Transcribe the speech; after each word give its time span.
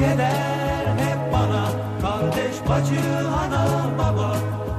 keder 0.05 0.85
hep 1.03 1.33
bana. 1.33 1.63
Kardeş 2.01 2.55
bacı 2.69 3.01
ana 3.41 3.65
baba. 3.99 4.35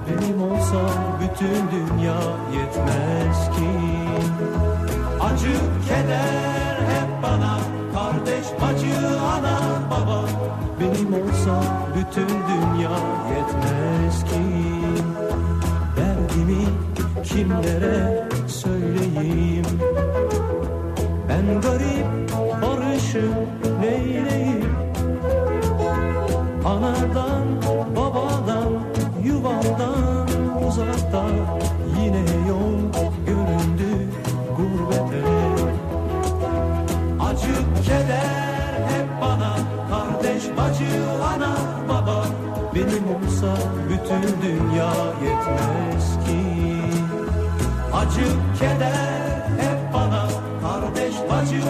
Benim 0.07 0.43
olsa 0.43 0.81
bütün 1.21 1.61
dünya 1.75 2.21
yetmez 2.57 3.41
ki. 3.57 3.71
Acı 5.21 5.57
keder 5.89 6.77
hep 6.93 7.23
bana. 7.23 7.59
Kardeş 7.95 8.47
bacı 8.63 9.21
ana 9.21 9.59
baba. 9.91 10.25
Benim 10.81 11.15
olsa 11.15 11.63
bütün 11.97 12.29
dünya 12.29 12.97
yetmez 13.37 14.25
ki. 14.25 14.43
Derdimi 15.97 16.65
kimlere 17.25 18.29
söyleyeyim 18.49 19.67
Anadan 27.17 27.49
babadan 27.97 28.73
yuvadan 29.25 30.29
uzakta. 30.69 31.25
Yine 31.97 32.25
yol 32.49 32.77
göründü 33.27 33.91
gurbete. 34.57 35.25
Acı 37.21 37.57
keder 37.87 38.73
hep 38.91 39.09
bana 39.21 39.57
Kardeş 39.91 40.43
bacı 40.57 40.93
ana 41.35 41.57
baba. 41.89 42.25
Benim 42.75 43.05
olsa 43.17 43.57
bütün 43.89 44.43
dünya 44.43 44.93
yetmez 45.25 46.07
ki. 46.27 46.43
Acı 47.95 48.29
keder 48.61 49.49
hep 49.61 49.95
bana 49.95 50.29
Kardeş 50.63 51.15
bacı 51.31 51.63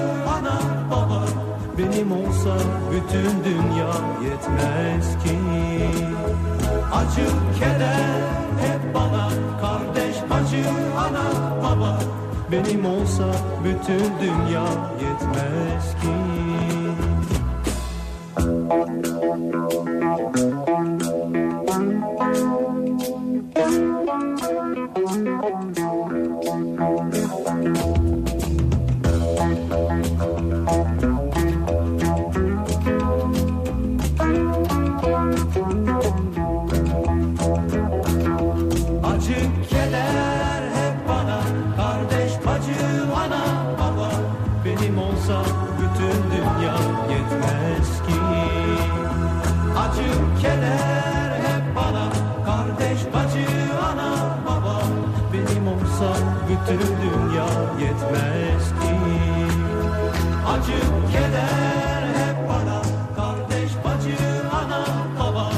Benim 1.78 2.12
olsa 2.12 2.56
bütün 2.90 3.44
dünya 3.44 3.92
yetmez 4.24 5.24
ki. 5.24 5.38
Acı 6.94 7.26
keder 7.58 8.20
hep 8.60 8.94
bana 8.94 9.28
Kardeş 9.60 10.16
bacı 10.30 10.64
ana 10.98 11.56
baba. 11.62 11.98
Benim 12.52 12.86
olsa 12.86 13.24
bütün 13.64 14.12
dünya 14.20 14.66
yetmez 15.00 15.94
ki 16.02 16.15
bütün 56.68 56.86
dünya 56.86 57.46
yetmez 57.80 58.64
ki 58.68 58.96
Acı 60.48 60.80
keder 61.12 62.06
hep 62.16 62.48
bana 62.48 62.82
Kardeş 63.16 63.70
bacı 63.84 64.16
ana 64.52 64.86
baba 65.20 65.52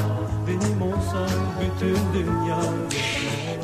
Benim 0.47 0.83
olsa 0.83 1.27
bütün 1.61 1.99
dünya 2.15 2.61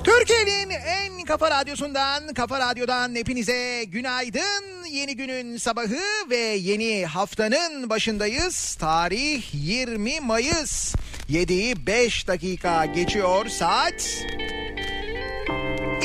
Türkiye'nin 0.04 0.70
en 0.70 1.24
kafa 1.24 1.50
radyosundan, 1.50 2.34
kafa 2.34 2.60
radyodan 2.60 3.14
hepinize 3.14 3.84
günaydın. 3.84 4.84
Yeni 4.90 5.16
günün 5.16 5.56
sabahı 5.56 6.00
ve 6.30 6.36
yeni 6.36 7.06
haftanın 7.06 7.90
başındayız. 7.90 8.74
Tarih 8.74 9.42
20 9.52 10.20
Mayıs. 10.20 10.94
7'yi 11.30 11.86
5 11.86 12.28
dakika 12.28 12.86
geçiyor 12.86 13.46
saat. 13.46 14.24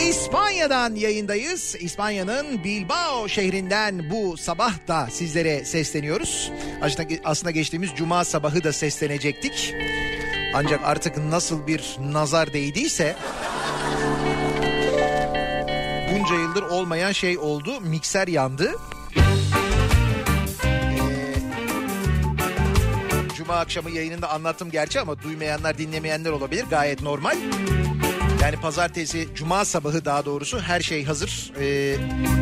İspanya'dan 0.09 0.95
yayındayız. 0.95 1.75
İspanya'nın 1.79 2.63
Bilbao 2.63 3.27
şehrinden 3.27 4.09
bu 4.09 4.37
sabah 4.37 4.87
da 4.87 5.07
sizlere 5.11 5.65
sesleniyoruz. 5.65 6.51
Aslında, 6.81 7.13
aslında 7.23 7.51
geçtiğimiz 7.51 7.89
cuma 7.95 8.25
sabahı 8.25 8.63
da 8.63 8.73
seslenecektik. 8.73 9.75
Ancak 10.53 10.79
artık 10.83 11.17
nasıl 11.17 11.67
bir 11.67 11.97
nazar 11.99 12.53
değdiyse 12.53 13.15
bunca 16.11 16.35
yıldır 16.35 16.63
olmayan 16.63 17.11
şey 17.11 17.37
oldu. 17.37 17.81
Mikser 17.81 18.27
yandı. 18.27 18.71
Ee, 20.65 20.75
Cuma 23.37 23.55
akşamı 23.55 23.91
yayınında 23.91 24.29
anlattım 24.29 24.71
gerçi 24.71 24.99
ama 24.99 25.21
duymayanlar 25.21 25.77
dinlemeyenler 25.77 26.31
olabilir. 26.31 26.65
Gayet 26.69 27.01
normal. 27.01 27.37
Yani 28.41 28.55
pazartesi, 28.55 29.27
cuma 29.35 29.65
sabahı 29.65 30.05
daha 30.05 30.25
doğrusu 30.25 30.59
her 30.59 30.81
şey 30.81 31.05
hazır. 31.05 31.53
Ee, 31.59 31.95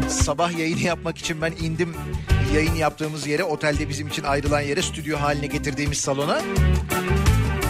sabah 0.10 0.58
yayını 0.58 0.80
yapmak 0.80 1.18
için 1.18 1.42
ben 1.42 1.52
indim 1.52 1.96
yayın 2.56 2.76
yaptığımız 2.76 3.28
yere, 3.28 3.44
otelde 3.44 3.90
bizim 3.90 4.08
için 4.08 4.24
ayrılan 4.24 4.62
yere, 4.62 4.82
stüdyo 4.82 5.20
haline 5.20 5.48
getirdiğimiz 5.48 5.98
salona. 5.98 6.42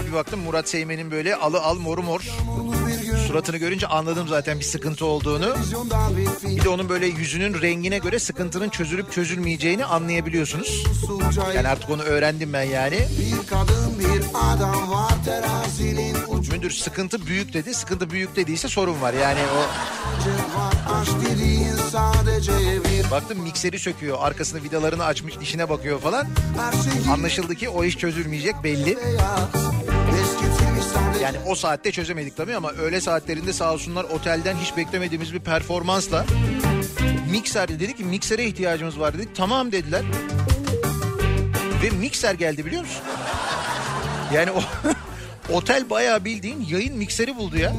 Bir 0.07 0.13
baktım 0.13 0.39
Murat 0.39 0.69
Seymen'in 0.69 1.11
böyle 1.11 1.35
alı 1.35 1.61
al 1.61 1.77
moru 1.77 2.03
mor 2.03 2.21
suratını 3.17 3.57
görünce 3.57 3.87
anladım 3.87 4.27
zaten 4.27 4.59
bir 4.59 4.63
sıkıntı 4.63 5.05
olduğunu. 5.05 5.55
Bir 6.43 6.63
de 6.63 6.69
onun 6.69 6.89
böyle 6.89 7.07
yüzünün 7.07 7.61
rengine 7.61 7.97
göre 7.97 8.19
sıkıntının 8.19 8.69
çözülüp 8.69 9.11
çözülmeyeceğini 9.11 9.85
anlayabiliyorsunuz. 9.85 10.83
Yani 11.55 11.67
artık 11.67 11.89
onu 11.89 12.01
öğrendim 12.01 12.53
ben 12.53 12.63
yani. 12.63 12.95
Bir 12.95 13.47
kadın 13.47 13.99
bir 13.99 14.23
adam 14.33 14.91
var 14.91 15.13
terazinin 15.25 16.15
ucu 16.27 16.51
Müdür 16.51 16.71
sıkıntı 16.71 17.25
büyük 17.25 17.53
dedi. 17.53 17.73
Sıkıntı 17.73 18.09
büyük 18.09 18.35
dediyse 18.35 18.67
sorun 18.67 19.01
var. 19.01 19.13
Yani 19.13 19.39
o 19.39 19.61
baktım 23.11 23.39
mikseri 23.39 23.79
söküyor. 23.79 24.17
Arkasını 24.21 24.63
vidalarını 24.63 25.05
açmış 25.05 25.39
dişine 25.39 25.69
bakıyor 25.69 25.99
falan. 25.99 26.27
Anlaşıldı 27.11 27.55
ki 27.55 27.69
o 27.69 27.83
iş 27.83 27.97
çözülmeyecek 27.97 28.63
belli. 28.63 28.97
beyaz 28.97 29.76
Yani 31.21 31.37
o 31.47 31.55
saatte 31.55 31.91
çözemedik 31.91 32.37
tabii 32.37 32.55
ama 32.55 32.71
öğle 32.71 33.01
saatlerinde 33.01 33.53
sağ 33.53 33.73
olsunlar 33.73 34.03
otelden 34.03 34.55
hiç 34.55 34.77
beklemediğimiz 34.77 35.33
bir 35.33 35.39
performansla 35.39 36.25
mikser 37.31 37.67
dedi 37.67 37.95
ki 37.95 38.03
miksere 38.03 38.45
ihtiyacımız 38.45 38.99
var 38.99 39.13
dedik. 39.17 39.35
Tamam 39.35 39.71
dediler. 39.71 40.01
Ve 41.83 41.89
mikser 41.89 42.33
geldi 42.33 42.65
biliyor 42.65 42.81
musun? 42.81 43.01
Yani 44.33 44.51
o 44.51 44.61
Otel 45.53 45.89
bayağı 45.89 46.25
bildiğin 46.25 46.65
yayın 46.69 46.97
mikseri 46.97 47.35
buldu 47.35 47.57
ya. 47.57 47.73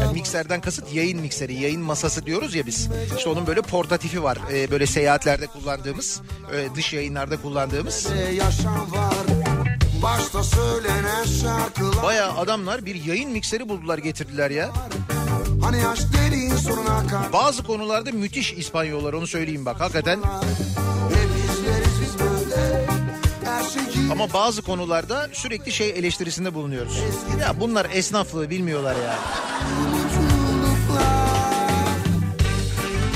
Yani 0.00 0.12
mikserden 0.12 0.60
kasıt 0.60 0.94
yayın 0.94 1.20
mikseri, 1.20 1.54
yayın 1.54 1.80
masası 1.80 2.26
diyoruz 2.26 2.54
ya 2.54 2.66
biz. 2.66 2.88
İşte 3.16 3.28
onun 3.30 3.46
böyle 3.46 3.62
portatifi 3.62 4.22
var. 4.22 4.38
Ee, 4.52 4.70
böyle 4.70 4.86
seyahatlerde 4.86 5.46
kullandığımız, 5.46 6.20
e, 6.52 6.74
dış 6.74 6.92
yayınlarda 6.92 7.42
kullandığımız. 7.42 8.06
yaşam 8.32 8.92
var 8.92 9.35
Başta 10.06 10.42
söylenen 10.42 11.24
şarkılar 11.24 12.02
Bayağı 12.02 12.38
adamlar 12.38 12.86
bir 12.86 13.04
yayın 13.04 13.30
mikseri 13.30 13.68
buldular 13.68 13.98
getirdiler 13.98 14.50
ya. 14.50 14.70
Hani 15.62 15.86
aşk 15.88 16.02
dediğin 16.26 16.56
soruna 16.56 17.06
kal 17.06 17.32
Bazı 17.32 17.62
konularda 17.62 18.12
müthiş 18.12 18.52
İspanyollar 18.52 19.12
onu 19.12 19.26
söyleyeyim 19.26 19.66
bak 19.66 19.80
hakikaten. 19.80 20.18
Hep 20.18 21.28
izleriz 21.50 22.00
biz 22.00 22.20
böyle 22.20 22.86
Her 23.44 23.64
şeyi 23.64 24.12
Ama 24.12 24.32
bazı 24.32 24.62
konularda 24.62 25.28
sürekli 25.32 25.72
şey 25.72 25.90
eleştirisinde 25.90 26.54
bulunuyoruz. 26.54 27.00
Ya 27.40 27.60
bunlar 27.60 27.86
esnaflığı 27.92 28.50
bilmiyorlar 28.50 28.96
ya. 28.96 29.18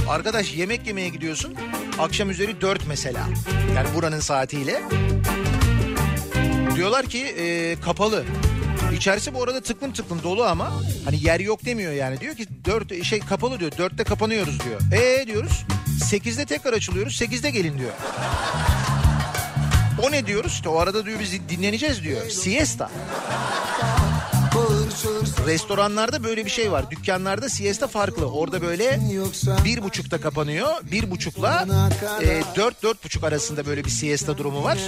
Arkadaş 0.08 0.54
yemek 0.54 0.87
yemeye 0.87 1.08
gidiyorsun. 1.08 1.54
Akşam 1.98 2.31
üzeri 2.31 2.60
4 2.60 2.87
mesela. 2.87 3.28
Yani 3.76 3.88
buranın 3.94 4.20
saatiyle. 4.20 4.82
Diyorlar 6.81 7.06
ki 7.06 7.19
e, 7.19 7.77
kapalı. 7.81 8.25
İçerisi 8.97 9.35
bu 9.35 9.43
arada 9.43 9.61
tıklım 9.61 9.93
tıklım 9.93 10.23
dolu 10.23 10.44
ama 10.44 10.73
hani 11.05 11.25
yer 11.25 11.41
yok 11.41 11.65
demiyor 11.65 11.93
yani. 11.93 12.21
Diyor 12.21 12.35
ki 12.35 12.47
4 12.65 13.05
şey 13.05 13.21
kapalı 13.21 13.61
diyor. 13.61 13.73
4'te 13.73 14.05
kapanıyoruz 14.05 14.59
diyor. 14.61 14.81
E 15.03 15.27
diyoruz. 15.27 15.65
8'de 16.00 16.44
tekrar 16.44 16.73
açılıyoruz. 16.73 17.21
8'de 17.21 17.50
gelin 17.50 17.79
diyor. 17.79 17.91
O 20.03 20.12
ne 20.12 20.27
diyoruz? 20.27 20.53
İşte 20.53 20.69
o 20.69 20.79
arada 20.79 21.06
diyor 21.06 21.21
biz 21.21 21.49
dinleneceğiz 21.49 22.03
diyor. 22.03 22.29
Siesta. 22.29 22.91
Restoranlarda 25.46 26.25
böyle 26.25 26.44
bir 26.44 26.50
şey 26.50 26.72
var. 26.72 26.90
Dükkanlarda 26.90 27.48
siesta 27.48 27.87
farklı. 27.87 28.31
Orada 28.31 28.62
böyle 28.62 29.00
bir 29.64 29.82
buçukta 29.82 30.20
kapanıyor. 30.20 30.69
Bir 30.92 31.10
buçukla 31.10 31.66
e, 32.22 32.42
dört 32.56 32.82
dört 32.82 33.04
buçuk 33.04 33.25
arasında 33.25 33.66
böyle 33.66 33.84
bir 33.84 33.90
siesta 33.90 34.38
durumu 34.38 34.64
var. 34.64 34.78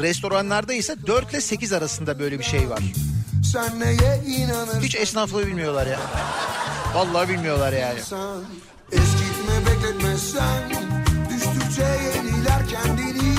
Restoranlarda 0.00 0.72
ise 0.72 0.96
dört 1.06 1.30
ile 1.30 1.40
sekiz 1.40 1.72
arasında 1.72 2.18
böyle 2.18 2.38
bir 2.38 2.44
şey 2.44 2.70
var. 2.70 2.80
Hiç 4.82 4.94
esnaflığı 4.94 5.46
bilmiyorlar 5.46 5.86
ya. 5.86 6.00
Vallahi 6.94 7.28
bilmiyorlar 7.28 7.72
yani. 7.72 8.00
Eskitme 8.92 9.66
bekletme 9.66 10.16
sen 10.18 10.82
Düştükçe 11.30 11.82
yeniler 11.82 12.68
kendini 12.68 13.34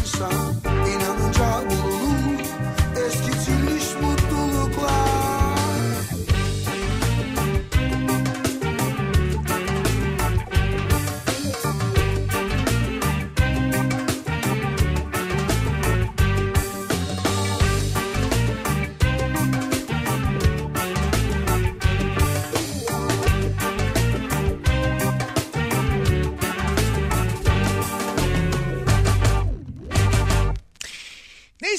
insan 0.00 0.54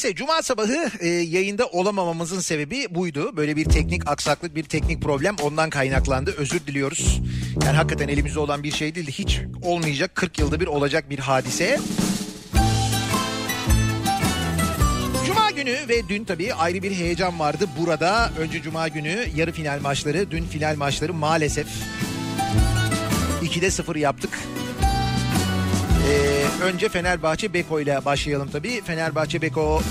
Neyse 0.04 0.16
cuma 0.16 0.42
sabahı 0.42 0.92
e, 1.00 1.08
yayında 1.08 1.68
olamamamızın 1.68 2.40
sebebi 2.40 2.88
buydu. 2.90 3.38
Böyle 3.38 3.56
bir 3.56 3.66
teknik 3.66 4.10
aksaklık, 4.10 4.56
bir 4.56 4.64
teknik 4.64 5.02
problem 5.02 5.36
ondan 5.44 5.70
kaynaklandı. 5.70 6.36
Özür 6.38 6.68
diliyoruz. 6.68 7.22
Yani 7.66 7.76
hakikaten 7.76 8.08
elimizde 8.08 8.40
olan 8.40 8.64
bir 8.64 8.72
şey 8.72 8.96
değildi. 8.96 9.12
Hiç 9.12 9.42
olmayacak 9.62 10.16
40 10.16 10.40
yılda 10.40 10.60
bir 10.60 10.68
olacak 10.68 11.10
bir 11.10 11.20
hadise. 11.20 11.80
Cuma 15.28 15.52
günü 15.52 15.76
ve 15.90 16.10
dün 16.10 16.24
tabii 16.24 16.54
ayrı 16.54 16.84
bir 16.84 16.92
heyecan 16.92 17.40
vardı. 17.40 17.66
Burada 17.80 18.32
önce 18.40 18.62
cuma 18.62 18.88
günü 18.88 19.26
yarı 19.36 19.52
final 19.52 19.82
maçları, 19.82 20.32
dün 20.32 20.44
final 20.44 20.76
maçları 20.76 21.14
maalesef 21.14 21.68
2'de 23.44 23.72
0 23.72 23.96
yaptık. 23.96 24.40
Ee, 26.10 26.46
önce 26.64 26.90
Fenerbahçe 26.90 27.54
Beko 27.54 27.80
ile 27.80 28.06
başlayalım 28.06 28.50
tabii. 28.52 28.82
Fenerbahçe 28.82 29.42
Beko 29.42 29.82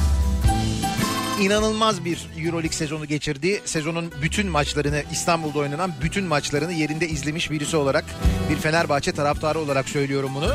inanılmaz 1.41 2.05
bir 2.05 2.29
Euroleague 2.39 2.73
sezonu 2.73 3.07
geçirdi. 3.07 3.61
Sezonun 3.65 4.13
bütün 4.23 4.47
maçlarını 4.47 5.03
İstanbul'da 5.13 5.59
oynanan 5.59 5.93
bütün 6.03 6.25
maçlarını 6.25 6.73
yerinde 6.73 7.09
izlemiş 7.09 7.51
birisi 7.51 7.77
olarak 7.77 8.05
bir 8.51 8.57
Fenerbahçe 8.57 9.13
taraftarı 9.13 9.59
olarak 9.59 9.89
söylüyorum 9.89 10.31
bunu. 10.35 10.55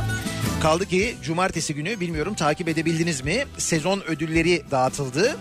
Kaldı 0.61 0.85
ki 0.85 1.15
cumartesi 1.23 1.75
günü 1.75 1.99
bilmiyorum 1.99 2.33
takip 2.33 2.67
edebildiniz 2.67 3.21
mi? 3.21 3.45
Sezon 3.57 4.01
ödülleri 4.01 4.63
dağıtıldı. 4.71 5.37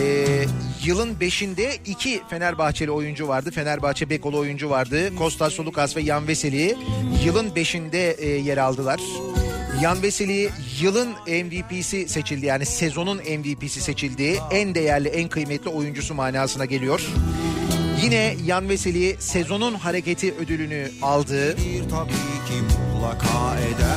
Ee, 0.00 0.44
yılın 0.84 1.20
beşinde 1.20 1.76
iki 1.86 2.20
Fenerbahçeli 2.30 2.90
oyuncu 2.90 3.28
vardı. 3.28 3.50
Fenerbahçe 3.50 4.10
Bekolu 4.10 4.38
oyuncu 4.38 4.70
vardı. 4.70 5.16
Kostas 5.16 5.52
Solukas 5.52 5.96
ve 5.96 6.00
Yan 6.00 6.28
Veseli 6.28 6.76
yılın 7.24 7.54
beşinde 7.54 8.10
e, 8.10 8.28
yer 8.28 8.58
aldılar. 8.58 9.00
Yan 9.82 10.02
Veseli 10.02 10.50
yılın 10.80 11.08
MVP'si 11.26 12.08
seçildi. 12.08 12.46
Yani 12.46 12.66
sezonun 12.66 13.16
MVP'si 13.16 13.80
seçildi. 13.80 14.38
En 14.50 14.74
değerli, 14.74 15.08
en 15.08 15.28
kıymetli 15.28 15.70
oyuncusu 15.70 16.14
manasına 16.14 16.64
geliyor. 16.64 17.08
Yine 18.02 18.36
Yan 18.46 18.68
Veseli 18.68 19.16
sezonun 19.18 19.74
hareketi 19.74 20.34
ödülünü 20.34 20.90
aldı. 21.02 21.56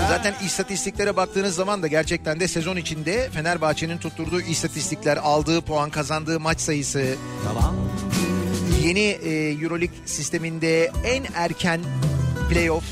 Zaten 0.10 0.34
istatistiklere 0.46 1.16
baktığınız 1.16 1.56
zaman 1.56 1.84
da 1.84 1.88
gerçekten 1.88 2.40
de 2.40 2.48
sezon 2.48 2.78
içinde 2.78 3.30
Fenerbahçe'nin 3.30 3.98
tutturduğu 3.98 4.42
istatistikler, 4.42 5.18
aldığı 5.18 5.62
puan, 5.62 5.90
kazandığı 5.90 6.40
maç 6.40 6.60
sayısı, 6.60 7.16
Yalan 7.46 7.76
yeni 8.84 9.00
e, 9.00 9.64
Euroleague 9.64 9.98
sisteminde 10.06 10.92
en 11.06 11.24
erken 11.36 11.82
playoff 12.50 12.84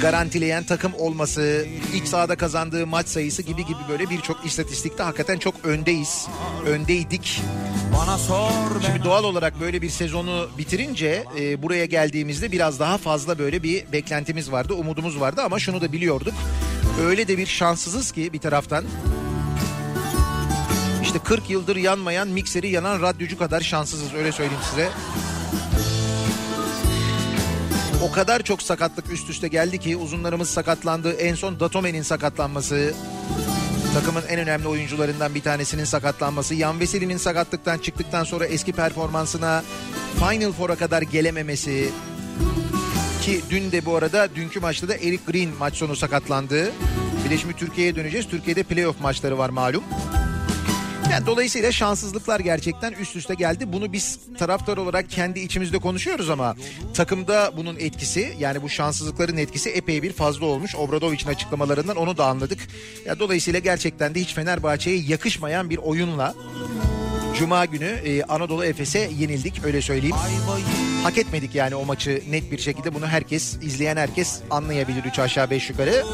garantileyen 0.00 0.64
takım 0.64 0.92
olması, 0.94 1.66
iç 1.94 2.08
sahada 2.08 2.36
kazandığı 2.36 2.86
maç 2.86 3.08
sayısı 3.08 3.42
gibi 3.42 3.66
gibi 3.66 3.78
böyle 3.88 4.10
birçok 4.10 4.46
istatistikte 4.46 5.02
hakikaten 5.02 5.38
çok 5.38 5.54
öndeyiz. 5.64 6.26
Öndeydik. 6.66 7.42
Bana 7.98 8.18
sor 8.18 8.50
Şimdi 8.86 9.04
doğal 9.04 9.24
olarak 9.24 9.60
böyle 9.60 9.82
bir 9.82 9.90
sezonu 9.90 10.48
bitirince 10.58 11.24
e, 11.38 11.62
buraya 11.62 11.84
geldiğimizde 11.84 12.52
biraz 12.52 12.80
daha 12.80 12.98
fazla 12.98 13.38
böyle 13.38 13.62
bir 13.62 13.92
beklentimiz 13.92 14.52
vardı, 14.52 14.74
umudumuz 14.74 15.20
vardı 15.20 15.42
ama 15.44 15.58
şunu 15.58 15.80
da 15.80 15.92
biliyorduk. 15.92 16.34
Öyle 17.02 17.28
de 17.28 17.38
bir 17.38 17.46
şanssızız 17.46 18.12
ki 18.12 18.32
bir 18.32 18.38
taraftan. 18.38 18.84
İşte 21.02 21.18
40 21.18 21.50
yıldır 21.50 21.76
yanmayan 21.76 22.28
mikseri 22.28 22.68
yanan 22.68 23.02
radyocu 23.02 23.38
kadar 23.38 23.60
şanssızız 23.60 24.14
öyle 24.14 24.32
söyleyeyim 24.32 24.62
size. 24.70 24.88
O 28.04 28.12
kadar 28.12 28.42
çok 28.42 28.62
sakatlık 28.62 29.12
üst 29.12 29.30
üste 29.30 29.48
geldi 29.48 29.78
ki 29.78 29.96
uzunlarımız 29.96 30.50
sakatlandı. 30.50 31.12
En 31.12 31.34
son 31.34 31.60
Datome'nin 31.60 32.02
sakatlanması, 32.02 32.94
takımın 33.94 34.22
en 34.28 34.38
önemli 34.38 34.68
oyuncularından 34.68 35.34
bir 35.34 35.42
tanesinin 35.42 35.84
sakatlanması, 35.84 36.54
Yan 36.54 36.80
Veseli'nin 36.80 37.16
sakatlıktan 37.16 37.78
çıktıktan 37.78 38.24
sonra 38.24 38.46
eski 38.46 38.72
performansına 38.72 39.62
Final 40.18 40.52
Four'a 40.52 40.76
kadar 40.76 41.02
gelememesi 41.02 41.90
ki 43.22 43.40
dün 43.50 43.72
de 43.72 43.84
bu 43.84 43.96
arada 43.96 44.34
dünkü 44.34 44.60
maçta 44.60 44.88
da 44.88 44.94
Eric 44.94 45.22
Green 45.26 45.50
maç 45.58 45.74
sonu 45.74 45.96
sakatlandı. 45.96 46.72
Bir 47.24 47.52
Türkiye'ye 47.52 47.96
döneceğiz. 47.96 48.28
Türkiye'de 48.28 48.62
playoff 48.62 49.00
maçları 49.00 49.38
var 49.38 49.50
malum. 49.50 49.84
Yani 51.14 51.26
dolayısıyla 51.26 51.72
şanssızlıklar 51.72 52.40
gerçekten 52.40 52.92
üst 52.92 53.16
üste 53.16 53.34
geldi. 53.34 53.72
Bunu 53.72 53.92
biz 53.92 54.18
taraftar 54.38 54.76
olarak 54.76 55.10
kendi 55.10 55.40
içimizde 55.40 55.78
konuşuyoruz 55.78 56.30
ama 56.30 56.56
takımda 56.94 57.52
bunun 57.56 57.76
etkisi 57.76 58.34
yani 58.38 58.62
bu 58.62 58.68
şanssızlıkların 58.68 59.36
etkisi 59.36 59.70
epey 59.70 60.02
bir 60.02 60.12
fazla 60.12 60.46
olmuş. 60.46 60.74
Obradovic'in 60.74 61.28
açıklamalarından 61.28 61.96
onu 61.96 62.16
da 62.16 62.26
anladık. 62.26 62.58
Ya 63.06 63.18
dolayısıyla 63.18 63.60
gerçekten 63.60 64.14
de 64.14 64.20
hiç 64.20 64.34
Fenerbahçe'ye 64.34 64.96
yakışmayan 64.96 65.70
bir 65.70 65.76
oyunla 65.76 66.34
Cuma 67.38 67.64
günü 67.64 67.84
e, 67.84 68.22
Anadolu 68.22 68.64
Efes'e 68.64 69.10
yenildik 69.18 69.64
öyle 69.64 69.82
söyleyeyim. 69.82 70.16
Hak 71.02 71.18
etmedik 71.18 71.54
yani 71.54 71.74
o 71.74 71.84
maçı 71.84 72.22
net 72.30 72.52
bir 72.52 72.58
şekilde 72.58 72.94
bunu 72.94 73.06
herkes 73.06 73.56
izleyen 73.62 73.96
herkes 73.96 74.40
anlayabilir 74.50 75.04
3 75.04 75.18
aşağı 75.18 75.50
5 75.50 75.70
yukarı. 75.70 76.04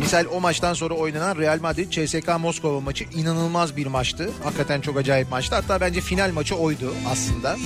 Misal 0.00 0.24
o 0.32 0.40
maçtan 0.40 0.74
sonra 0.74 0.94
oynanan 0.94 1.36
Real 1.36 1.60
Madrid 1.60 1.90
CSK 1.90 2.28
Moskova 2.40 2.80
maçı 2.80 3.04
inanılmaz 3.04 3.76
bir 3.76 3.86
maçtı. 3.86 4.30
Hakikaten 4.44 4.80
çok 4.80 4.96
acayip 4.96 5.30
maçtı. 5.30 5.54
Hatta 5.54 5.80
bence 5.80 6.00
final 6.00 6.32
maçı 6.32 6.56
oydu 6.56 6.94
aslında. 7.12 7.56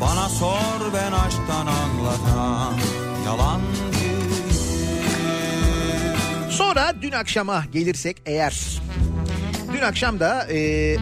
Bana 0.00 0.28
sor 0.28 0.92
ben 0.94 1.12
aşktan 1.12 1.66
anlatan 1.66 2.74
yalan 3.26 3.60
Sonra 6.50 6.94
dün 7.02 7.12
akşama 7.12 7.64
gelirsek 7.72 8.22
eğer. 8.26 8.80
Dün 9.72 9.80
akşam 9.80 10.20
da 10.20 10.46
e, 10.52 10.96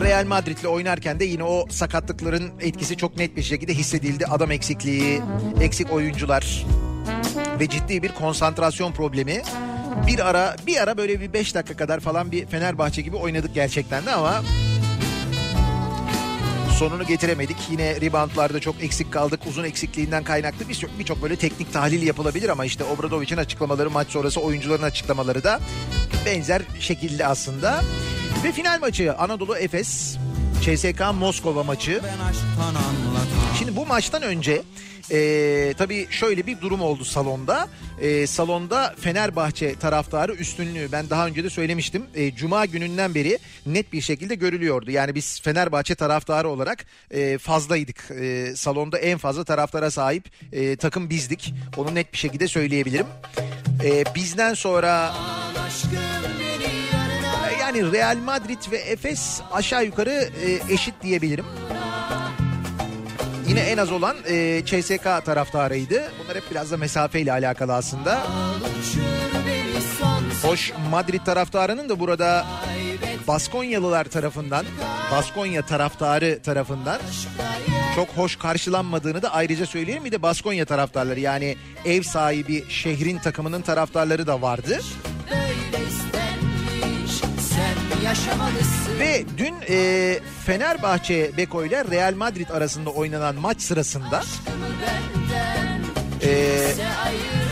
Real 0.00 0.26
Madrid'le 0.26 0.64
oynarken 0.64 1.20
de 1.20 1.24
yine 1.24 1.44
o 1.44 1.66
sakatlıkların 1.70 2.50
etkisi 2.60 2.96
çok 2.96 3.16
net 3.16 3.36
bir 3.36 3.42
şekilde 3.42 3.74
hissedildi. 3.74 4.26
Adam 4.26 4.50
eksikliği, 4.50 5.20
eksik 5.60 5.92
oyuncular 5.92 6.66
ve 7.60 7.68
ciddi 7.68 8.02
bir 8.02 8.12
konsantrasyon 8.12 8.92
problemi. 8.92 9.42
Bir 10.06 10.28
ara 10.28 10.56
bir 10.66 10.82
ara 10.82 10.96
böyle 10.96 11.20
bir 11.20 11.32
5 11.32 11.54
dakika 11.54 11.76
kadar 11.76 12.00
falan 12.00 12.32
bir 12.32 12.46
Fenerbahçe 12.46 13.02
gibi 13.02 13.16
oynadık 13.16 13.54
gerçekten 13.54 14.06
de 14.06 14.12
ama 14.12 14.42
sonunu 16.80 17.06
getiremedik. 17.06 17.56
Yine 17.70 18.00
reboundlarda 18.00 18.60
çok 18.60 18.82
eksik 18.82 19.12
kaldık. 19.12 19.40
Uzun 19.46 19.64
eksikliğinden 19.64 20.24
kaynaklı 20.24 20.68
birçok 20.68 20.98
birçok 20.98 21.22
böyle 21.22 21.36
teknik 21.36 21.72
tahlil 21.72 22.02
yapılabilir 22.02 22.48
ama 22.48 22.64
işte 22.64 22.84
Obradovic'in 22.84 23.36
açıklamaları, 23.36 23.90
maç 23.90 24.08
sonrası 24.08 24.40
oyuncuların 24.40 24.82
açıklamaları 24.82 25.44
da 25.44 25.60
benzer 26.26 26.62
şekilde 26.80 27.26
aslında. 27.26 27.84
Ve 28.44 28.52
final 28.52 28.80
maçı 28.80 29.14
Anadolu 29.14 29.56
Efes 29.56 30.16
CSK 30.60 31.00
Moskova 31.14 31.62
maçı. 31.62 32.00
Şimdi 33.58 33.76
bu 33.76 33.86
maçtan 33.86 34.22
önce 34.22 34.62
e, 35.12 35.74
tabii 35.78 36.06
şöyle 36.10 36.46
bir 36.46 36.60
durum 36.60 36.80
oldu 36.80 37.04
salonda. 37.04 37.68
E, 38.00 38.26
salonda 38.26 38.94
Fenerbahçe 39.00 39.74
taraftarı 39.74 40.34
üstünlüğü 40.34 40.92
ben 40.92 41.10
daha 41.10 41.26
önce 41.26 41.44
de 41.44 41.50
söylemiştim. 41.50 42.02
E, 42.14 42.34
Cuma 42.34 42.66
gününden 42.66 43.14
beri 43.14 43.38
net 43.66 43.92
bir 43.92 44.00
şekilde 44.00 44.34
görülüyordu. 44.34 44.90
Yani 44.90 45.14
biz 45.14 45.40
Fenerbahçe 45.40 45.94
taraftarı 45.94 46.48
olarak 46.48 46.86
e, 47.10 47.38
fazlaydık. 47.38 48.10
E, 48.20 48.52
salonda 48.56 48.98
en 48.98 49.18
fazla 49.18 49.44
taraftara 49.44 49.90
sahip 49.90 50.24
e, 50.52 50.76
takım 50.76 51.10
bizdik. 51.10 51.54
Onu 51.76 51.94
net 51.94 52.12
bir 52.12 52.18
şekilde 52.18 52.48
söyleyebilirim. 52.48 53.06
E, 53.84 54.04
bizden 54.14 54.54
sonra 54.54 55.12
yani 57.76 57.92
Real 57.92 58.16
Madrid 58.16 58.72
ve 58.72 58.76
Efes 58.76 59.40
aşağı 59.52 59.84
yukarı 59.84 60.10
e, 60.10 60.72
eşit 60.74 60.94
diyebilirim. 61.02 61.44
Yine 63.48 63.60
en 63.60 63.78
az 63.78 63.92
olan 63.92 64.16
e, 64.28 64.62
CSK 64.64 65.04
taraftarıydı. 65.24 66.02
Bunlar 66.22 66.36
hep 66.36 66.50
biraz 66.50 66.70
da 66.70 66.76
mesafeyle 66.76 67.32
alakalı 67.32 67.74
aslında. 67.74 68.22
Hoş 70.42 70.72
Madrid 70.90 71.20
taraftarının 71.24 71.88
da 71.88 72.00
burada 72.00 72.46
Baskonyalılar 73.28 74.04
tarafından, 74.04 74.66
Baskonya 75.12 75.66
taraftarı 75.66 76.42
tarafından 76.42 77.00
çok 77.94 78.08
hoş 78.08 78.36
karşılanmadığını 78.36 79.22
da 79.22 79.32
ayrıca 79.32 79.66
söyleyelim. 79.66 80.04
Bir 80.04 80.12
de 80.12 80.22
Baskonya 80.22 80.64
taraftarları 80.64 81.20
yani 81.20 81.56
ev 81.84 82.02
sahibi 82.02 82.64
şehrin 82.68 83.18
takımının 83.18 83.62
taraftarları 83.62 84.26
da 84.26 84.42
vardı. 84.42 84.80
Ve 88.98 89.24
dün 89.38 89.54
e, 89.68 90.18
Fenerbahçe 90.46 91.30
Beko 91.36 91.64
ile 91.64 91.84
Real 91.84 92.14
Madrid 92.14 92.48
arasında 92.48 92.90
oynanan 92.90 93.34
maç 93.36 93.60
sırasında 93.60 94.22
e, 96.22 96.30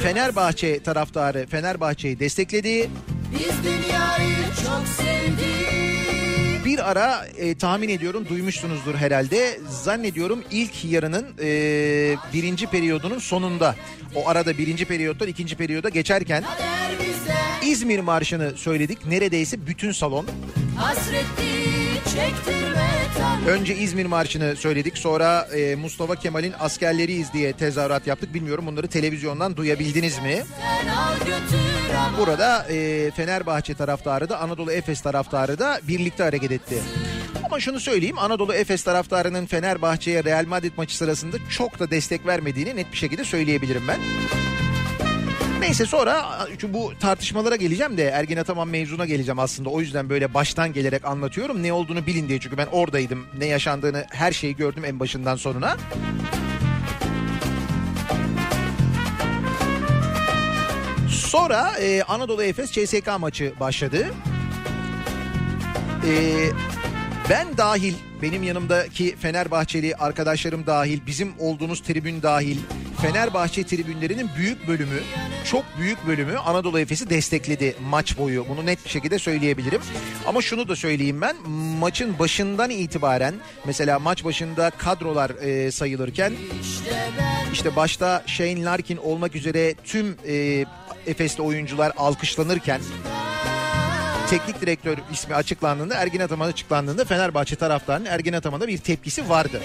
Fenerbahçe 0.02 0.82
taraftarı 0.82 1.46
Fenerbahçe'yi 1.46 2.20
destekledi. 2.20 2.90
Biz 3.32 3.64
dünyayı 3.64 4.36
çok 4.64 4.88
sevdik. 4.88 5.97
Bir 6.68 6.90
ara 6.90 7.26
e, 7.26 7.54
tahmin 7.54 7.88
ediyorum 7.88 8.26
duymuşsunuzdur 8.28 8.94
herhalde. 8.94 9.60
Zannediyorum 9.68 10.44
ilk 10.50 10.84
yarının 10.84 11.26
e, 11.42 11.48
birinci 12.32 12.66
periyodunun 12.66 13.18
sonunda. 13.18 13.76
O 14.14 14.28
arada 14.28 14.58
birinci 14.58 14.84
periyottan 14.84 15.28
ikinci 15.28 15.56
periyoda 15.56 15.88
geçerken 15.88 16.44
İzmir 17.62 18.00
Marşı'nı 18.00 18.52
söyledik. 18.56 19.06
Neredeyse 19.06 19.66
bütün 19.66 19.92
salon. 19.92 20.26
Önce 23.46 23.76
İzmir 23.76 24.06
Marşı'nı 24.06 24.56
söyledik. 24.56 24.98
Sonra 24.98 25.48
e, 25.56 25.74
Mustafa 25.74 26.16
Kemal'in 26.16 26.54
askerleriyiz 26.60 27.32
diye 27.32 27.52
tezahürat 27.52 28.06
yaptık. 28.06 28.34
Bilmiyorum 28.34 28.66
bunları 28.66 28.88
televizyondan 28.88 29.56
duyabildiniz 29.56 30.18
mi? 30.18 30.42
Sen 30.60 30.88
al 30.88 31.18
götür 31.18 31.77
Burada 32.18 32.66
e, 32.70 33.10
Fenerbahçe 33.10 33.74
taraftarı 33.74 34.28
da 34.28 34.40
Anadolu 34.40 34.72
Efes 34.72 35.00
taraftarı 35.00 35.58
da 35.58 35.80
birlikte 35.88 36.22
hareket 36.22 36.52
etti. 36.52 36.82
Ama 37.44 37.60
şunu 37.60 37.80
söyleyeyim 37.80 38.18
Anadolu 38.18 38.54
Efes 38.54 38.82
taraftarının 38.82 39.46
Fenerbahçe'ye 39.46 40.24
Real 40.24 40.46
Madrid 40.46 40.72
maçı 40.76 40.96
sırasında 40.96 41.36
çok 41.50 41.78
da 41.78 41.90
destek 41.90 42.26
vermediğini 42.26 42.76
net 42.76 42.92
bir 42.92 42.96
şekilde 42.96 43.24
söyleyebilirim 43.24 43.82
ben. 43.88 43.98
Neyse 45.60 45.86
sonra 45.86 46.46
çünkü 46.48 46.74
bu 46.74 46.92
tartışmalara 47.00 47.56
geleceğim 47.56 47.96
de 47.96 48.04
Ergin 48.04 48.36
Ataman 48.36 48.68
mevzuna 48.68 49.06
geleceğim 49.06 49.38
aslında. 49.38 49.68
O 49.70 49.80
yüzden 49.80 50.08
böyle 50.08 50.34
baştan 50.34 50.72
gelerek 50.72 51.04
anlatıyorum. 51.04 51.62
Ne 51.62 51.72
olduğunu 51.72 52.06
bilin 52.06 52.28
diye 52.28 52.40
çünkü 52.40 52.56
ben 52.56 52.66
oradaydım. 52.66 53.26
Ne 53.38 53.46
yaşandığını 53.46 54.04
her 54.10 54.32
şeyi 54.32 54.56
gördüm 54.56 54.84
en 54.84 55.00
başından 55.00 55.36
sonuna. 55.36 55.76
Sonra 61.10 61.78
e, 61.80 62.02
Anadolu 62.02 62.42
Efes 62.42 62.72
CSK 62.72 63.20
maçı 63.20 63.52
başladı. 63.60 64.06
E, 66.06 66.12
ben 67.30 67.56
dahil, 67.56 67.94
benim 68.22 68.42
yanımdaki 68.42 69.16
Fenerbahçeli 69.16 69.94
arkadaşlarım 69.96 70.66
dahil, 70.66 71.00
bizim 71.06 71.32
olduğumuz 71.38 71.80
tribün 71.80 72.22
dahil, 72.22 72.58
Fenerbahçe 73.02 73.66
tribünlerinin 73.66 74.30
büyük 74.36 74.68
bölümü, 74.68 75.00
çok 75.44 75.64
büyük 75.78 76.06
bölümü 76.06 76.36
Anadolu 76.38 76.80
Efes'i 76.80 77.10
destekledi 77.10 77.76
maç 77.90 78.18
boyu. 78.18 78.46
Bunu 78.48 78.66
net 78.66 78.84
bir 78.84 78.90
şekilde 78.90 79.18
söyleyebilirim. 79.18 79.80
Ama 80.26 80.42
şunu 80.42 80.68
da 80.68 80.76
söyleyeyim 80.76 81.20
ben, 81.20 81.36
maçın 81.80 82.18
başından 82.18 82.70
itibaren, 82.70 83.34
mesela 83.64 83.98
maç 83.98 84.24
başında 84.24 84.70
kadrolar 84.70 85.30
e, 85.30 85.70
sayılırken, 85.70 86.32
işte 87.52 87.76
başta 87.76 88.22
Shane 88.26 88.64
Larkin 88.64 88.96
olmak 88.96 89.36
üzere 89.36 89.74
tüm 89.84 90.16
e, 90.28 90.64
Efes'te 91.08 91.42
oyuncular 91.42 91.92
alkışlanırken 91.96 92.80
teknik 94.30 94.60
direktör 94.60 94.98
ismi 95.12 95.34
açıklandığında 95.34 95.94
Ergin 95.94 96.20
Ataman 96.20 96.48
açıklandığında 96.48 97.04
Fenerbahçe 97.04 97.56
taraftarının 97.56 98.04
Ergin 98.06 98.32
Ataman'a 98.32 98.68
bir 98.68 98.78
tepkisi 98.78 99.28
vardı. 99.28 99.62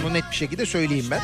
Onu 0.00 0.14
net 0.14 0.24
bir 0.30 0.36
şekilde 0.36 0.66
söyleyeyim 0.66 1.06
ben. 1.10 1.20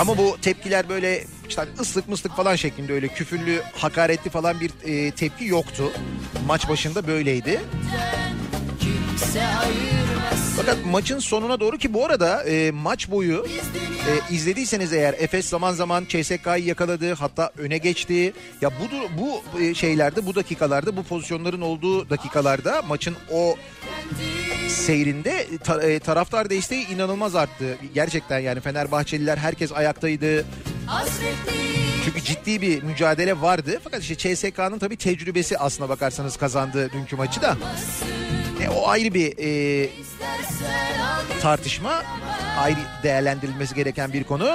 Ama 0.00 0.18
bu 0.18 0.36
tepkiler 0.42 0.88
böyle 0.88 1.24
işte 1.48 1.62
ıslık 1.80 2.08
mıslık 2.08 2.36
falan 2.36 2.56
şeklinde 2.56 2.92
öyle 2.92 3.08
küfürlü, 3.08 3.62
hakaretli 3.74 4.30
falan 4.30 4.60
bir 4.60 4.70
e, 4.84 5.10
tepki 5.10 5.44
yoktu. 5.44 5.92
Maç 6.46 6.68
başında 6.68 7.06
böyleydi. 7.06 7.60
Fakat 10.56 10.76
maçın 10.86 11.18
sonuna 11.18 11.60
doğru 11.60 11.78
ki 11.78 11.94
bu 11.94 12.06
arada 12.06 12.42
e, 12.44 12.70
maç 12.70 13.10
boyu 13.10 13.46
e, 14.30 14.34
izlediyseniz 14.34 14.92
eğer 14.92 15.14
Efes 15.18 15.46
zaman 15.48 15.72
zaman 15.72 16.04
CSK'yı 16.08 16.64
yakaladı 16.64 17.14
hatta 17.14 17.50
öne 17.58 17.78
geçti. 17.78 18.32
Ya 18.60 18.70
bu 18.70 19.18
bu 19.22 19.60
e, 19.62 19.74
şeylerde 19.74 20.26
bu 20.26 20.34
dakikalarda 20.34 20.96
bu 20.96 21.02
pozisyonların 21.02 21.60
olduğu 21.60 22.10
dakikalarda 22.10 22.82
maçın 22.82 23.16
o 23.32 23.56
seyrinde 24.68 25.46
ta- 25.64 25.82
e, 25.82 25.98
taraftar 25.98 26.50
desteği 26.50 26.88
inanılmaz 26.88 27.34
arttı. 27.36 27.78
Gerçekten 27.94 28.38
yani 28.38 28.60
Fenerbahçeliler 28.60 29.36
herkes 29.38 29.72
ayaktaydı. 29.72 30.44
Çünkü 32.04 32.20
ciddi 32.24 32.60
bir 32.62 32.82
mücadele 32.82 33.40
vardı. 33.40 33.80
Fakat 33.84 34.02
işte 34.02 34.16
CSK'nın 34.36 34.78
tabii 34.78 34.96
tecrübesi 34.96 35.58
aslına 35.58 35.88
bakarsanız 35.88 36.36
kazandı 36.36 36.90
dünkü 36.92 37.16
maçı 37.16 37.42
da. 37.42 37.56
E, 38.64 38.68
o 38.68 38.88
ayrı 38.88 39.14
bir 39.14 39.34
e, 39.38 39.88
tartışma. 41.42 42.02
Ayrı 42.58 42.78
değerlendirilmesi 43.02 43.74
gereken 43.74 44.12
bir 44.12 44.24
konu. 44.24 44.50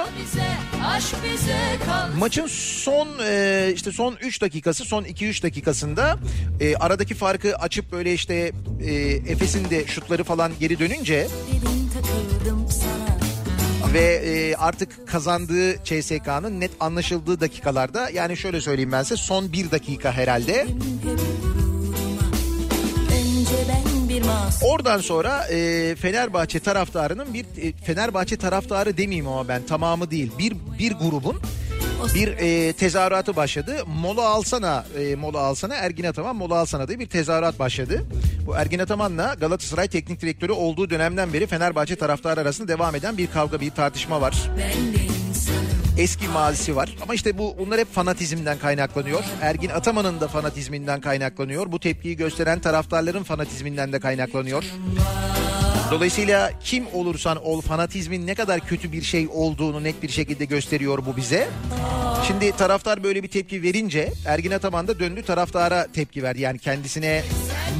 Maçın 2.18 2.46
son 2.46 3.08
e, 3.24 3.70
işte 3.74 3.92
son 3.92 4.16
3 4.20 4.42
dakikası 4.42 4.84
son 4.84 5.04
2-3 5.04 5.42
dakikasında 5.42 6.18
e, 6.60 6.76
aradaki 6.76 7.14
farkı 7.14 7.56
açıp 7.56 7.92
böyle 7.92 8.14
işte 8.14 8.52
e, 8.80 8.92
Efes'in 9.32 9.70
de 9.70 9.86
şutları 9.86 10.24
falan 10.24 10.52
geri 10.60 10.78
dönünce 10.78 11.26
ve 13.94 14.14
e, 14.14 14.54
artık 14.54 15.08
kazandığı 15.08 15.84
CSK'nın 15.84 16.60
net 16.60 16.70
anlaşıldığı 16.80 17.40
dakikalarda 17.40 18.10
yani 18.10 18.36
şöyle 18.36 18.60
söyleyeyim 18.60 18.92
ben 18.92 19.02
size 19.02 19.16
son 19.16 19.52
bir 19.52 19.70
dakika 19.70 20.12
herhalde. 20.12 20.52
hep 20.52 20.68
gururuma 21.02 21.25
Oradan 24.62 24.98
sonra 24.98 25.46
e, 25.50 25.94
Fenerbahçe 25.94 26.60
taraftarının 26.60 27.34
bir 27.34 27.44
e, 27.44 27.72
Fenerbahçe 27.72 28.36
taraftarı 28.36 28.96
demeyeyim 28.96 29.28
ama 29.28 29.48
ben 29.48 29.62
tamamı 29.66 30.10
değil 30.10 30.32
bir 30.38 30.54
bir 30.78 30.92
grubun 30.92 31.40
bir 32.14 32.28
e, 32.28 32.72
tezahüratı 32.72 33.36
başladı. 33.36 33.76
Mola 33.86 34.28
alsana, 34.28 34.84
e, 34.98 35.14
mola 35.14 35.38
alsana 35.38 35.74
Ergin 35.74 36.04
Ataman 36.04 36.36
mola 36.36 36.54
alsana 36.54 36.88
diye 36.88 36.98
bir 36.98 37.06
tezahürat 37.06 37.58
başladı. 37.58 38.04
Bu 38.46 38.56
Ergin 38.56 38.78
Ataman'la 38.78 39.34
Galatasaray 39.34 39.88
teknik 39.88 40.20
direktörü 40.20 40.52
olduğu 40.52 40.90
dönemden 40.90 41.32
beri 41.32 41.46
Fenerbahçe 41.46 41.96
taraftarı 41.96 42.40
arasında 42.40 42.68
devam 42.68 42.94
eden 42.94 43.18
bir 43.18 43.26
kavga, 43.26 43.60
bir 43.60 43.70
tartışma 43.70 44.20
var. 44.20 44.50
Ben 44.58 44.92
de 44.92 45.15
eski 45.98 46.28
mazisi 46.28 46.76
var. 46.76 46.96
Ama 47.02 47.14
işte 47.14 47.38
bu 47.38 47.56
bunlar 47.58 47.80
hep 47.80 47.94
fanatizmden 47.94 48.58
kaynaklanıyor. 48.58 49.24
Ergin 49.42 49.68
Ataman'ın 49.68 50.20
da 50.20 50.28
fanatizminden 50.28 51.00
kaynaklanıyor. 51.00 51.72
Bu 51.72 51.80
tepkiyi 51.80 52.16
gösteren 52.16 52.60
taraftarların 52.60 53.22
fanatizminden 53.22 53.92
de 53.92 54.00
kaynaklanıyor. 54.00 54.64
Dolayısıyla 55.90 56.52
kim 56.64 56.86
olursan 56.92 57.44
ol 57.44 57.60
fanatizmin 57.60 58.26
ne 58.26 58.34
kadar 58.34 58.60
kötü 58.60 58.92
bir 58.92 59.02
şey 59.02 59.28
olduğunu 59.32 59.84
net 59.84 60.02
bir 60.02 60.08
şekilde 60.08 60.44
gösteriyor 60.44 61.06
bu 61.06 61.16
bize. 61.16 61.48
Şimdi 62.26 62.52
taraftar 62.52 63.02
böyle 63.02 63.22
bir 63.22 63.28
tepki 63.28 63.62
verince 63.62 64.12
Ergin 64.26 64.50
Ataman 64.50 64.88
da 64.88 64.98
döndü 64.98 65.22
taraftara 65.22 65.86
tepki 65.92 66.22
verdi. 66.22 66.40
Yani 66.40 66.58
kendisine 66.58 67.22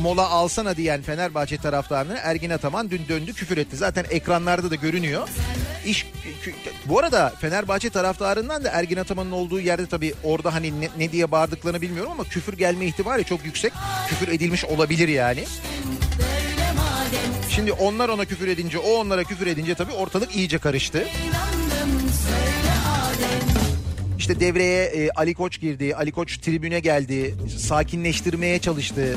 mola 0.02 0.28
alsana 0.28 0.76
diyen 0.76 1.02
Fenerbahçe 1.02 1.56
taraftarını 1.56 2.18
Ergin 2.22 2.50
Ataman 2.50 2.90
dün 2.90 3.02
döndü 3.08 3.32
küfür 3.32 3.56
etti. 3.56 3.76
Zaten 3.76 4.04
ekranlarda 4.10 4.70
da 4.70 4.74
görünüyor. 4.74 5.28
İş 5.86 6.06
bu 6.86 6.98
arada 6.98 7.32
Fenerbahçe 7.40 7.90
taraftarından 7.90 8.64
da 8.64 8.70
Ergin 8.70 8.96
Ataman'ın 8.96 9.32
olduğu 9.32 9.60
yerde 9.60 9.86
tabii 9.86 10.14
orada 10.24 10.54
hani 10.54 10.80
ne, 10.80 10.88
ne 10.98 11.12
diye 11.12 11.30
bağırdıklarını 11.30 11.80
bilmiyorum 11.80 12.12
ama 12.12 12.24
küfür 12.24 12.52
gelme 12.52 12.86
ihtimali 12.86 13.24
çok 13.24 13.44
yüksek. 13.44 13.72
Küfür 14.08 14.28
edilmiş 14.28 14.64
olabilir 14.64 15.08
yani. 15.08 15.44
Şimdi 17.50 17.72
onlar 17.72 18.08
ona 18.08 18.24
küfür 18.24 18.48
edince 18.48 18.78
o 18.78 18.90
onlara 18.90 19.24
küfür 19.24 19.46
edince 19.46 19.74
tabii 19.74 19.92
ortalık 19.92 20.36
iyice 20.36 20.58
karıştı. 20.58 21.04
İşte 24.18 24.40
devreye 24.40 24.84
e, 24.84 25.10
Ali 25.10 25.34
Koç 25.34 25.60
girdi. 25.60 25.94
Ali 25.96 26.12
Koç 26.12 26.38
tribüne 26.38 26.80
geldi. 26.80 27.34
Sakinleştirmeye 27.58 28.58
çalıştı. 28.58 29.16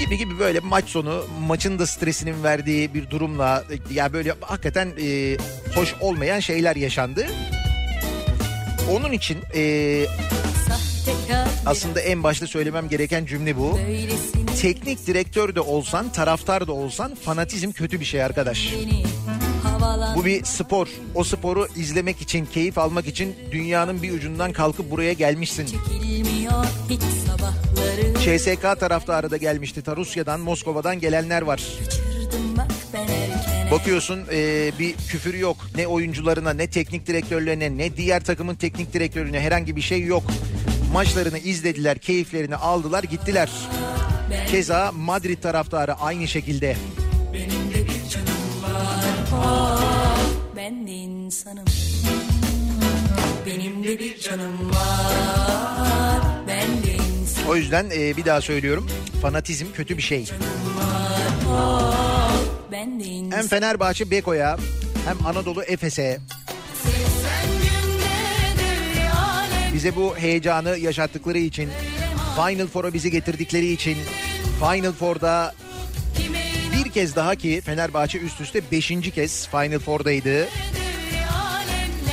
Gibi 0.00 0.18
gibi 0.18 0.38
böyle 0.38 0.60
maç 0.60 0.84
sonu 0.88 1.24
maçın 1.46 1.78
da 1.78 1.86
stresinin 1.86 2.42
verdiği 2.42 2.94
bir 2.94 3.10
durumla 3.10 3.64
e, 3.90 3.94
ya 3.94 4.12
böyle 4.12 4.34
hakikaten 4.40 4.88
e, 5.02 5.36
hoş 5.74 5.94
olmayan 6.00 6.40
şeyler 6.40 6.76
yaşandı. 6.76 7.26
Onun 8.90 9.12
için 9.12 9.38
e, 9.54 9.62
aslında 11.66 12.00
en 12.00 12.22
başta 12.22 12.46
söylemem 12.46 12.88
gereken 12.88 13.26
cümle 13.26 13.56
bu. 13.56 13.78
Teknik 14.60 15.06
direktör 15.06 15.54
de 15.54 15.60
olsan, 15.60 16.12
taraftar 16.12 16.66
da 16.66 16.72
olsan 16.72 17.14
fanatizm 17.14 17.72
kötü 17.72 18.00
bir 18.00 18.04
şey 18.04 18.22
arkadaş. 18.22 18.74
Bu 20.16 20.24
bir 20.24 20.44
spor. 20.44 20.88
O 21.14 21.24
sporu 21.24 21.68
izlemek 21.76 22.20
için, 22.20 22.46
keyif 22.46 22.78
almak 22.78 23.06
için 23.06 23.34
dünyanın 23.52 24.02
bir 24.02 24.12
ucundan 24.12 24.52
kalkıp 24.52 24.90
buraya 24.90 25.12
gelmişsin. 25.12 25.66
CSK 28.20 28.80
taraftarı 28.80 29.30
da 29.30 29.36
gelmişti. 29.36 29.82
Ta 29.82 29.96
Rusya'dan, 29.96 30.40
Moskova'dan 30.40 31.00
gelenler 31.00 31.42
var. 31.42 31.62
Bakıyorsun 33.70 34.20
e, 34.32 34.70
bir 34.78 34.94
küfür 35.08 35.34
yok. 35.34 35.56
Ne 35.76 35.86
oyuncularına, 35.86 36.52
ne 36.52 36.66
teknik 36.66 37.06
direktörlerine, 37.06 37.76
ne 37.76 37.96
diğer 37.96 38.24
takımın 38.24 38.54
teknik 38.54 38.92
direktörüne 38.92 39.40
herhangi 39.40 39.76
bir 39.76 39.80
şey 39.80 40.04
yok. 40.04 40.22
Maçlarını 40.92 41.38
izlediler, 41.38 41.98
keyiflerini 41.98 42.56
aldılar, 42.56 43.02
gittiler. 43.02 43.50
Keza 44.50 44.92
Madrid 44.92 45.42
taraftarı 45.42 45.94
aynı 45.94 46.28
şekilde. 46.28 46.76
Ben 50.56 50.86
de 50.86 50.92
insanım 50.92 51.64
Benim 53.46 53.84
de 53.84 53.98
bir 53.98 54.18
canım 54.18 54.70
var 54.70 56.20
Ben 56.48 56.82
de 56.82 56.92
insanım 56.92 57.48
O 57.48 57.56
yüzden 57.56 57.90
e, 57.90 58.16
bir 58.16 58.24
daha 58.24 58.40
söylüyorum. 58.40 58.88
Fanatizm 59.22 59.66
kötü 59.74 59.96
bir 59.96 60.02
şey. 60.02 60.26
De 62.70 63.04
insanım 63.04 63.32
Hem 63.32 63.48
Fenerbahçe 63.48 64.10
Beko'ya 64.10 64.56
hem 65.06 65.26
Anadolu 65.26 65.62
Efes'e 65.62 66.20
bize 69.74 69.96
bu 69.96 70.16
heyecanı 70.16 70.78
yaşattıkları 70.78 71.38
için 71.38 71.70
Final 72.36 72.66
Four'a 72.66 72.92
bizi 72.92 73.10
getirdikleri 73.10 73.72
için 73.72 73.96
Final 74.58 74.92
Four'da 74.92 75.54
bir 76.72 76.90
kez 76.90 77.16
daha 77.16 77.34
ki 77.34 77.60
Fenerbahçe 77.64 78.18
üst 78.18 78.40
üste 78.40 78.60
5. 78.72 78.88
kez 79.14 79.48
Final 79.48 79.78
Four'daydı. 79.78 80.48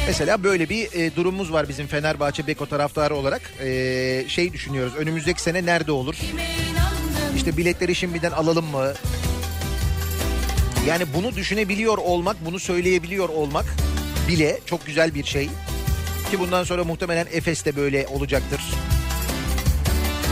Mesela 0.07 0.43
böyle 0.43 0.69
bir 0.69 0.93
e, 0.93 1.15
durumumuz 1.15 1.53
var 1.53 1.69
bizim 1.69 1.87
Fenerbahçe 1.87 2.47
Beko 2.47 2.65
taraftarı 2.65 3.15
olarak. 3.15 3.41
E, 3.63 4.25
şey 4.27 4.53
düşünüyoruz 4.53 4.95
önümüzdeki 4.95 5.41
sene 5.41 5.65
nerede 5.65 5.91
olur? 5.91 6.15
İşte 7.35 7.57
biletleri 7.57 7.95
şimdiden 7.95 8.31
alalım 8.31 8.65
mı? 8.65 8.93
Yani 10.87 11.03
bunu 11.13 11.35
düşünebiliyor 11.35 11.97
olmak, 11.97 12.45
bunu 12.45 12.59
söyleyebiliyor 12.59 13.29
olmak 13.29 13.65
bile 14.27 14.59
çok 14.65 14.85
güzel 14.85 15.15
bir 15.15 15.23
şey. 15.23 15.49
Ki 16.31 16.39
bundan 16.39 16.63
sonra 16.63 16.83
muhtemelen 16.83 17.27
Efes 17.31 17.65
de 17.65 17.75
böyle 17.75 18.07
olacaktır. 18.07 18.61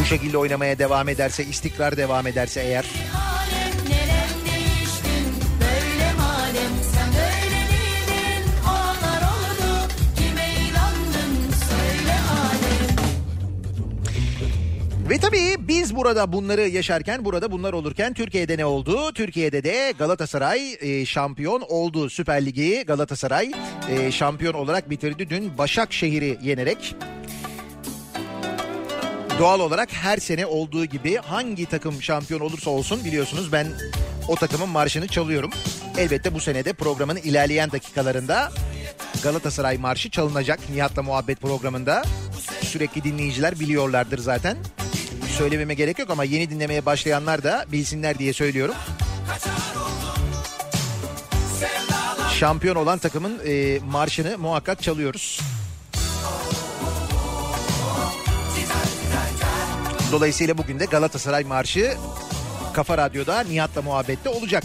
Bu 0.02 0.06
şekilde 0.06 0.38
oynamaya 0.38 0.80
devam 0.80 1.10
ederse, 1.10 1.46
istikrar 1.46 1.98
devam 1.98 2.28
ederse 2.28 2.62
eğer. 2.62 2.86
Ve 15.10 15.18
tabii 15.18 15.56
biz 15.60 15.96
burada 15.96 16.34
bunları 16.34 16.62
yaşarken, 16.62 17.26
burada 17.26 17.52
bunlar 17.52 17.74
olurken 17.74 18.14
Türkiye'de 18.14 18.58
ne 18.58 18.66
oldu? 18.66 19.14
Türkiye'de 19.14 19.64
de 19.64 19.94
Galatasaray 20.00 20.78
e, 20.82 21.06
şampiyon 21.06 21.62
oldu. 21.70 22.10
Süper 22.10 22.46
Ligi 22.46 22.84
Galatasaray 22.88 23.52
e, 23.90 24.12
şampiyon 24.12 24.54
olarak 24.54 24.90
bitirdi 24.90 25.30
dün 25.30 25.58
Başakşehir'i 25.58 26.38
yenerek. 26.42 26.96
Doğal 29.40 29.60
olarak 29.60 29.94
her 29.94 30.18
sene 30.18 30.46
olduğu 30.46 30.86
gibi 30.86 31.16
hangi 31.16 31.66
takım 31.66 32.02
şampiyon 32.02 32.40
olursa 32.40 32.70
olsun 32.70 33.06
biliyorsunuz 33.06 33.52
ben 33.52 33.68
o 34.28 34.36
takımın 34.36 34.70
marşını 34.70 35.08
çalıyorum. 35.08 35.52
Elbette 35.98 36.34
bu 36.34 36.40
senede 36.40 36.74
programın 36.74 37.16
ilerleyen 37.16 37.72
dakikalarında 37.72 38.52
Galatasaray 39.24 39.78
marşı 39.78 40.10
çalınacak 40.10 40.60
Nihat'la 40.70 41.04
Muhabbet 41.04 41.42
programında. 41.42 42.04
Sürekli 42.62 43.04
dinleyiciler 43.04 43.60
biliyorlardır 43.60 44.18
zaten. 44.18 44.58
Söylememe 45.38 45.74
gerek 45.74 46.00
yok 46.00 46.10
ama 46.10 46.24
yeni 46.24 46.50
dinlemeye 46.50 46.86
başlayanlar 46.86 47.44
da 47.44 47.66
bilsinler 47.72 48.20
diye 48.20 48.34
söylüyorum. 48.34 48.76
Şampiyon 52.34 52.76
olan 52.76 52.98
takımın 52.98 53.40
e, 53.46 53.80
marşını 53.80 54.38
muhakkak 54.38 54.84
çalıyoruz. 54.84 55.42
Dolayısıyla 60.12 60.58
bugün 60.58 60.80
de 60.80 60.86
Galatasaray 60.86 61.44
Marşı 61.44 61.98
Kafa 62.74 62.98
Radyo'da 62.98 63.40
Nihat'la 63.40 63.82
muhabbette 63.82 64.30
olacak. 64.30 64.64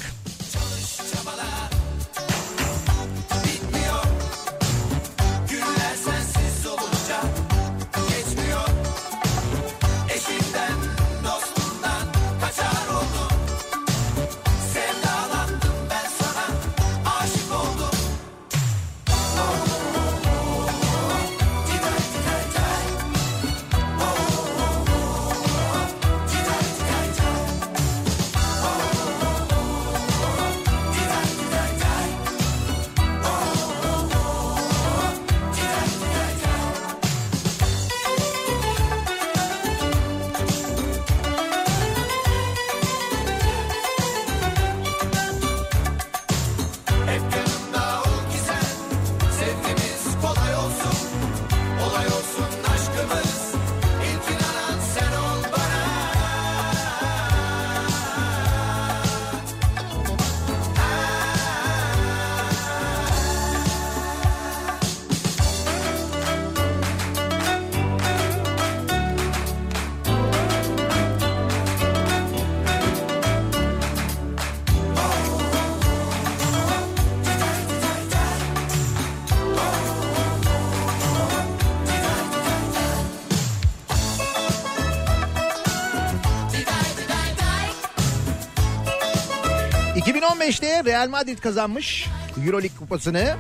2015'te 90.42 90.84
Real 90.84 91.08
Madrid 91.08 91.38
kazanmış 91.38 92.06
Euroleague 92.44 92.78
kupasını. 92.78 93.36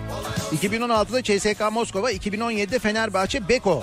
2016'da 0.62 1.22
CSKA 1.22 1.70
Moskova, 1.70 2.12
2017'de 2.12 2.78
Fenerbahçe 2.78 3.48
Beko. 3.48 3.82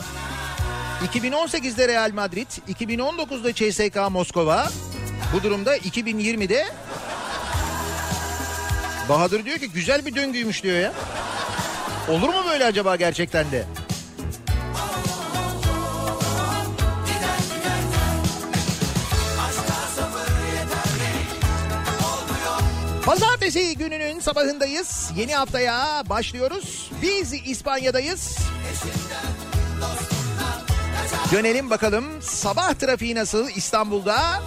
2018'de 1.14 1.88
Real 1.88 2.12
Madrid, 2.12 2.48
2019'da 2.48 3.54
CSKA 3.54 4.10
Moskova. 4.10 4.70
Bu 5.34 5.44
durumda 5.44 5.78
2020'de 5.78 6.66
Bahadır 9.10 9.46
diyor 9.46 9.58
ki 9.58 9.70
güzel 9.70 10.06
bir 10.06 10.16
döngüymüş 10.16 10.64
diyor 10.64 10.80
ya. 10.80 10.94
Olur 12.10 12.30
mu 12.30 12.44
böyle 12.50 12.66
acaba 12.66 12.96
gerçekten 12.96 13.52
de? 13.52 13.66
Pazartesi 23.40 23.78
gününün 23.78 24.20
sabahındayız. 24.20 25.12
Yeni 25.16 25.36
haftaya 25.36 26.04
başlıyoruz. 26.10 26.92
Biz 27.02 27.34
İspanya'dayız. 27.34 28.38
Dönelim 31.32 31.70
bakalım 31.70 32.06
sabah 32.22 32.74
trafiği 32.74 33.16
nasıl 33.16 33.50
İstanbul'da? 33.50 34.44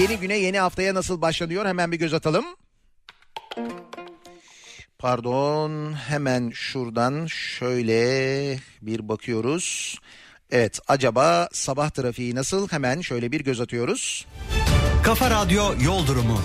Yeni 0.00 0.16
güne 0.16 0.36
yeni 0.36 0.58
haftaya 0.58 0.94
nasıl 0.94 1.20
başlanıyor 1.20 1.66
hemen 1.66 1.92
bir 1.92 1.96
göz 1.96 2.14
atalım. 2.14 2.44
Pardon 4.98 5.92
hemen 5.92 6.50
şuradan 6.50 7.26
şöyle 7.26 8.58
bir 8.82 9.08
bakıyoruz. 9.08 9.98
Evet 10.50 10.78
acaba 10.88 11.48
sabah 11.52 11.90
trafiği 11.90 12.34
nasıl 12.34 12.68
hemen 12.68 13.00
şöyle 13.00 13.32
bir 13.32 13.40
göz 13.40 13.60
atıyoruz. 13.60 14.26
Kafa 15.04 15.30
Radyo 15.30 15.64
Yol 15.80 16.06
Durumu. 16.06 16.40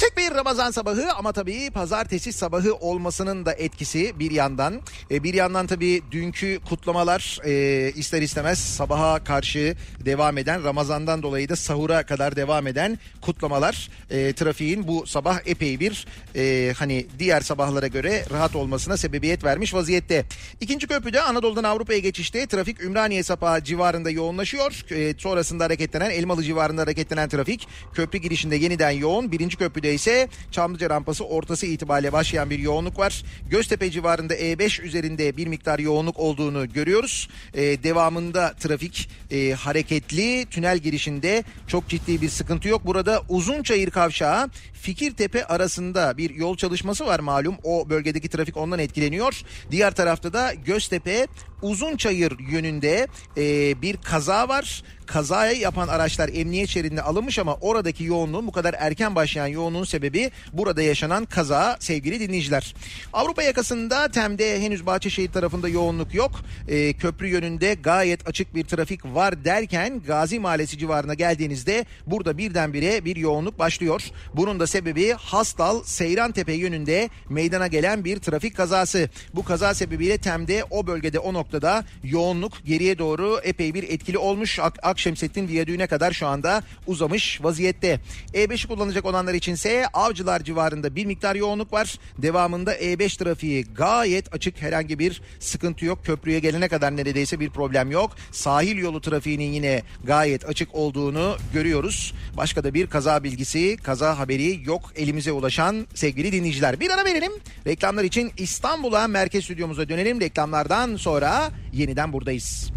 Klasik 0.00 0.16
bir 0.16 0.34
Ramazan 0.34 0.70
sabahı 0.70 1.12
ama 1.12 1.32
tabii 1.32 1.70
pazartesi 1.70 2.32
sabahı 2.32 2.74
olmasının 2.74 3.46
da 3.46 3.52
etkisi 3.52 4.18
bir 4.18 4.30
yandan. 4.30 4.80
E, 5.10 5.22
bir 5.22 5.34
yandan 5.34 5.66
tabii 5.66 6.02
dünkü 6.10 6.60
kutlamalar 6.68 7.38
e, 7.44 7.92
ister 7.92 8.22
istemez 8.22 8.58
sabaha 8.58 9.24
karşı 9.24 9.76
devam 10.04 10.38
eden 10.38 10.64
Ramazan'dan 10.64 11.22
dolayı 11.22 11.48
da 11.48 11.56
sahura 11.56 12.02
kadar 12.02 12.36
devam 12.36 12.66
eden 12.66 12.98
kutlamalar 13.20 13.90
e, 14.10 14.32
trafiğin 14.32 14.88
bu 14.88 15.06
sabah 15.06 15.38
epey 15.46 15.80
bir 15.80 16.06
e, 16.36 16.72
hani 16.78 17.06
diğer 17.18 17.40
sabahlara 17.40 17.86
göre 17.86 18.24
rahat 18.30 18.56
olmasına 18.56 18.96
sebebiyet 18.96 19.44
vermiş 19.44 19.74
vaziyette. 19.74 20.24
İkinci 20.60 20.86
köprüde 20.86 21.20
Anadolu'dan 21.22 21.64
Avrupa'ya 21.64 21.98
geçişte 21.98 22.46
trafik 22.46 22.82
Ümraniye 22.82 23.22
Sapağı 23.22 23.64
civarında 23.64 24.10
yoğunlaşıyor. 24.10 24.84
Sonrasında 25.18 25.64
hareketlenen 25.64 26.10
Elmalı 26.10 26.42
civarında 26.42 26.82
hareketlenen 26.82 27.28
trafik 27.28 27.68
köprü 27.94 28.18
girişinde 28.18 28.56
yeniden 28.56 28.90
yoğun. 28.90 29.32
Birinci 29.32 29.56
köprüde 29.56 29.89
ise 29.90 30.28
Çamlıca 30.50 30.90
rampası 30.90 31.24
ortası 31.24 31.66
itibariyle 31.66 32.12
başlayan 32.12 32.50
bir 32.50 32.58
yoğunluk 32.58 32.98
var. 32.98 33.24
Göztepe 33.50 33.90
civarında 33.90 34.34
E5 34.36 34.82
üzerinde 34.82 35.36
bir 35.36 35.46
miktar 35.46 35.78
yoğunluk 35.78 36.18
olduğunu 36.18 36.72
görüyoruz. 36.72 37.28
E, 37.54 37.62
devamında 37.82 38.52
trafik 38.52 39.08
e, 39.30 39.52
hareketli. 39.52 40.46
Tünel 40.50 40.78
girişinde 40.78 41.44
çok 41.66 41.88
ciddi 41.88 42.22
bir 42.22 42.28
sıkıntı 42.28 42.68
yok. 42.68 42.86
Burada 42.86 43.22
Uzunçayır 43.28 43.90
Kavşağı 43.90 44.48
Fikirtepe 44.80 45.44
arasında 45.44 46.16
bir 46.16 46.30
yol 46.34 46.56
çalışması 46.56 47.06
var 47.06 47.20
malum. 47.20 47.56
O 47.64 47.90
bölgedeki 47.90 48.28
trafik 48.28 48.56
ondan 48.56 48.78
etkileniyor. 48.78 49.42
Diğer 49.70 49.90
tarafta 49.90 50.32
da 50.32 50.54
Göztepe 50.54 51.26
Uzunçayır 51.62 52.38
yönünde 52.38 53.06
e, 53.36 53.82
bir 53.82 53.96
kaza 53.96 54.48
var. 54.48 54.82
Kazayı 55.06 55.58
yapan 55.58 55.88
araçlar 55.88 56.30
emniyet 56.34 56.68
şeridine 56.68 57.00
alınmış 57.00 57.38
ama 57.38 57.54
oradaki 57.54 58.04
yoğunluğun 58.04 58.46
bu 58.46 58.52
kadar 58.52 58.74
erken 58.78 59.14
başlayan 59.14 59.46
yoğunluğun 59.46 59.84
sebebi 59.84 60.30
burada 60.52 60.82
yaşanan 60.82 61.24
kaza 61.24 61.76
sevgili 61.80 62.20
dinleyiciler. 62.20 62.74
Avrupa 63.12 63.42
yakasında 63.42 64.08
Tem'de 64.08 64.60
henüz 64.60 64.86
Bahçeşehir 64.86 65.32
tarafında 65.32 65.68
yoğunluk 65.68 66.14
yok. 66.14 66.40
E, 66.68 66.92
köprü 66.92 67.28
yönünde 67.28 67.74
gayet 67.74 68.28
açık 68.28 68.54
bir 68.54 68.64
trafik 68.64 69.04
var 69.04 69.44
derken 69.44 70.02
Gazi 70.06 70.38
Mahallesi 70.38 70.78
civarına 70.78 71.14
geldiğinizde 71.14 71.84
burada 72.06 72.38
birdenbire 72.38 73.04
bir 73.04 73.16
yoğunluk 73.16 73.58
başlıyor. 73.58 74.02
Bunun 74.34 74.60
da 74.60 74.66
sebebi 74.66 75.12
Hastal 75.12 75.82
Seyrantepe 75.84 76.52
yönünde 76.52 77.10
meydana 77.28 77.66
gelen 77.66 78.04
bir 78.04 78.18
trafik 78.18 78.56
kazası. 78.56 79.08
Bu 79.34 79.44
kaza 79.44 79.74
sebebiyle 79.74 80.18
Tem'de 80.18 80.64
o 80.70 80.86
bölgede 80.86 81.18
o 81.18 81.32
noktada 81.50 81.84
yoğunluk 82.04 82.52
geriye 82.64 82.98
doğru 82.98 83.40
epey 83.42 83.74
bir 83.74 83.82
etkili 83.82 84.18
olmuş. 84.18 84.58
Ak 84.58 84.78
Akşemsettin 84.82 85.48
Viyadüğü'ne 85.48 85.86
kadar 85.86 86.12
şu 86.12 86.26
anda 86.26 86.62
uzamış 86.86 87.40
vaziyette. 87.42 88.00
E5'i 88.34 88.68
kullanacak 88.68 89.04
olanlar 89.04 89.34
içinse 89.34 89.86
Avcılar 89.92 90.44
civarında 90.44 90.94
bir 90.94 91.06
miktar 91.06 91.34
yoğunluk 91.34 91.72
var. 91.72 91.98
Devamında 92.18 92.76
E5 92.76 93.18
trafiği 93.18 93.64
gayet 93.64 94.34
açık 94.34 94.62
herhangi 94.62 94.98
bir 94.98 95.22
sıkıntı 95.40 95.84
yok. 95.84 96.04
Köprüye 96.04 96.38
gelene 96.38 96.68
kadar 96.68 96.96
neredeyse 96.96 97.40
bir 97.40 97.50
problem 97.50 97.90
yok. 97.90 98.16
Sahil 98.32 98.76
yolu 98.76 99.00
trafiğinin 99.00 99.52
yine 99.52 99.82
gayet 100.04 100.48
açık 100.48 100.74
olduğunu 100.74 101.36
görüyoruz. 101.54 102.14
Başka 102.36 102.64
da 102.64 102.74
bir 102.74 102.86
kaza 102.86 103.24
bilgisi, 103.24 103.76
kaza 103.76 104.18
haberi 104.18 104.60
yok 104.64 104.92
elimize 104.96 105.32
ulaşan 105.32 105.86
sevgili 105.94 106.32
dinleyiciler. 106.32 106.80
Bir 106.80 106.90
ara 106.90 107.04
verelim. 107.04 107.32
Reklamlar 107.66 108.04
için 108.04 108.32
İstanbul'a 108.36 109.08
merkez 109.08 109.44
stüdyomuza 109.44 109.88
dönelim. 109.88 110.20
Reklamlardan 110.20 110.96
sonra 110.96 111.39
yeniden 111.72 112.12
buradayız. 112.12 112.72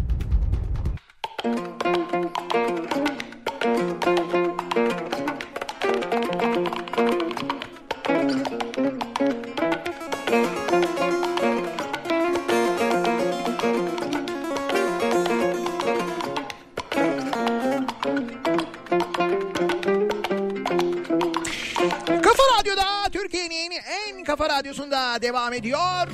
Radyo'da 22.60 23.10
Türkiye'nin 23.12 23.70
en 23.70 24.24
kafa 24.24 24.48
radyosunda 24.48 25.22
devam 25.22 25.52
ediyor. 25.52 26.08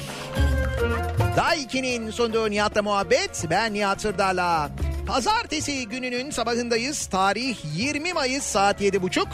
Daiki'nin 1.36 2.10
sunduğu 2.10 2.50
Nihat'la 2.50 2.82
muhabbet. 2.82 3.44
Ben 3.50 3.74
Nihat 3.74 4.00
Sırdar'la. 4.00 4.70
Pazartesi 5.06 5.88
gününün 5.88 6.30
sabahındayız. 6.30 7.06
Tarih 7.06 7.56
20 7.76 8.12
Mayıs 8.12 8.44
saat 8.44 8.80
7.30. 8.80 9.26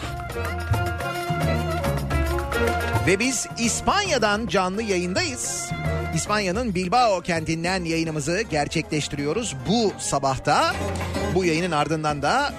Ve 3.06 3.18
biz 3.18 3.46
İspanya'dan 3.58 4.46
canlı 4.46 4.82
yayındayız. 4.82 5.70
İspanya'nın 6.14 6.74
Bilbao 6.74 7.20
kentinden 7.20 7.84
yayınımızı 7.84 8.42
gerçekleştiriyoruz 8.42 9.56
bu 9.68 9.92
sabahta. 9.98 10.74
Bu 11.34 11.44
yayının 11.44 11.70
ardından 11.70 12.22
da 12.22 12.54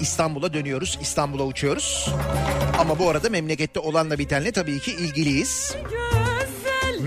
İstanbul'a 0.00 0.52
dönüyoruz. 0.52 0.98
İstanbul'a 1.00 1.44
uçuyoruz. 1.44 2.10
Ama 2.78 2.98
bu 2.98 3.10
arada 3.10 3.30
memlekette 3.30 3.80
olanla 3.80 4.18
bitenle 4.18 4.52
tabii 4.52 4.80
ki 4.80 4.90
ilgiliyiz. 4.92 5.76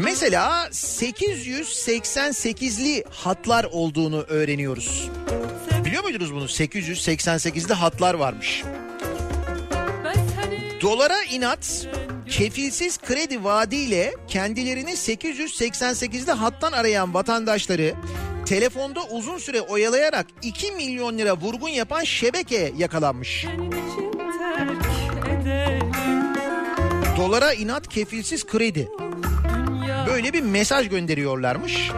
Mesela 0.03 0.67
888'li 0.71 3.03
hatlar 3.09 3.67
olduğunu 3.71 4.21
öğreniyoruz. 4.21 5.09
Biliyor 5.85 6.03
muydunuz 6.03 6.33
bunu? 6.33 6.43
888'li 6.43 7.73
hatlar 7.73 8.13
varmış. 8.13 8.63
Dolara 10.81 11.23
inat 11.23 11.87
kefilsiz 12.29 12.97
kredi 12.97 13.43
vaadiyle 13.43 14.13
kendilerini 14.27 14.91
888'li 14.91 16.31
hattan 16.31 16.71
arayan 16.71 17.13
vatandaşları 17.13 17.93
telefonda 18.45 19.03
uzun 19.03 19.37
süre 19.37 19.61
oyalayarak 19.61 20.25
2 20.41 20.71
milyon 20.71 21.17
lira 21.17 21.37
vurgun 21.37 21.69
yapan 21.69 22.03
şebeke 22.03 22.73
yakalanmış. 22.77 23.45
Dolara 27.17 27.53
inat 27.53 27.87
kefilsiz 27.87 28.45
kredi. 28.45 28.87
Böyle 30.07 30.33
bir 30.33 30.41
mesaj 30.41 30.89
gönderiyorlarmış. 30.89 31.91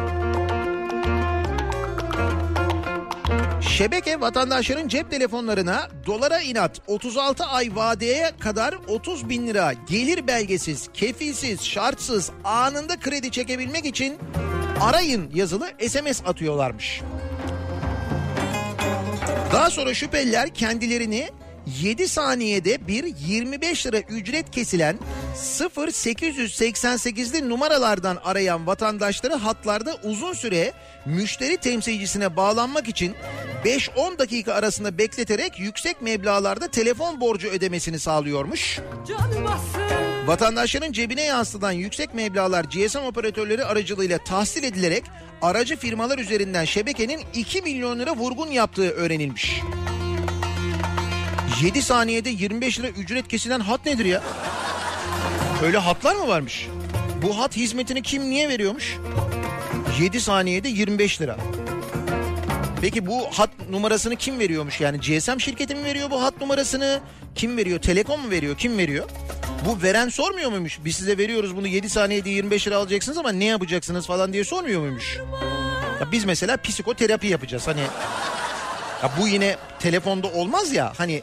Şebeke 3.61 4.21
vatandaşların 4.21 4.87
cep 4.87 5.11
telefonlarına 5.11 5.87
dolara 6.05 6.41
inat 6.41 6.81
36 6.87 7.43
ay 7.43 7.75
vadeye 7.75 8.31
kadar 8.39 8.75
30 8.87 9.29
bin 9.29 9.47
lira 9.47 9.73
gelir 9.89 10.27
belgesiz, 10.27 10.89
kefilsiz, 10.93 11.65
şartsız 11.65 12.31
anında 12.43 12.99
kredi 12.99 13.31
çekebilmek 13.31 13.85
için 13.85 14.17
arayın 14.81 15.31
yazılı 15.33 15.67
SMS 15.87 16.21
atıyorlarmış. 16.25 17.01
Daha 19.53 19.69
sonra 19.69 19.93
şüpheliler 19.93 20.53
kendilerini 20.53 21.29
7 21.79 22.07
saniyede 22.07 22.87
bir 22.87 23.15
25 23.27 23.87
lira 23.87 23.99
ücret 23.99 24.51
kesilen 24.51 24.99
0888'li 25.35 27.49
numaralardan 27.49 28.17
arayan 28.23 28.67
vatandaşları 28.67 29.35
hatlarda 29.35 29.95
uzun 30.03 30.33
süre 30.33 30.73
müşteri 31.05 31.57
temsilcisine 31.57 32.35
bağlanmak 32.35 32.87
için 32.87 33.15
5-10 33.65 34.19
dakika 34.19 34.53
arasında 34.53 34.97
bekleterek 34.97 35.59
yüksek 35.59 36.01
meblağlarda 36.01 36.67
telefon 36.67 37.21
borcu 37.21 37.47
ödemesini 37.47 37.99
sağlıyormuş. 37.99 38.79
Vatandaşların 40.25 40.91
cebine 40.91 41.23
yansıtan 41.23 41.71
yüksek 41.71 42.13
meblağlar 42.13 42.65
GSM 42.65 42.99
operatörleri 42.99 43.65
aracılığıyla 43.65 44.17
tahsil 44.17 44.63
edilerek 44.63 45.03
aracı 45.41 45.77
firmalar 45.77 46.19
üzerinden 46.19 46.65
şebekenin 46.65 47.21
2 47.33 47.61
milyon 47.61 47.99
lira 47.99 48.15
vurgun 48.15 48.47
yaptığı 48.47 48.89
öğrenilmiş. 48.89 49.61
7 51.59 51.81
saniyede 51.81 52.29
25 52.29 52.79
lira 52.79 52.87
ücret 52.87 53.27
kesilen 53.27 53.59
hat 53.59 53.85
nedir 53.85 54.05
ya? 54.05 54.23
Öyle 55.63 55.77
hatlar 55.77 56.15
mı 56.15 56.27
varmış? 56.27 56.67
Bu 57.21 57.37
hat 57.39 57.55
hizmetini 57.55 58.01
kim 58.01 58.29
niye 58.29 58.49
veriyormuş? 58.49 58.97
7 60.01 60.21
saniyede 60.21 60.69
25 60.69 61.21
lira. 61.21 61.37
Peki 62.81 63.05
bu 63.07 63.25
hat 63.31 63.49
numarasını 63.69 64.15
kim 64.15 64.39
veriyormuş? 64.39 64.81
Yani 64.81 64.99
GSM 64.99 65.37
şirketi 65.39 65.75
mi 65.75 65.83
veriyor 65.83 66.11
bu 66.11 66.23
hat 66.23 66.41
numarasını? 66.41 66.99
Kim 67.35 67.57
veriyor? 67.57 67.79
Telekom 67.79 68.21
mu 68.21 68.29
veriyor? 68.29 68.57
Kim 68.57 68.77
veriyor? 68.77 69.09
Bu 69.65 69.83
veren 69.83 70.09
sormuyor 70.09 70.49
muymuş? 70.51 70.79
Biz 70.85 70.95
size 70.95 71.17
veriyoruz 71.17 71.55
bunu 71.55 71.67
7 71.67 71.89
saniyede 71.89 72.29
25 72.29 72.67
lira 72.67 72.77
alacaksınız 72.77 73.17
ama 73.17 73.31
ne 73.31 73.45
yapacaksınız 73.45 74.07
falan 74.07 74.33
diye 74.33 74.43
sormuyor 74.43 74.81
muymuş? 74.81 75.17
Ya 76.01 76.11
biz 76.11 76.25
mesela 76.25 76.57
psikoterapi 76.57 77.27
yapacağız 77.27 77.67
hani. 77.67 77.81
Ya 79.03 79.11
bu 79.19 79.27
yine 79.27 79.57
telefonda 79.79 80.27
olmaz 80.27 80.73
ya 80.73 80.93
hani. 80.97 81.21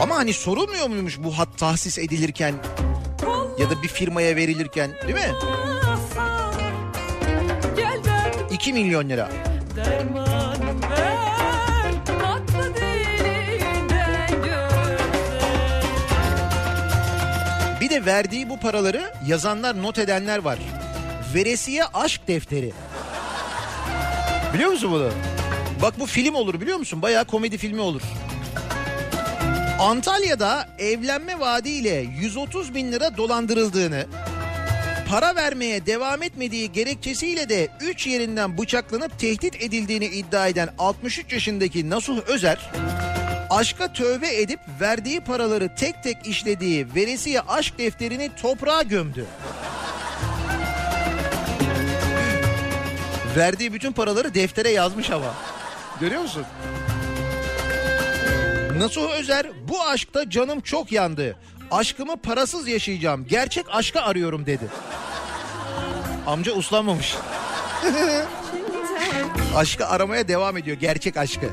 Ama 0.00 0.16
hani 0.16 0.32
sorulmuyor 0.34 0.86
muymuş 0.86 1.18
bu 1.18 1.38
hat 1.38 1.58
tahsis 1.58 1.98
edilirken 1.98 2.54
ya 3.58 3.70
da 3.70 3.82
bir 3.82 3.88
firmaya 3.88 4.36
verilirken 4.36 4.90
değil 5.02 5.14
mi? 5.14 5.34
2 8.50 8.72
milyon 8.72 9.08
lira. 9.08 9.28
Bir 17.80 17.90
de 17.90 18.06
verdiği 18.06 18.48
bu 18.48 18.60
paraları 18.60 19.12
yazanlar 19.26 19.82
not 19.82 19.98
edenler 19.98 20.38
var. 20.38 20.58
Veresiye 21.34 21.84
aşk 21.84 22.28
defteri. 22.28 22.72
Biliyor 24.54 24.70
musun 24.70 24.92
bunu? 24.92 25.10
Bak 25.82 26.00
bu 26.00 26.06
film 26.06 26.34
olur 26.34 26.60
biliyor 26.60 26.78
musun? 26.78 27.02
Bayağı 27.02 27.24
komedi 27.24 27.58
filmi 27.58 27.80
olur. 27.80 28.02
Antalya'da 29.80 30.68
evlenme 30.78 31.40
vaadiyle 31.40 32.06
130 32.20 32.74
bin 32.74 32.92
lira 32.92 33.16
dolandırıldığını, 33.16 34.06
para 35.08 35.36
vermeye 35.36 35.86
devam 35.86 36.22
etmediği 36.22 36.72
gerekçesiyle 36.72 37.48
de 37.48 37.68
3 37.80 38.06
yerinden 38.06 38.58
bıçaklanıp 38.58 39.18
tehdit 39.18 39.62
edildiğini 39.62 40.06
iddia 40.06 40.48
eden 40.48 40.68
63 40.78 41.32
yaşındaki 41.32 41.90
Nasuh 41.90 42.18
Özer, 42.26 42.70
aşka 43.50 43.92
tövbe 43.92 44.36
edip 44.36 44.60
verdiği 44.80 45.20
paraları 45.20 45.74
tek 45.74 46.02
tek 46.02 46.26
işlediği 46.26 46.86
veresiye 46.94 47.40
aşk 47.40 47.78
defterini 47.78 48.30
toprağa 48.42 48.82
gömdü. 48.82 49.26
Verdiği 53.36 53.72
bütün 53.72 53.92
paraları 53.92 54.34
deftere 54.34 54.70
yazmış 54.70 55.10
ama. 55.10 55.34
Görüyor 56.02 56.22
musun? 56.22 56.44
Nasuh 58.76 59.10
Özer 59.10 59.46
bu 59.68 59.82
aşkta 59.82 60.30
canım 60.30 60.60
çok 60.60 60.92
yandı. 60.92 61.36
Aşkımı 61.70 62.16
parasız 62.16 62.68
yaşayacağım. 62.68 63.26
Gerçek 63.28 63.66
aşkı 63.70 64.02
arıyorum 64.02 64.46
dedi. 64.46 64.64
Amca 66.26 66.52
uslanmamış. 66.52 67.16
aşkı 69.56 69.86
aramaya 69.86 70.28
devam 70.28 70.56
ediyor. 70.56 70.76
Gerçek 70.76 71.16
aşkı. 71.16 71.46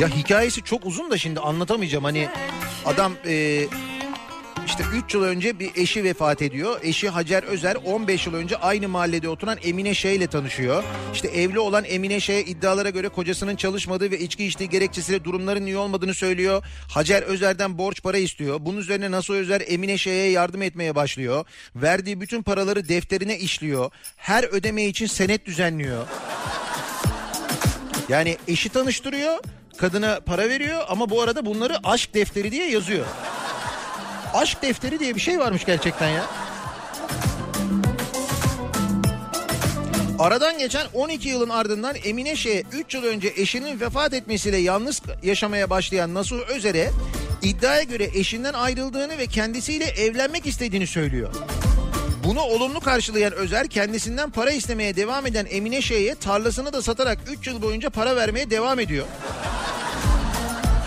Ya 0.00 0.08
hikayesi 0.08 0.62
çok 0.62 0.86
uzun 0.86 1.10
da 1.10 1.18
şimdi 1.18 1.40
anlatamayacağım. 1.40 2.04
Hani 2.04 2.28
adam 2.84 3.12
e, 3.26 3.66
işte 4.66 4.84
3 5.04 5.14
yıl 5.14 5.22
önce 5.22 5.58
bir 5.58 5.70
eşi 5.76 6.04
vefat 6.04 6.42
ediyor. 6.42 6.80
Eşi 6.82 7.08
Hacer 7.08 7.42
Özer 7.42 7.76
15 7.84 8.26
yıl 8.26 8.34
önce 8.34 8.56
aynı 8.56 8.88
mahallede 8.88 9.28
oturan 9.28 9.58
Emine 9.62 9.94
Şey 9.94 10.16
ile 10.16 10.26
tanışıyor. 10.26 10.84
İşte 11.14 11.28
evli 11.28 11.58
olan 11.58 11.84
Emine 11.84 12.20
Şey 12.20 12.40
iddialara 12.40 12.90
göre 12.90 13.08
kocasının 13.08 13.56
çalışmadığı 13.56 14.10
ve 14.10 14.18
içki 14.18 14.44
içtiği 14.44 14.68
gerekçesiyle 14.68 15.24
durumların 15.24 15.66
iyi 15.66 15.76
olmadığını 15.76 16.14
söylüyor. 16.14 16.64
Hacer 16.88 17.22
Özer'den 17.22 17.78
borç 17.78 18.02
para 18.02 18.18
istiyor. 18.18 18.58
Bunun 18.60 18.78
üzerine 18.78 19.10
Nasuh 19.10 19.34
Özer 19.34 19.62
Emine 19.66 19.98
Şey'e 19.98 20.30
yardım 20.30 20.62
etmeye 20.62 20.94
başlıyor. 20.94 21.44
Verdiği 21.76 22.20
bütün 22.20 22.42
paraları 22.42 22.88
defterine 22.88 23.38
işliyor. 23.38 23.90
Her 24.16 24.44
ödeme 24.44 24.84
için 24.84 25.06
senet 25.06 25.46
düzenliyor. 25.46 26.06
Yani 28.08 28.36
eşi 28.48 28.68
tanıştırıyor, 28.68 29.38
kadına 29.80 30.20
para 30.26 30.48
veriyor 30.48 30.84
ama 30.88 31.10
bu 31.10 31.22
arada 31.22 31.46
bunları 31.46 31.78
aşk 31.84 32.14
defteri 32.14 32.52
diye 32.52 32.70
yazıyor. 32.70 33.06
Aşk 34.34 34.62
defteri 34.62 35.00
diye 35.00 35.14
bir 35.14 35.20
şey 35.20 35.38
varmış 35.38 35.64
gerçekten 35.64 36.08
ya. 36.08 36.26
Aradan 40.18 40.58
geçen 40.58 40.86
12 40.94 41.28
yılın 41.28 41.48
ardından 41.48 41.96
Emine 42.04 42.36
Şe 42.36 42.62
3 42.72 42.94
yıl 42.94 43.04
önce 43.04 43.32
eşinin 43.36 43.80
vefat 43.80 44.14
etmesiyle 44.14 44.56
yalnız 44.56 45.02
yaşamaya 45.22 45.70
başlayan 45.70 46.14
Nasuh 46.14 46.40
Özer'e 46.48 46.90
iddiaya 47.42 47.82
göre 47.82 48.08
eşinden 48.14 48.52
ayrıldığını 48.52 49.18
ve 49.18 49.26
kendisiyle 49.26 49.84
evlenmek 49.84 50.46
istediğini 50.46 50.86
söylüyor. 50.86 51.34
Bunu 52.24 52.40
olumlu 52.40 52.80
karşılayan 52.80 53.32
Özer 53.32 53.68
kendisinden 53.68 54.30
para 54.30 54.50
istemeye 54.50 54.96
devam 54.96 55.26
eden 55.26 55.46
Emine 55.50 55.82
Şeyh'e 55.82 56.14
tarlasını 56.14 56.72
da 56.72 56.82
satarak 56.82 57.18
3 57.28 57.46
yıl 57.46 57.62
boyunca 57.62 57.90
para 57.90 58.16
vermeye 58.16 58.50
devam 58.50 58.80
ediyor. 58.80 59.06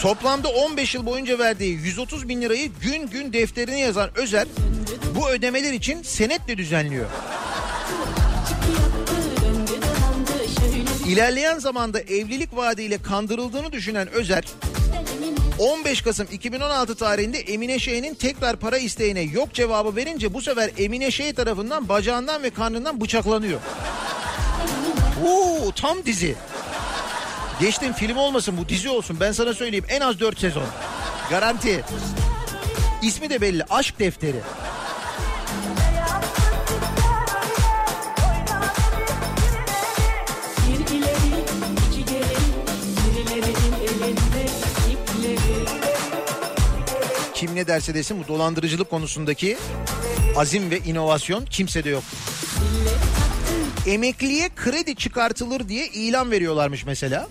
Toplamda 0.04 0.48
15 0.48 0.96
yıl 0.96 1.06
boyunca 1.06 1.40
verdiği 1.40 1.74
130 1.74 2.30
bin 2.30 2.42
lirayı 2.42 2.72
gün 2.82 3.08
gün 3.08 3.34
defterine 3.34 3.80
yazan 3.80 4.10
Özer 4.16 4.48
bu 5.16 5.30
ödemeler 5.30 5.74
için 5.74 6.04
senetle 6.04 6.58
düzenliyor. 6.58 7.06
İlerleyen 11.08 11.60
zamanda 11.60 12.00
evlilik 12.00 12.56
vaadiyle 12.56 12.98
kandırıldığını 12.98 13.72
düşünen 13.72 14.08
Özer 14.10 14.44
15 15.60 16.02
Kasım 16.02 16.28
2016 16.32 16.96
tarihinde 16.96 17.40
Emine 17.40 17.80
Şeyh'in 17.80 18.14
tekrar 18.14 18.56
para 18.56 18.78
isteğine 18.78 19.22
yok 19.22 19.54
cevabı 19.54 19.96
verince 19.96 20.34
bu 20.34 20.42
sefer 20.42 20.72
Emine 20.78 21.12
Şeyh 21.12 21.34
tarafından 21.34 21.90
bacağından 21.90 22.44
ve 22.44 22.50
karnından 22.50 23.02
bıçaklanıyor. 23.02 23.60
Oo, 25.26 25.72
tam 25.76 26.06
dizi. 26.06 26.36
Geçtim 27.60 27.94
film 27.94 28.18
olmasın 28.18 28.58
bu 28.58 28.70
dizi 28.70 28.90
olsun 28.90 29.20
ben 29.20 29.32
sana 29.32 29.54
söyleyeyim 29.54 29.86
en 29.90 30.02
az 30.02 30.20
4 30.20 30.40
sezon. 30.40 30.64
Garanti. 31.30 31.84
İsmi 33.02 33.30
de 33.30 33.42
belli 33.42 33.64
Aşk 33.70 34.00
Defteri. 34.00 34.38
Kim 47.34 47.56
ne 47.56 47.68
derse 47.68 47.94
desin 47.94 48.24
bu 48.24 48.28
dolandırıcılık 48.28 48.90
konusundaki 48.90 49.58
azim 50.36 50.72
ve 50.72 50.80
inovasyon 50.80 51.46
kimsede 51.46 51.90
yok. 51.90 52.04
Emekliye 53.88 54.50
kredi 54.56 54.96
çıkartılır 54.96 55.70
diye 55.70 55.88
ilan 55.88 56.32
veriyorlarmış 56.32 56.86
mesela. 56.86 57.28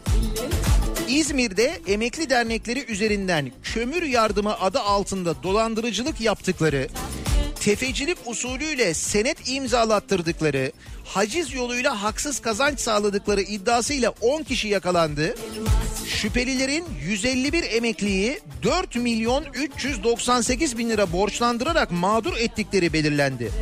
İzmir'de 1.08 1.80
emekli 1.86 2.30
dernekleri 2.30 2.84
üzerinden 2.84 3.52
kömür 3.62 4.02
yardımı 4.02 4.60
adı 4.60 4.80
altında 4.80 5.42
dolandırıcılık 5.42 6.20
yaptıkları, 6.20 6.88
tefecilik 7.60 8.18
usulüyle 8.26 8.94
senet 8.94 9.48
imzalattırdıkları, 9.48 10.72
haciz 11.04 11.54
yoluyla 11.54 12.02
haksız 12.02 12.40
kazanç 12.40 12.80
sağladıkları 12.80 13.42
iddiasıyla 13.42 14.14
10 14.20 14.42
kişi 14.42 14.68
yakalandı. 14.68 15.34
Şüphelilerin 16.06 16.84
151 17.04 17.64
emekliyi 17.72 18.40
4 18.62 18.96
milyon 18.96 19.44
398 19.54 20.78
bin 20.78 20.90
lira 20.90 21.12
borçlandırarak 21.12 21.90
mağdur 21.90 22.36
ettikleri 22.36 22.92
belirlendi. 22.92 23.52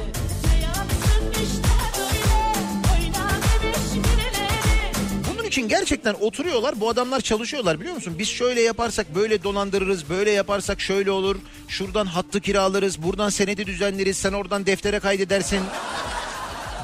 İçin 5.50 5.68
gerçekten 5.68 6.14
oturuyorlar 6.14 6.80
bu 6.80 6.88
adamlar 6.88 7.20
çalışıyorlar 7.20 7.80
biliyor 7.80 7.94
musun? 7.94 8.14
Biz 8.18 8.28
şöyle 8.28 8.60
yaparsak 8.60 9.14
böyle 9.14 9.42
dolandırırız 9.42 10.08
böyle 10.08 10.30
yaparsak 10.30 10.80
şöyle 10.80 11.10
olur. 11.10 11.36
Şuradan 11.68 12.06
hattı 12.06 12.40
kiralarız 12.40 13.02
buradan 13.02 13.28
senedi 13.28 13.66
düzenleriz 13.66 14.16
sen 14.16 14.32
oradan 14.32 14.66
deftere 14.66 15.00
kaydedersin. 15.00 15.60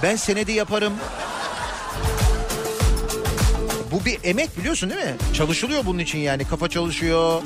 Ben 0.03 0.17
senedi 0.17 0.53
yaparım. 0.53 0.93
Bu 3.93 4.05
bir 4.05 4.19
emek 4.25 4.59
biliyorsun 4.59 4.91
değil 4.91 5.05
mi? 5.05 5.17
Çalışılıyor 5.35 5.87
bunun 5.87 5.99
için 5.99 6.19
yani 6.19 6.45
kafa 6.45 6.69
çalışıyor. 6.69 7.43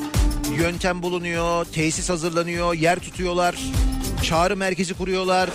Yöntem 0.58 1.02
bulunuyor, 1.02 1.64
tesis 1.64 2.10
hazırlanıyor, 2.10 2.74
yer 2.74 2.98
tutuyorlar. 2.98 3.54
Çağrı 4.22 4.56
merkezi 4.56 4.94
kuruyorlar. 4.94 5.50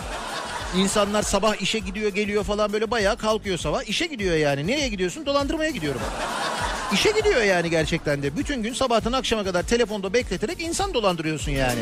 İnsanlar 0.77 1.21
sabah 1.23 1.61
işe 1.61 1.79
gidiyor 1.79 2.09
geliyor 2.13 2.43
falan 2.43 2.73
böyle 2.73 2.91
bayağı 2.91 3.17
kalkıyor 3.17 3.57
sabah. 3.57 3.89
işe 3.89 4.05
gidiyor 4.05 4.35
yani. 4.35 4.67
Nereye 4.67 4.87
gidiyorsun? 4.87 5.25
Dolandırmaya 5.25 5.69
gidiyorum. 5.69 6.01
İşe 6.93 7.11
gidiyor 7.11 7.41
yani 7.41 7.69
gerçekten 7.69 8.23
de. 8.23 8.37
Bütün 8.37 8.63
gün 8.63 8.73
sabahtan 8.73 9.11
akşama 9.11 9.43
kadar 9.43 9.63
telefonda 9.63 10.13
bekleterek 10.13 10.61
insan 10.61 10.93
dolandırıyorsun 10.93 11.51
yani. 11.51 11.79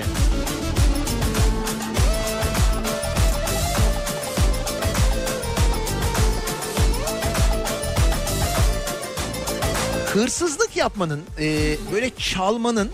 Hırsızlık 10.13 10.77
yapmanın, 10.77 11.21
e, 11.39 11.75
böyle 11.93 12.09
çalmanın 12.17 12.91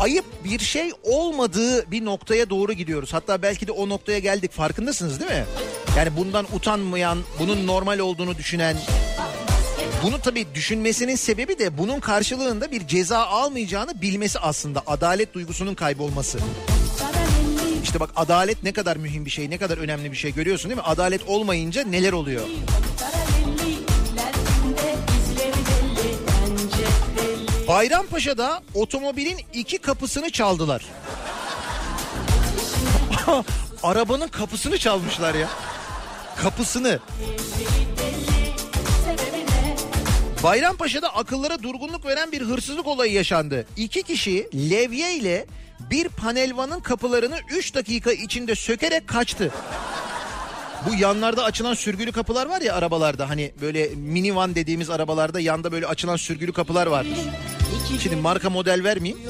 ayıp 0.00 0.24
bir 0.44 0.58
şey 0.58 0.92
olmadığı 1.02 1.90
bir 1.90 2.04
noktaya 2.04 2.50
doğru 2.50 2.72
gidiyoruz. 2.72 3.12
Hatta 3.12 3.42
belki 3.42 3.66
de 3.66 3.72
o 3.72 3.88
noktaya 3.88 4.18
geldik 4.18 4.52
farkındasınız 4.52 5.20
değil 5.20 5.30
mi? 5.30 5.44
Yani 5.96 6.16
bundan 6.16 6.46
utanmayan, 6.54 7.18
bunun 7.38 7.66
normal 7.66 7.98
olduğunu 7.98 8.38
düşünen, 8.38 8.76
bunu 10.02 10.20
tabii 10.20 10.46
düşünmesinin 10.54 11.16
sebebi 11.16 11.58
de 11.58 11.78
bunun 11.78 12.00
karşılığında 12.00 12.70
bir 12.70 12.86
ceza 12.86 13.18
almayacağını 13.18 14.02
bilmesi 14.02 14.38
aslında. 14.38 14.82
Adalet 14.86 15.34
duygusunun 15.34 15.74
kaybolması. 15.74 16.38
İşte 17.82 18.00
bak 18.00 18.10
adalet 18.16 18.62
ne 18.62 18.72
kadar 18.72 18.96
mühim 18.96 19.24
bir 19.24 19.30
şey, 19.30 19.50
ne 19.50 19.58
kadar 19.58 19.78
önemli 19.78 20.12
bir 20.12 20.16
şey 20.16 20.34
görüyorsun 20.34 20.70
değil 20.70 20.80
mi? 20.80 20.86
Adalet 20.86 21.28
olmayınca 21.28 21.84
neler 21.84 22.12
oluyor? 22.12 22.42
Bayrampaşa'da 27.68 28.62
otomobilin 28.74 29.40
iki 29.54 29.78
kapısını 29.78 30.30
çaldılar. 30.30 30.84
Arabanın 33.82 34.28
kapısını 34.28 34.78
çalmışlar 34.78 35.34
ya. 35.34 35.48
Kapısını. 36.36 36.98
Bayrampaşa'da 40.42 41.14
akıllara 41.16 41.62
durgunluk 41.62 42.06
veren 42.06 42.32
bir 42.32 42.42
hırsızlık 42.42 42.86
olayı 42.86 43.12
yaşandı. 43.12 43.66
İki 43.76 44.02
kişi 44.02 44.48
levye 44.70 45.14
ile 45.14 45.46
bir 45.90 46.08
panelvanın 46.08 46.80
kapılarını 46.80 47.38
3 47.50 47.74
dakika 47.74 48.12
içinde 48.12 48.54
sökerek 48.54 49.08
kaçtı. 49.08 49.52
Bu 50.86 50.94
yanlarda 50.94 51.44
açılan 51.44 51.74
sürgülü 51.74 52.12
kapılar 52.12 52.46
var 52.46 52.60
ya 52.60 52.74
arabalarda 52.74 53.28
hani 53.28 53.52
böyle 53.60 53.88
minivan 53.94 54.54
dediğimiz 54.54 54.90
arabalarda 54.90 55.40
yanda 55.40 55.72
böyle 55.72 55.86
açılan 55.86 56.16
sürgülü 56.16 56.52
kapılar 56.52 56.86
vardır. 56.86 57.18
Şimdi 58.02 58.16
marka 58.16 58.50
model 58.50 58.84
vermeyeyim. 58.84 59.22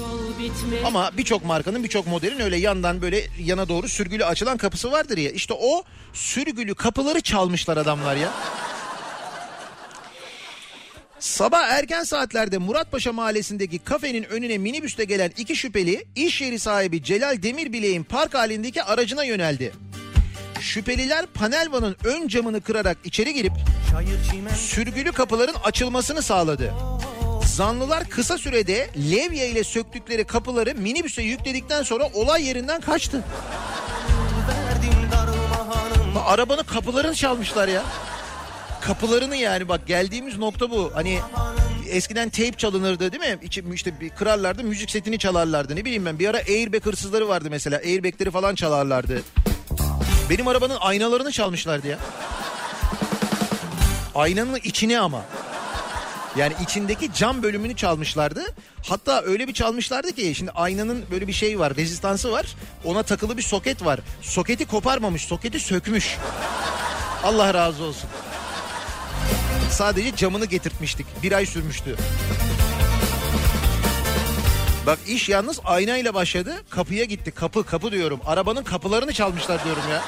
Ama 0.84 1.10
birçok 1.16 1.44
markanın 1.44 1.84
birçok 1.84 2.06
modelin 2.06 2.40
öyle 2.40 2.56
yandan 2.56 3.02
böyle 3.02 3.22
yana 3.40 3.68
doğru 3.68 3.88
sürgülü 3.88 4.24
açılan 4.24 4.56
kapısı 4.56 4.92
vardır 4.92 5.18
ya. 5.18 5.30
İşte 5.30 5.54
o 5.54 5.82
sürgülü 6.12 6.74
kapıları 6.74 7.20
çalmışlar 7.20 7.76
adamlar 7.76 8.16
ya. 8.16 8.28
Sabah 11.18 11.68
erken 11.68 12.04
saatlerde 12.04 12.58
Muratpaşa 12.58 13.12
mahallesindeki 13.12 13.78
kafenin 13.78 14.22
önüne 14.22 14.58
minibüste 14.58 15.04
gelen 15.04 15.32
iki 15.36 15.56
şüpheli 15.56 16.04
iş 16.16 16.40
yeri 16.40 16.58
sahibi 16.58 17.02
Celal 17.02 17.42
Demirbilek'in 17.42 18.04
park 18.04 18.34
halindeki 18.34 18.82
aracına 18.82 19.24
yöneldi. 19.24 19.72
Şüpheliler 20.64 21.26
panel 21.26 21.72
vanın 21.72 21.96
ön 22.04 22.28
camını 22.28 22.60
kırarak 22.60 22.98
içeri 23.04 23.34
girip 23.34 23.52
sürgülü 24.56 25.12
kapıların 25.12 25.54
açılmasını 25.64 26.22
sağladı. 26.22 26.74
Zanlılar 27.46 28.08
kısa 28.08 28.38
sürede 28.38 28.90
levye 29.10 29.48
ile 29.48 29.64
söktükleri 29.64 30.24
kapıları 30.24 30.74
minibüse 30.74 31.22
yükledikten 31.22 31.82
sonra 31.82 32.08
olay 32.14 32.44
yerinden 32.44 32.80
kaçtı. 32.80 33.24
Bak, 36.14 36.22
Arabanın 36.26 36.62
kapılarını 36.62 37.14
çalmışlar 37.14 37.68
ya. 37.68 37.82
Kapılarını 38.80 39.36
yani 39.36 39.68
bak 39.68 39.86
geldiğimiz 39.86 40.38
nokta 40.38 40.70
bu. 40.70 40.90
Hani 40.94 41.18
eskiden 41.88 42.28
teyp 42.28 42.58
çalınırdı 42.58 43.12
değil 43.12 43.32
mi? 43.32 43.38
İşte 43.74 44.00
bir 44.00 44.10
kırarlardı 44.10 44.64
müzik 44.64 44.90
setini 44.90 45.18
çalarlardı. 45.18 45.76
Ne 45.76 45.84
bileyim 45.84 46.06
ben 46.06 46.18
bir 46.18 46.28
ara 46.28 46.38
airbag 46.38 46.86
hırsızları 46.86 47.28
vardı 47.28 47.48
mesela. 47.50 47.78
Airbagleri 47.78 48.30
falan 48.30 48.54
çalarlardı. 48.54 49.22
Benim 50.30 50.48
arabanın 50.48 50.76
aynalarını 50.80 51.32
çalmışlardı 51.32 51.88
ya. 51.88 51.98
Aynanın 54.14 54.56
içine 54.56 55.00
ama. 55.00 55.22
Yani 56.36 56.54
içindeki 56.62 57.12
cam 57.14 57.42
bölümünü 57.42 57.76
çalmışlardı. 57.76 58.44
Hatta 58.88 59.22
öyle 59.22 59.48
bir 59.48 59.54
çalmışlardı 59.54 60.12
ki 60.12 60.34
şimdi 60.34 60.50
aynanın 60.50 61.04
böyle 61.10 61.28
bir 61.28 61.32
şey 61.32 61.58
var, 61.58 61.76
rezistansı 61.76 62.32
var. 62.32 62.46
Ona 62.84 63.02
takılı 63.02 63.36
bir 63.36 63.42
soket 63.42 63.84
var. 63.84 64.00
Soketi 64.22 64.66
koparmamış, 64.66 65.22
soketi 65.22 65.60
sökmüş. 65.60 66.16
Allah 67.24 67.54
razı 67.54 67.82
olsun. 67.84 68.10
Sadece 69.70 70.16
camını 70.16 70.44
getirtmiştik. 70.44 71.06
Bir 71.22 71.32
ay 71.32 71.46
sürmüştü. 71.46 71.96
Bak 74.86 74.98
iş 75.06 75.28
yalnız 75.28 75.60
aynayla 75.64 76.14
başladı. 76.14 76.54
Kapıya 76.70 77.04
gitti. 77.04 77.30
Kapı 77.30 77.64
kapı 77.64 77.92
diyorum. 77.92 78.20
Arabanın 78.26 78.64
kapılarını 78.64 79.12
çalmışlar 79.12 79.64
diyorum 79.64 79.82
ya. 79.92 80.02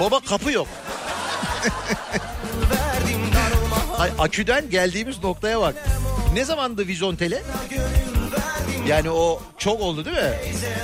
Baba 0.00 0.20
kapı 0.20 0.52
yok. 0.52 0.68
Ay, 3.98 4.10
aküden 4.18 4.70
geldiğimiz 4.70 5.22
noktaya 5.24 5.60
bak. 5.60 5.74
Ne 6.34 6.44
zamandı 6.44 6.86
Vizontele? 6.86 7.42
Yani 8.86 9.10
o 9.10 9.42
çok 9.58 9.80
oldu 9.80 10.04
değil 10.04 10.16
mi? 10.16 10.34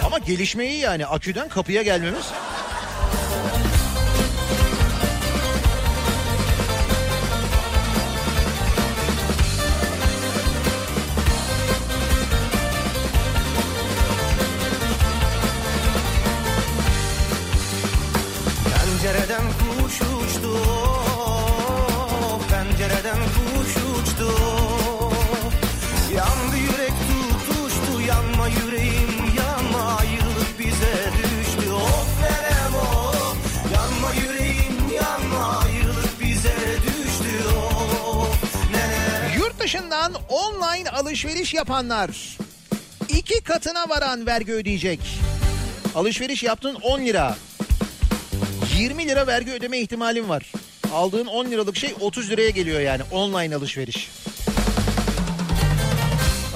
Ama 0.04 0.18
gelişmeyi 0.18 0.78
yani 0.80 1.06
aküden 1.06 1.48
kapıya 1.48 1.82
gelmemiz. 1.82 2.26
Dışından 39.68 40.14
online 40.28 40.90
alışveriş 40.90 41.54
yapanlar 41.54 42.10
iki 43.08 43.40
katına 43.40 43.88
varan 43.88 44.26
vergi 44.26 44.52
ödeyecek. 44.52 45.00
Alışveriş 45.94 46.42
yaptın 46.42 46.74
10 46.74 47.00
lira. 47.00 47.36
20 48.78 49.08
lira 49.08 49.26
vergi 49.26 49.52
ödeme 49.52 49.78
ihtimalin 49.78 50.28
var. 50.28 50.52
Aldığın 50.92 51.26
10 51.26 51.46
liralık 51.46 51.76
şey 51.76 51.94
30 52.00 52.30
liraya 52.30 52.50
geliyor 52.50 52.80
yani 52.80 53.02
online 53.12 53.56
alışveriş. 53.56 54.10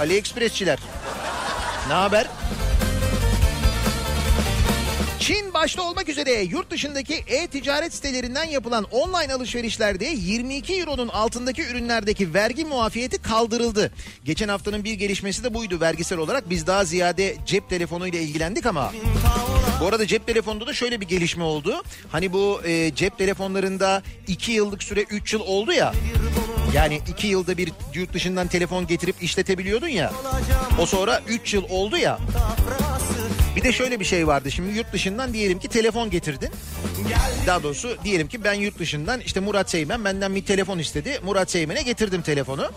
AliExpress'çiler. 0.00 0.78
Ne 1.88 1.94
haber? 1.94 2.26
Başta 5.62 5.82
olmak 5.82 6.08
üzere 6.08 6.32
yurt 6.32 6.70
dışındaki 6.70 7.14
e-ticaret 7.14 7.94
sitelerinden 7.94 8.44
yapılan 8.44 8.84
online 8.84 9.34
alışverişlerde 9.34 10.04
22 10.04 10.74
euronun 10.74 11.08
altındaki 11.08 11.62
ürünlerdeki 11.62 12.34
vergi 12.34 12.64
muafiyeti 12.64 13.22
kaldırıldı. 13.22 13.92
Geçen 14.24 14.48
haftanın 14.48 14.84
bir 14.84 14.94
gelişmesi 14.94 15.44
de 15.44 15.54
buydu 15.54 15.80
vergisel 15.80 16.18
olarak. 16.18 16.50
Biz 16.50 16.66
daha 16.66 16.84
ziyade 16.84 17.36
cep 17.46 17.68
telefonu 17.68 18.08
ile 18.08 18.22
ilgilendik 18.22 18.66
ama 18.66 18.92
bu 19.80 19.86
arada 19.86 20.06
cep 20.06 20.26
telefonunda 20.26 20.66
da 20.66 20.72
şöyle 20.72 21.00
bir 21.00 21.08
gelişme 21.08 21.44
oldu. 21.44 21.82
Hani 22.12 22.32
bu 22.32 22.60
e, 22.64 22.94
cep 22.94 23.18
telefonlarında 23.18 24.02
2 24.26 24.52
yıllık 24.52 24.82
süre 24.82 25.02
3 25.02 25.32
yıl 25.32 25.40
oldu 25.40 25.72
ya. 25.72 25.92
Yani 26.74 27.00
2 27.08 27.26
yılda 27.26 27.56
bir 27.56 27.72
yurt 27.94 28.12
dışından 28.12 28.48
telefon 28.48 28.86
getirip 28.86 29.22
işletebiliyordun 29.22 29.88
ya. 29.88 30.12
O 30.78 30.86
sonra 30.86 31.20
3 31.28 31.54
yıl 31.54 31.64
oldu 31.70 31.96
ya. 31.96 32.18
Bir 33.56 33.62
de 33.62 33.72
şöyle 33.72 34.00
bir 34.00 34.04
şey 34.04 34.26
vardı. 34.26 34.50
Şimdi 34.50 34.78
yurt 34.78 34.92
dışından 34.92 35.32
diyelim 35.32 35.58
ki 35.58 35.68
telefon 35.68 36.10
getirdin. 36.10 36.50
Daha 37.46 37.62
doğrusu 37.62 37.96
diyelim 38.04 38.28
ki 38.28 38.44
ben 38.44 38.54
yurt 38.54 38.78
dışından 38.78 39.20
işte 39.20 39.40
Murat 39.40 39.70
Seymen 39.70 40.04
benden 40.04 40.34
bir 40.34 40.44
telefon 40.44 40.78
istedi. 40.78 41.20
Murat 41.24 41.50
Seymen'e 41.50 41.82
getirdim 41.82 42.22
telefonu. 42.22 42.70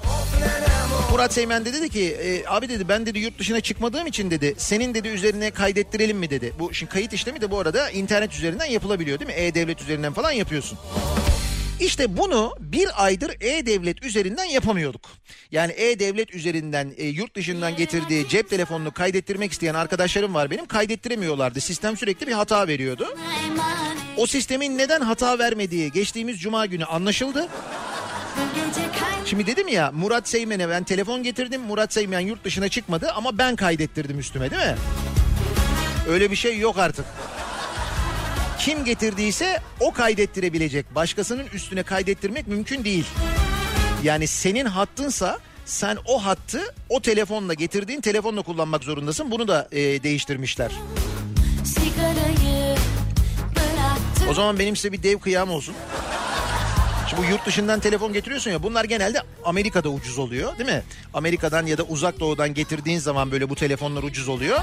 Murat 1.12 1.34
Seymen 1.34 1.66
de 1.66 1.74
dedi 1.74 1.90
ki 1.90 2.18
e, 2.24 2.48
abi 2.48 2.70
dedi 2.70 2.90
ben 2.90 3.06
dedi 3.06 3.20
yurt 3.20 3.40
dışına 3.40 3.62
çıkmadığım 3.62 4.08
için 4.08 4.32
dedi 4.32 4.56
senin 4.58 4.94
dedi 4.94 5.08
üzerine 5.08 5.52
kaydettirelim 5.52 6.18
mi 6.18 6.30
dedi. 6.30 6.54
Bu 6.60 6.74
şimdi 6.74 6.92
kayıt 6.92 7.14
işlemi 7.14 7.42
de 7.42 7.52
bu 7.52 7.60
arada 7.60 7.90
internet 7.90 8.34
üzerinden 8.34 8.66
yapılabiliyor 8.66 9.20
değil 9.20 9.32
mi? 9.32 9.36
E-Devlet 9.36 9.82
üzerinden 9.82 10.14
falan 10.14 10.32
yapıyorsun. 10.32 10.78
İşte 11.80 12.18
bunu 12.18 12.56
bir 12.60 13.06
aydır 13.06 13.32
E-Devlet 13.42 14.04
üzerinden 14.04 14.44
yapamıyorduk. 14.46 15.02
Yani 15.52 15.72
E-Devlet 15.72 16.36
üzerinden 16.36 16.94
e, 16.98 17.06
yurt 17.06 17.36
dışından 17.36 17.76
getirdiği 17.76 18.28
cep 18.28 18.50
telefonunu 18.50 18.92
kaydettirmek 18.92 19.52
isteyen 19.52 19.74
arkadaşlarım 19.74 20.34
var 20.34 20.52
benim. 20.52 20.66
Kaydettiremiyorlardı. 20.66 21.62
Sistem 21.62 21.98
sürekli 21.98 22.28
bir 22.28 22.32
hata 22.32 22.68
veriyordu. 22.68 23.18
O 24.18 24.26
sistemin 24.28 24.78
neden 24.78 25.02
hata 25.02 25.40
vermediği 25.40 25.92
geçtiğimiz 25.92 26.40
cuma 26.40 26.66
günü 26.66 26.86
anlaşıldı. 26.86 27.48
Şimdi 29.26 29.48
dedim 29.48 29.68
ya 29.68 29.92
Murat 29.92 30.30
Seymen'e 30.30 30.70
ben 30.70 30.84
telefon 30.84 31.24
getirdim. 31.24 31.62
Murat 31.62 31.94
Seymen 31.94 32.20
yurt 32.20 32.44
dışına 32.44 32.70
çıkmadı 32.70 33.12
ama 33.16 33.38
ben 33.38 33.56
kaydettirdim 33.56 34.20
üstüme 34.20 34.52
değil 34.52 34.62
mi? 34.62 34.76
Öyle 36.10 36.32
bir 36.32 36.36
şey 36.36 36.60
yok 36.60 36.78
artık. 36.78 37.06
Kim 38.66 38.86
getirdiyse 38.86 39.60
o 39.80 39.94
kaydettirebilecek. 39.94 40.96
Başkasının 40.96 41.46
üstüne 41.54 41.84
kaydettirmek 41.84 42.48
mümkün 42.48 42.84
değil. 42.84 43.06
Yani 44.04 44.28
senin 44.28 44.66
hattınsa 44.66 45.40
sen 45.66 45.98
o 46.06 46.26
hattı 46.26 46.62
o 46.90 47.02
telefonla 47.02 47.54
getirdiğin 47.54 48.02
telefonla 48.02 48.42
kullanmak 48.42 48.84
zorundasın. 48.84 49.32
Bunu 49.32 49.48
da 49.48 49.68
e, 49.72 50.04
değiştirmişler. 50.04 50.72
O 54.30 54.34
zaman 54.34 54.60
benim 54.60 54.76
size 54.76 54.92
bir 54.92 55.04
dev 55.04 55.20
kıyam 55.20 55.50
olsun. 55.52 55.76
Bu 57.18 57.24
yurt 57.24 57.46
dışından 57.46 57.80
telefon 57.80 58.14
getiriyorsun 58.14 58.52
ya 58.52 58.64
bunlar 58.64 58.84
genelde 58.84 59.22
Amerika'da 59.46 59.90
ucuz 59.90 60.18
oluyor 60.20 60.58
değil 60.58 60.70
mi? 60.70 60.84
Amerika'dan 61.14 61.66
ya 61.66 61.78
da 61.78 61.84
uzak 61.84 62.20
doğudan 62.20 62.54
getirdiğin 62.54 63.00
zaman 63.00 63.32
böyle 63.32 63.50
bu 63.50 63.56
telefonlar 63.56 64.04
ucuz 64.04 64.28
oluyor. 64.28 64.60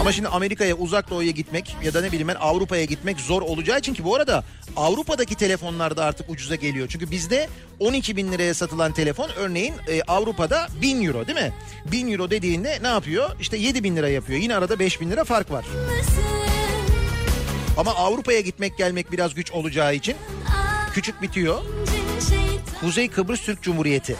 Ama 0.00 0.12
şimdi 0.12 0.28
Amerika'ya 0.28 0.74
uzak 0.76 1.10
doğuya 1.10 1.30
gitmek 1.30 1.76
ya 1.84 1.94
da 1.94 2.00
ne 2.00 2.08
bileyim 2.08 2.28
ben 2.28 2.34
Avrupa'ya 2.34 2.84
gitmek 2.84 3.20
zor 3.20 3.42
olacağı 3.42 3.78
için 3.78 3.94
ki 3.94 4.04
bu 4.04 4.14
arada 4.14 4.44
Avrupa'daki 4.76 5.34
telefonlar 5.34 5.96
da 5.96 6.04
artık 6.04 6.30
ucuza 6.30 6.54
geliyor. 6.54 6.88
Çünkü 6.88 7.10
bizde 7.10 7.48
12 7.80 8.16
bin 8.16 8.32
liraya 8.32 8.54
satılan 8.54 8.92
telefon 8.92 9.30
örneğin 9.36 9.74
e, 9.88 10.02
Avrupa'da 10.02 10.68
1000 10.82 11.04
euro 11.06 11.26
değil 11.26 11.38
mi? 11.38 11.52
1000 11.92 12.12
euro 12.12 12.30
dediğinde 12.30 12.78
ne 12.82 12.88
yapıyor? 12.88 13.30
İşte 13.40 13.56
7 13.56 13.84
bin 13.84 13.96
lira 13.96 14.08
yapıyor. 14.08 14.40
Yine 14.40 14.56
arada 14.56 14.78
5 14.78 15.00
bin 15.00 15.10
lira 15.10 15.24
fark 15.24 15.50
var. 15.50 15.64
Ama 17.76 17.94
Avrupa'ya 17.94 18.40
gitmek 18.40 18.78
gelmek 18.78 19.12
biraz 19.12 19.34
güç 19.34 19.52
olacağı 19.52 19.94
için 19.94 20.16
küçük 20.96 21.22
bitiyor. 21.22 21.62
Kuzey 22.80 23.08
Kıbrıs 23.08 23.40
Türk 23.40 23.62
Cumhuriyeti. 23.62 24.16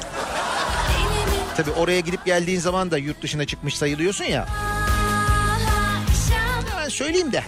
Tabi 1.56 1.70
oraya 1.70 2.00
gidip 2.00 2.24
geldiğin 2.24 2.60
zaman 2.60 2.90
da 2.90 2.98
yurt 2.98 3.22
dışına 3.22 3.44
çıkmış 3.44 3.76
sayılıyorsun 3.76 4.24
ya. 4.24 4.48
Ben 6.76 6.88
söyleyeyim 6.88 7.32
de. 7.32 7.44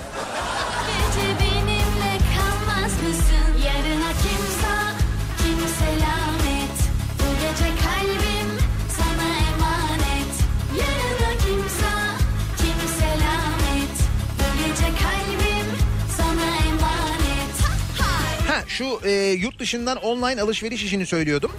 Yurt 19.29 19.59
dışından 19.59 19.97
online 19.97 20.43
alışveriş 20.43 20.85
işini 20.85 21.07
söylüyordum. 21.07 21.53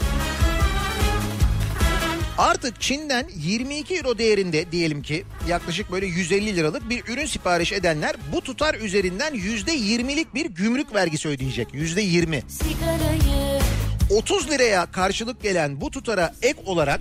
Artık 2.40 2.82
Çin'den 2.82 3.30
22 3.36 3.96
euro 3.96 4.18
değerinde 4.18 4.72
diyelim 4.72 5.02
ki 5.02 5.26
yaklaşık 5.48 5.92
böyle 5.92 6.06
150 6.06 6.56
liralık 6.56 6.90
bir 6.90 7.04
ürün 7.08 7.26
sipariş 7.26 7.72
edenler 7.72 8.16
bu 8.34 8.42
tutar 8.42 8.76
üzerinden 8.76 9.34
%20'lik 9.34 10.34
bir 10.34 10.46
gümrük 10.46 10.94
vergisi 10.96 11.28
ödeyecek. 11.28 11.68
%20. 11.74 12.42
Sigarayı 12.48 13.62
30 14.10 14.52
liraya 14.52 14.92
karşılık 14.92 15.42
gelen 15.44 15.82
bu 15.82 15.92
tutara 15.92 16.34
ek 16.42 16.60
olarak 16.66 17.00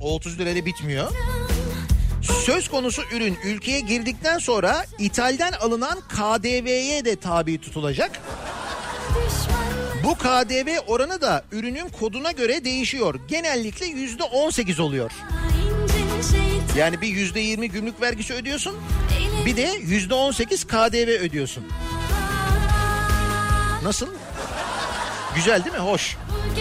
o 0.00 0.14
30 0.14 0.38
lirayla 0.38 0.66
bitmiyor. 0.66 1.10
Söz 2.46 2.68
konusu 2.68 3.02
ürün 3.12 3.36
ülkeye 3.44 3.80
girdikten 3.80 4.38
sonra 4.38 4.84
ithalden 4.98 5.52
alınan 5.52 5.98
KDV'ye 6.00 7.04
de 7.04 7.16
tabi 7.16 7.60
tutulacak. 7.60 8.20
düşmanlık 9.08 9.87
Bu 10.08 10.14
KDV 10.14 10.78
oranı 10.86 11.20
da 11.20 11.44
ürünün 11.52 11.88
koduna 11.88 12.32
göre 12.32 12.64
değişiyor. 12.64 13.14
Genellikle 13.28 13.86
yüzde 13.86 14.22
18 14.22 14.80
oluyor. 14.80 15.10
incin 15.10 16.22
şeytan. 16.22 16.76
Yani 16.76 17.00
bir 17.00 17.08
yüzde 17.08 17.40
20 17.40 17.70
gümrük 17.70 18.00
vergisi 18.00 18.34
ödüyorsun. 18.34 18.76
Bir 19.46 19.56
de 19.56 19.70
yüzde 19.80 20.14
18 20.14 20.64
KDV 20.64 21.08
ödüyorsun. 21.08 21.64
Nasıl? 23.82 24.08
Güzel 25.34 25.64
değil 25.64 25.76
mi? 25.76 25.82
Hoş. 25.82 26.16
Bu 26.30 26.56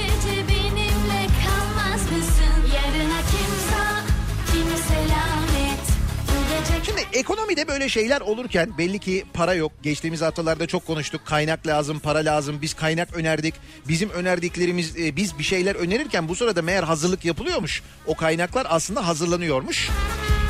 ekonomide 7.17 7.67
böyle 7.67 7.89
şeyler 7.89 8.21
olurken 8.21 8.77
belli 8.77 8.99
ki 8.99 9.25
para 9.33 9.53
yok. 9.53 9.71
Geçtiğimiz 9.83 10.21
haftalarda 10.21 10.67
çok 10.67 10.87
konuştuk. 10.87 11.25
Kaynak 11.25 11.67
lazım, 11.67 11.99
para 11.99 12.19
lazım. 12.19 12.61
Biz 12.61 12.73
kaynak 12.73 13.15
önerdik. 13.15 13.55
Bizim 13.87 14.09
önerdiklerimiz 14.09 14.97
e, 14.97 15.15
biz 15.15 15.39
bir 15.39 15.43
şeyler 15.43 15.75
önerirken 15.75 16.27
bu 16.27 16.35
sırada 16.35 16.61
meğer 16.61 16.83
hazırlık 16.83 17.25
yapılıyormuş. 17.25 17.83
O 18.05 18.15
kaynaklar 18.15 18.67
aslında 18.69 19.07
hazırlanıyormuş. 19.07 19.89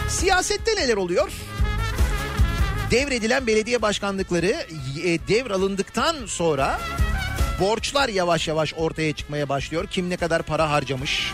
Siyasette 0.09 0.75
neler 0.75 0.97
oluyor? 0.97 1.31
Devredilen 2.91 3.47
belediye 3.47 3.81
başkanlıkları 3.81 4.55
e, 5.03 5.27
devralındıktan 5.27 6.15
sonra 6.25 6.79
borçlar 7.59 8.09
yavaş 8.09 8.47
yavaş 8.47 8.73
ortaya 8.73 9.13
çıkmaya 9.13 9.49
başlıyor. 9.49 9.87
Kim 9.91 10.09
ne 10.09 10.17
kadar 10.17 10.43
para 10.43 10.71
harcamış? 10.71 11.33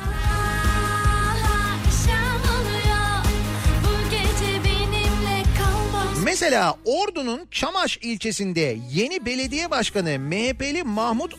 Mesela 6.24 6.76
Ordu'nun 6.86 7.47
Çamaş 7.51 7.97
ilçesinde 7.97 8.78
yeni 8.91 9.26
belediye 9.26 9.71
başkanı 9.71 10.19
MHP'li 10.19 10.84
Mahmut 10.84 11.36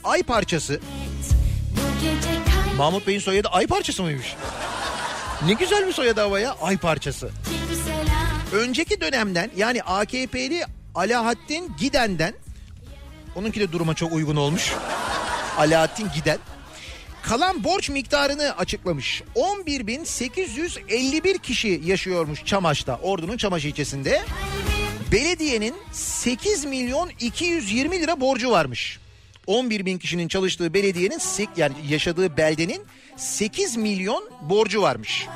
gece 2.01 2.28
kalbim 2.45 2.76
Mahmut 2.76 3.07
Bey'in 3.07 3.20
soyadı 3.20 3.49
Ayparçası 3.49 4.03
mıymış? 4.03 4.35
Ne 5.47 5.53
güzel 5.53 5.87
bir 5.87 5.93
soyadı 5.93 6.20
hava 6.20 6.41
ya 6.41 6.57
Ayparçası. 6.62 7.30
selam. 7.85 8.62
Önceki 8.64 9.01
dönemden 9.01 9.51
yani 9.57 9.82
AKP'li 9.82 10.64
Alaaddin 10.95 11.72
Giden'den 11.80 12.35
onunki 13.37 13.61
de 13.61 13.72
duruma 13.72 13.95
çok 13.95 14.12
uygun 14.12 14.37
olmuş. 14.37 14.72
Alaaddin 15.59 16.09
Giden 16.14 16.39
kalan 17.29 17.64
borç 17.64 17.91
miktarını 17.91 18.55
açıklamış. 18.59 19.22
11.851 19.37 21.39
kişi 21.39 21.81
yaşıyormuş 21.85 22.45
Çamaş'ta, 22.45 22.99
Ordu'nun 23.03 23.37
Çamaş 23.37 23.64
ilçesinde. 23.64 24.22
Belediyenin 25.12 25.75
8 25.93 26.64
milyon 26.64 27.11
220 27.20 28.01
lira 28.01 28.20
borcu 28.20 28.51
varmış. 28.51 28.99
11 29.47 29.87
bin 29.87 29.99
kişinin 29.99 30.29
çalıştığı 30.29 30.75
belediyenin 30.75 31.20
yani 31.57 31.75
yaşadığı 31.89 32.37
beldenin 32.37 32.83
8 33.16 33.77
milyon 33.77 34.31
borcu 34.43 34.83
varmış. 34.83 35.27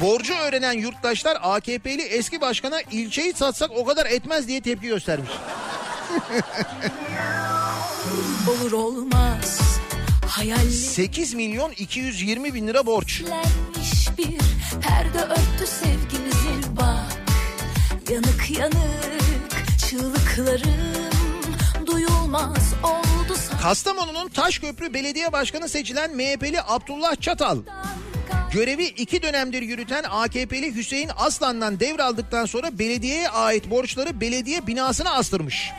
Borcu 0.00 0.34
öğrenen 0.34 0.72
yurttaşlar 0.72 1.38
AKP'li 1.42 2.02
eski 2.02 2.40
başkana 2.40 2.80
ilçeyi 2.80 3.32
satsak 3.32 3.70
o 3.70 3.84
kadar 3.84 4.06
etmez 4.06 4.48
diye 4.48 4.60
tepki 4.60 4.86
göstermiş. 4.86 5.30
Olur 8.48 8.72
olmaz 8.72 9.71
hayallerlenmiş 10.32 10.74
8 10.76 11.34
milyon 11.34 11.72
220 11.72 12.54
bin 12.54 12.68
lira 12.68 12.86
borç. 12.86 13.22
bir 14.18 14.38
perde 14.80 15.18
örttü 15.18 15.66
sevgimizin 15.66 16.76
bak 16.76 17.12
Yanık 18.10 18.50
yanık 18.58 19.78
çığlıklarım 19.78 21.86
duyulmaz 21.86 22.74
oldu 22.82 23.34
Kastamonu'nun 23.62 24.28
Taşköprü 24.28 24.94
Belediye 24.94 25.32
Başkanı 25.32 25.68
seçilen 25.68 26.16
MHP'li 26.16 26.62
Abdullah 26.62 27.20
Çatal 27.20 27.58
görevi 28.52 28.84
iki 28.84 29.22
dönemdir 29.22 29.62
yürüten 29.62 30.04
AKP'li 30.10 30.74
Hüseyin 30.74 31.10
Aslan'dan 31.16 31.80
devraldıktan 31.80 32.46
sonra 32.46 32.78
belediyeye 32.78 33.28
ait 33.28 33.70
borçları 33.70 34.20
belediye 34.20 34.66
binasına 34.66 35.10
astırmış. 35.10 35.70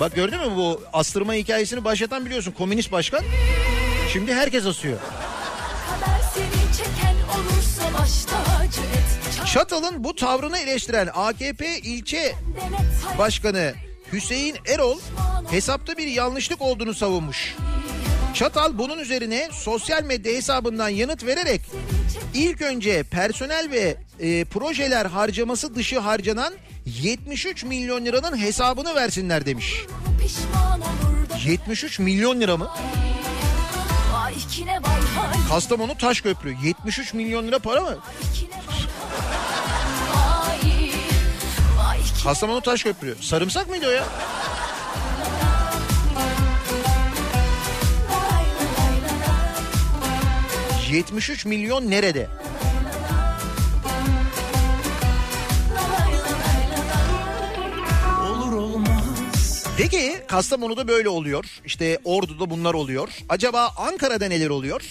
Bak 0.00 0.14
gördün 0.14 0.38
mü 0.40 0.56
bu 0.56 0.80
astırma 0.92 1.34
hikayesini 1.34 1.84
başlatan 1.84 2.26
biliyorsun 2.26 2.52
komünist 2.52 2.92
başkan. 2.92 3.22
Şimdi 4.12 4.34
herkes 4.34 4.66
asıyor. 4.66 4.98
Çatal'ın 9.52 10.04
bu 10.04 10.14
tavrını 10.14 10.58
eleştiren 10.58 11.08
AKP 11.14 11.78
ilçe 11.78 12.34
başkanı 13.18 13.74
Hüseyin 14.12 14.56
Erol 14.66 14.98
hesapta 15.50 15.96
bir 15.96 16.06
yanlışlık 16.06 16.62
olduğunu 16.62 16.94
savunmuş. 16.94 17.54
Çatal 18.34 18.78
bunun 18.78 18.98
üzerine 18.98 19.48
sosyal 19.52 20.04
medya 20.04 20.32
hesabından 20.32 20.88
yanıt 20.88 21.24
vererek 21.24 21.60
ilk 22.34 22.62
önce 22.62 23.02
personel 23.02 23.70
ve 23.70 23.96
e, 24.20 24.44
projeler 24.44 25.06
harcaması 25.06 25.74
dışı 25.74 25.98
harcanan 25.98 26.54
73 26.86 27.64
milyon 27.64 28.04
liranın 28.04 28.36
hesabını 28.36 28.94
versinler 28.94 29.46
demiş. 29.46 29.84
Pişman 30.22 30.80
olur 30.80 31.28
da 31.28 31.36
73 31.46 31.98
milyon 31.98 32.40
lira 32.40 32.56
mı? 32.56 32.70
Kastamonu 35.48 35.98
Taşköprü 35.98 36.56
73 36.64 37.14
milyon 37.14 37.46
lira 37.46 37.58
para 37.58 37.80
mı? 37.80 37.98
Kastamonu 42.24 42.60
Taşköprü 42.60 43.16
sarımsak 43.20 43.68
mıydı 43.70 43.86
o 43.86 43.90
ya? 43.90 44.04
vay 48.10 48.44
lay 48.78 49.00
lay 49.02 49.20
lay 50.90 50.96
73 50.96 51.46
milyon 51.46 51.90
nerede? 51.90 52.28
Peki 59.78 60.18
Kastamonu'da 60.28 60.88
böyle 60.88 61.08
oluyor. 61.08 61.44
İşte 61.64 61.98
Ordu'da 62.04 62.50
bunlar 62.50 62.74
oluyor. 62.74 63.08
Acaba 63.28 63.72
Ankara'da 63.76 64.28
neler 64.28 64.48
oluyor? 64.48 64.82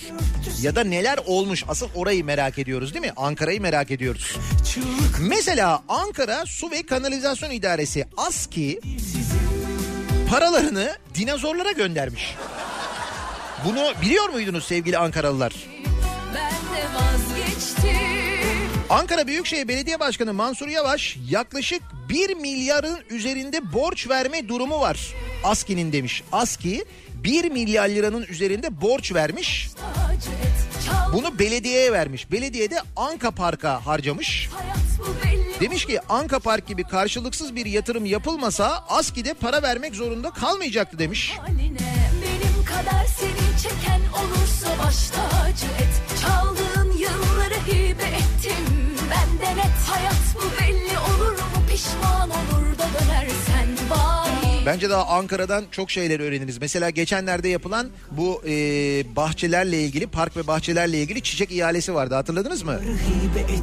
Ya 0.61 0.75
da 0.75 0.83
neler 0.83 1.19
olmuş? 1.25 1.63
Asıl 1.67 1.87
orayı 1.95 2.25
merak 2.25 2.59
ediyoruz 2.59 2.93
değil 2.93 3.05
mi? 3.05 3.11
Ankara'yı 3.17 3.61
merak 3.61 3.91
ediyoruz. 3.91 4.35
Mesela 5.19 5.83
Ankara 5.89 6.45
Su 6.45 6.71
ve 6.71 6.83
Kanalizasyon 6.83 7.51
İdaresi 7.51 8.05
ASKİ 8.17 8.79
paralarını 10.29 10.95
dinozorlara 11.15 11.71
göndermiş. 11.71 12.35
Bunu 13.65 13.93
biliyor 14.01 14.29
muydunuz 14.29 14.65
sevgili 14.65 14.97
Ankaralılar? 14.97 15.53
Ben 16.35 16.51
de 16.51 16.83
vazgeçtim 16.95 18.14
Ankara 18.89 19.27
Büyükşehir 19.27 19.67
Belediye 19.67 19.99
Başkanı 19.99 20.33
Mansur 20.33 20.67
Yavaş 20.67 21.17
yaklaşık 21.29 21.81
1 22.09 22.35
milyarın 22.35 22.99
üzerinde 23.09 23.73
borç 23.73 24.09
verme 24.09 24.47
durumu 24.47 24.79
var. 24.79 25.13
ASKİ'nin 25.43 25.93
demiş. 25.93 26.23
ASKİ 26.31 26.85
1 27.13 27.51
milyar 27.51 27.89
liranın 27.89 28.23
üzerinde 28.23 28.81
borç 28.81 29.13
vermiş. 29.13 29.69
Bunu 31.13 31.39
belediyeye 31.39 31.91
vermiş. 31.91 32.31
Belediye 32.31 32.71
de 32.71 32.75
Anka 32.95 33.31
Park'a 33.31 33.85
harcamış. 33.85 34.49
Demiş 35.59 35.85
ki 35.85 35.99
Anka 36.09 36.39
Park 36.39 36.67
gibi 36.67 36.83
karşılıksız 36.83 37.55
bir 37.55 37.65
yatırım 37.65 38.05
yapılmasa 38.05 38.83
ASKİ'de 38.89 39.33
para 39.33 39.61
vermek 39.61 39.95
zorunda 39.95 40.29
kalmayacaktı 40.29 40.99
demiş. 40.99 41.33
haline 41.37 41.77
Benim 42.21 42.65
kadar 42.65 43.05
seni 43.05 43.61
çeken 43.63 44.01
olursa 44.23 44.67
baş 44.85 45.09
tacı 45.09 45.65
et 45.65 45.85
ettim 46.19 46.64
Ben 49.35 49.41
de 49.41 49.55
net 49.55 49.77
hayat 49.87 50.15
bu 50.35 50.61
belli 50.61 50.97
olur 50.99 51.31
mu 51.31 51.61
pişman 51.69 52.29
olur 52.29 52.64
Bence 54.65 54.89
daha 54.89 55.05
Ankara'dan 55.07 55.63
çok 55.71 55.91
şeyler 55.91 56.19
öğreniriz. 56.19 56.57
Mesela 56.57 56.89
geçenlerde 56.89 57.47
yapılan 57.49 57.87
bu 58.11 58.41
e, 58.47 58.51
bahçelerle 59.15 59.83
ilgili, 59.83 60.07
park 60.07 60.37
ve 60.37 60.47
bahçelerle 60.47 61.01
ilgili 61.01 61.21
çiçek 61.21 61.51
ihalesi 61.51 61.93
vardı 61.93 62.15
hatırladınız 62.15 62.63
mı? 62.63 62.79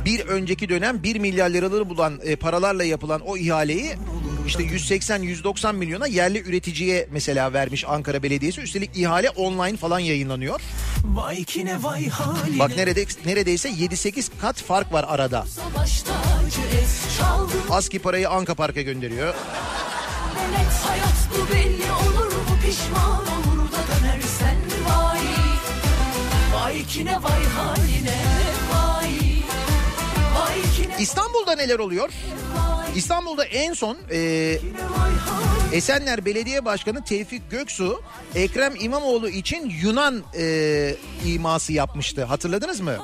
Bir 0.05 0.21
önceki 0.21 0.69
dönem 0.69 1.03
1 1.03 1.19
milyar 1.19 1.51
liraları 1.51 1.89
bulan 1.89 2.21
e, 2.25 2.37
paralarla 2.37 2.85
yapılan 2.85 3.21
o 3.21 3.37
ihaleyi 3.37 3.91
işte 4.47 4.63
180-190 4.63 5.77
milyona 5.77 6.07
yerli 6.07 6.43
üreticiye 6.43 7.09
mesela 7.11 7.53
vermiş 7.53 7.85
Ankara 7.89 8.23
Belediyesi. 8.23 8.61
Üstelik 8.61 8.97
ihale 8.97 9.31
online 9.31 9.77
falan 9.77 9.99
yayınlanıyor. 9.99 10.61
Vay 11.05 11.45
kine 11.45 11.83
vay 11.83 12.09
haline 12.09 12.59
Bak 12.59 12.77
nerede, 12.77 13.05
neredeyse 13.27 13.71
7-8 13.71 14.31
kat 14.41 14.63
fark 14.63 14.93
var 14.93 15.05
arada. 15.09 15.45
ASKİ 17.71 17.99
parayı 17.99 18.31
Anka 18.31 18.55
Park'a 18.55 18.83
gönderiyor. 18.83 19.35
Net 20.55 20.73
hayat 20.87 21.19
bu 21.31 21.55
belli 21.55 21.93
olur 21.93 22.33
mu? 22.33 22.55
Pişman 22.67 23.21
olur 23.21 23.69
da 23.73 23.81
dönersen 23.89 24.57
vay? 24.89 25.21
Vay 26.55 26.85
kine 26.87 27.23
vay 27.23 27.45
haline 27.57 28.32
İstanbul'da 31.03 31.55
neler 31.55 31.79
oluyor? 31.79 32.11
İstanbul'da 32.97 33.45
en 33.45 33.73
son 33.73 33.99
e, 34.11 34.59
Esenler 35.73 36.25
Belediye 36.25 36.65
Başkanı 36.65 37.05
Tevfik 37.05 37.51
Göksu 37.51 38.03
Ekrem 38.35 38.75
İmamoğlu 38.81 39.29
için 39.29 39.73
Yunan 39.83 40.23
e, 40.39 40.95
iması 41.27 41.73
yapmıştı. 41.73 42.25
Hatırladınız 42.25 42.81
mı? 42.81 42.97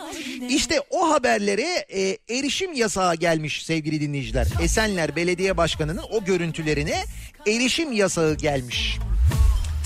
İşte 0.48 0.80
o 0.90 1.10
haberlere 1.10 1.86
e, 1.88 2.18
erişim 2.30 2.72
yasağı 2.72 3.14
gelmiş 3.14 3.64
sevgili 3.66 4.00
dinleyiciler. 4.00 4.46
Esenler 4.62 5.16
Belediye 5.16 5.56
Başkanı'nın 5.56 6.02
o 6.10 6.24
görüntülerine 6.24 7.04
erişim 7.46 7.92
yasağı 7.92 8.34
gelmiş. 8.34 8.98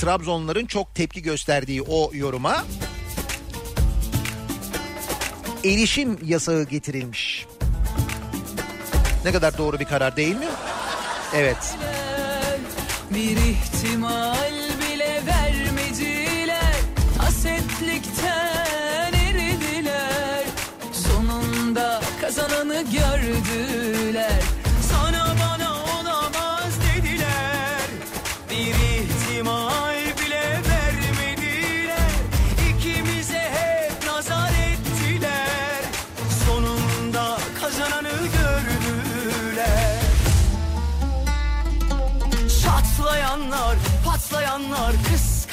Trabzonların 0.01 0.67
çok 0.67 0.95
tepki 0.95 1.23
gösterdiği 1.23 1.83
o 1.83 2.11
yoruma 2.15 2.65
erişim 5.65 6.19
yasağı 6.25 6.63
getirilmiş. 6.63 7.47
Ne 9.25 9.33
kadar 9.33 9.59
doğru 9.59 9.79
bir 9.79 9.85
karar 9.85 10.17
değil 10.17 10.37
mi? 10.37 10.47
Evet. 11.35 11.77
Bir 13.11 13.37
ihtimal 13.37 14.52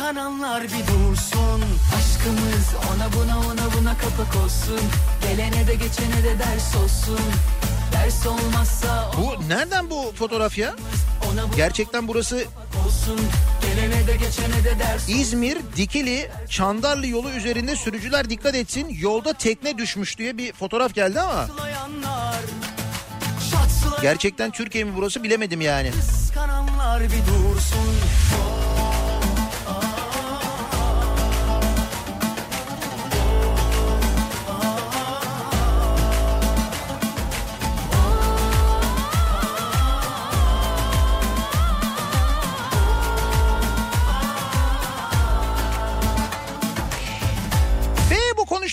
kıskananlar 0.09 0.63
bir 0.63 0.69
dursun. 0.69 1.61
Aşkımız 1.97 2.67
ona 2.91 3.13
buna 3.13 3.39
ona 3.39 3.73
buna 3.77 3.97
kapak 3.97 4.43
olsun. 4.43 4.79
Gelene 5.21 5.67
de 5.67 5.73
geçene 5.75 6.23
de 6.23 6.39
ders 6.39 6.75
olsun. 6.75 7.19
Ders 7.91 8.27
olmazsa 8.27 9.11
Bu 9.17 9.49
nereden 9.49 9.89
bu 9.89 10.13
fotoğraf 10.15 10.57
ya? 10.57 10.75
Gerçekten 11.55 12.07
burası 12.07 12.43
İzmir 15.07 15.57
Dikili 15.75 16.29
Çandarlı 16.49 17.07
yolu 17.07 17.29
üzerinde 17.29 17.75
sürücüler 17.75 18.29
dikkat 18.29 18.55
etsin 18.55 18.97
yolda 18.99 19.33
tekne 19.33 19.77
düşmüş 19.77 20.17
diye 20.17 20.37
bir 20.37 20.53
fotoğraf 20.53 20.93
geldi 20.93 21.21
ama 21.21 21.47
gerçekten 24.01 24.51
Türkiye 24.51 24.83
mi 24.83 24.91
burası 24.95 25.23
bilemedim 25.23 25.61
yani. 25.61 25.91
kıskananlar 25.91 27.03
bir 27.03 27.09
dursun 27.09 27.89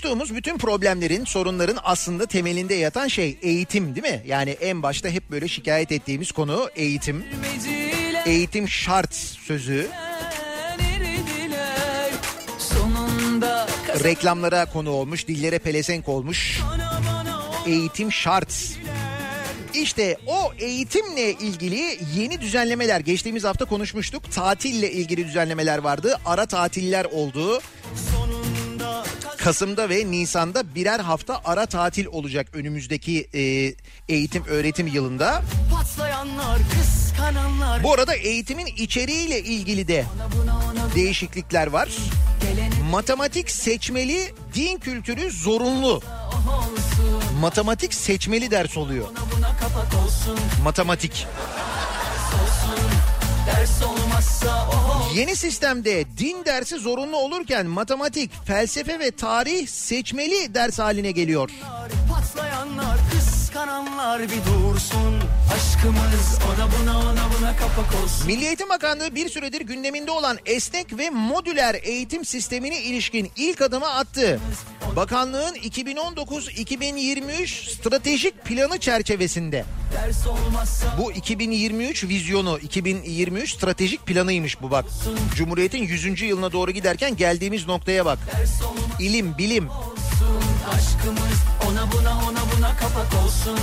konuştuğumuz 0.07 0.35
bütün 0.37 0.59
problemlerin, 0.59 1.25
sorunların 1.25 1.79
aslında 1.85 2.27
temelinde 2.27 2.75
yatan 2.75 3.09
şey 3.09 3.39
eğitim 3.43 3.95
değil 3.95 4.15
mi? 4.15 4.23
Yani 4.27 4.51
en 4.51 4.83
başta 4.83 5.09
hep 5.09 5.31
böyle 5.31 5.49
şikayet 5.49 5.93
ettiğimiz 5.93 6.33
konu 6.33 6.71
eğitim. 6.77 7.25
Eğitim 8.27 8.69
şart 8.69 9.15
sözü 9.15 9.89
reklamlara 14.05 14.67
konu 14.67 14.91
olmuş, 14.91 15.29
dillere 15.29 15.59
pelesenk 15.59 16.09
olmuş. 16.09 16.61
Eğitim 17.67 18.13
şart. 18.13 18.53
İşte 19.75 20.17
o 20.27 20.53
eğitimle 20.59 21.33
ilgili 21.33 21.99
yeni 22.17 22.41
düzenlemeler 22.41 23.01
geçtiğimiz 23.01 23.45
hafta 23.45 23.65
konuşmuştuk. 23.65 24.33
Tatille 24.33 24.93
ilgili 24.93 25.27
düzenlemeler 25.27 25.79
vardı. 25.79 26.19
Ara 26.27 26.47
tatiller 26.47 27.05
oldu. 27.05 27.61
Kasım'da 29.39 29.89
ve 29.89 30.11
Nisan'da 30.11 30.75
birer 30.75 31.01
hafta 31.01 31.41
ara 31.45 31.67
tatil 31.67 32.07
olacak 32.07 32.47
önümüzdeki 32.53 33.29
e, 33.35 33.41
eğitim 34.15 34.45
öğretim 34.45 34.87
yılında. 34.87 35.43
Bu 37.83 37.93
arada 37.93 38.15
eğitimin 38.15 38.67
içeriğiyle 38.67 39.43
ilgili 39.43 39.89
de 39.89 40.05
değişiklikler 40.95 41.67
var. 41.67 41.89
Matematik 42.91 43.51
seçmeli, 43.51 44.33
din 44.55 44.79
kültürü 44.79 45.31
zorunlu. 45.31 46.03
Matematik 47.41 47.95
seçmeli 47.95 48.51
ders 48.51 48.77
oluyor. 48.77 49.09
Matematik. 50.63 51.27
Ders 53.47 53.83
olmazsa 53.83 54.69
o 54.69 54.86
Yeni 55.17 55.37
sistemde 55.37 56.05
din 56.19 56.45
dersi 56.45 56.77
zorunlu 56.79 57.17
olurken 57.17 57.67
matematik, 57.67 58.31
felsefe 58.47 58.99
ve 58.99 59.11
tarih 59.11 59.69
seçmeli 59.69 60.55
ders 60.55 60.79
haline 60.79 61.11
geliyor. 61.11 61.51
Patlayanlar, 62.13 62.99
kıskananlar 63.13 64.23
bir 64.23 64.29
dursun 64.29 65.21
Aşkımız 65.55 66.39
ona 66.47 66.69
buna 66.73 66.99
ona 66.99 67.29
buna 67.39 67.57
kapak 67.57 68.03
olsun 68.05 68.27
Milli 68.27 68.47
Eğitim 68.47 68.69
Bakanlığı 68.69 69.15
bir 69.15 69.29
süredir 69.29 69.61
gündeminde 69.61 70.11
olan 70.11 70.39
esnek 70.47 70.99
ve 70.99 71.11
modüler 71.11 71.77
eğitim 71.83 72.25
sistemine 72.25 72.83
ilişkin 72.83 73.31
ilk 73.37 73.63
adımı 73.63 73.89
attı. 73.95 74.41
Bakanlığın 74.97 75.55
2019-2023 75.55 77.47
stratejik 77.71 78.45
planı 78.45 78.79
çerçevesinde 78.79 79.65
bu 80.99 81.13
2023 81.13 82.05
vizyonu 82.05 82.59
2023 82.59 83.55
stratejik 83.55 84.07
planıymış 84.07 84.63
bu 84.63 84.71
bak. 84.71 84.85
Cumhuriyet'in 85.35 85.83
100. 85.83 86.23
yılına 86.23 86.53
doğru 86.53 86.71
giderken 86.71 87.17
geldiğimiz 87.17 87.67
noktaya 87.67 88.07
bak. 88.07 88.19
İlim, 89.01 89.39
bilim. 89.39 89.69
aşkımız 90.69 91.43
ona 91.71 91.93
buna 91.93 92.11
ona 92.11 92.41
buna 92.57 92.77
kapak 92.77 93.25
olsun 93.25 93.59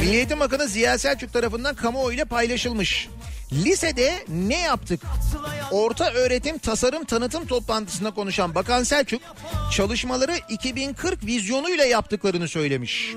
Milli 0.00 0.40
Bakanı 0.40 0.68
Ziya 0.68 0.98
Selçuk 0.98 1.32
tarafından 1.32 1.74
kamuoyuyla 1.74 2.24
paylaşılmış. 2.24 3.08
Lisede 3.52 4.24
ne 4.28 4.58
yaptık? 4.58 5.00
Orta 5.70 6.12
öğretim 6.12 6.58
tasarım 6.58 7.04
tanıtım 7.04 7.46
toplantısında 7.46 8.10
konuşan 8.10 8.54
Bakan 8.54 8.82
Selçuk 8.82 9.22
çalışmaları 9.72 10.36
2040 10.48 11.26
vizyonuyla 11.26 11.84
yaptıklarını 11.84 12.48
söylemiş. 12.48 13.14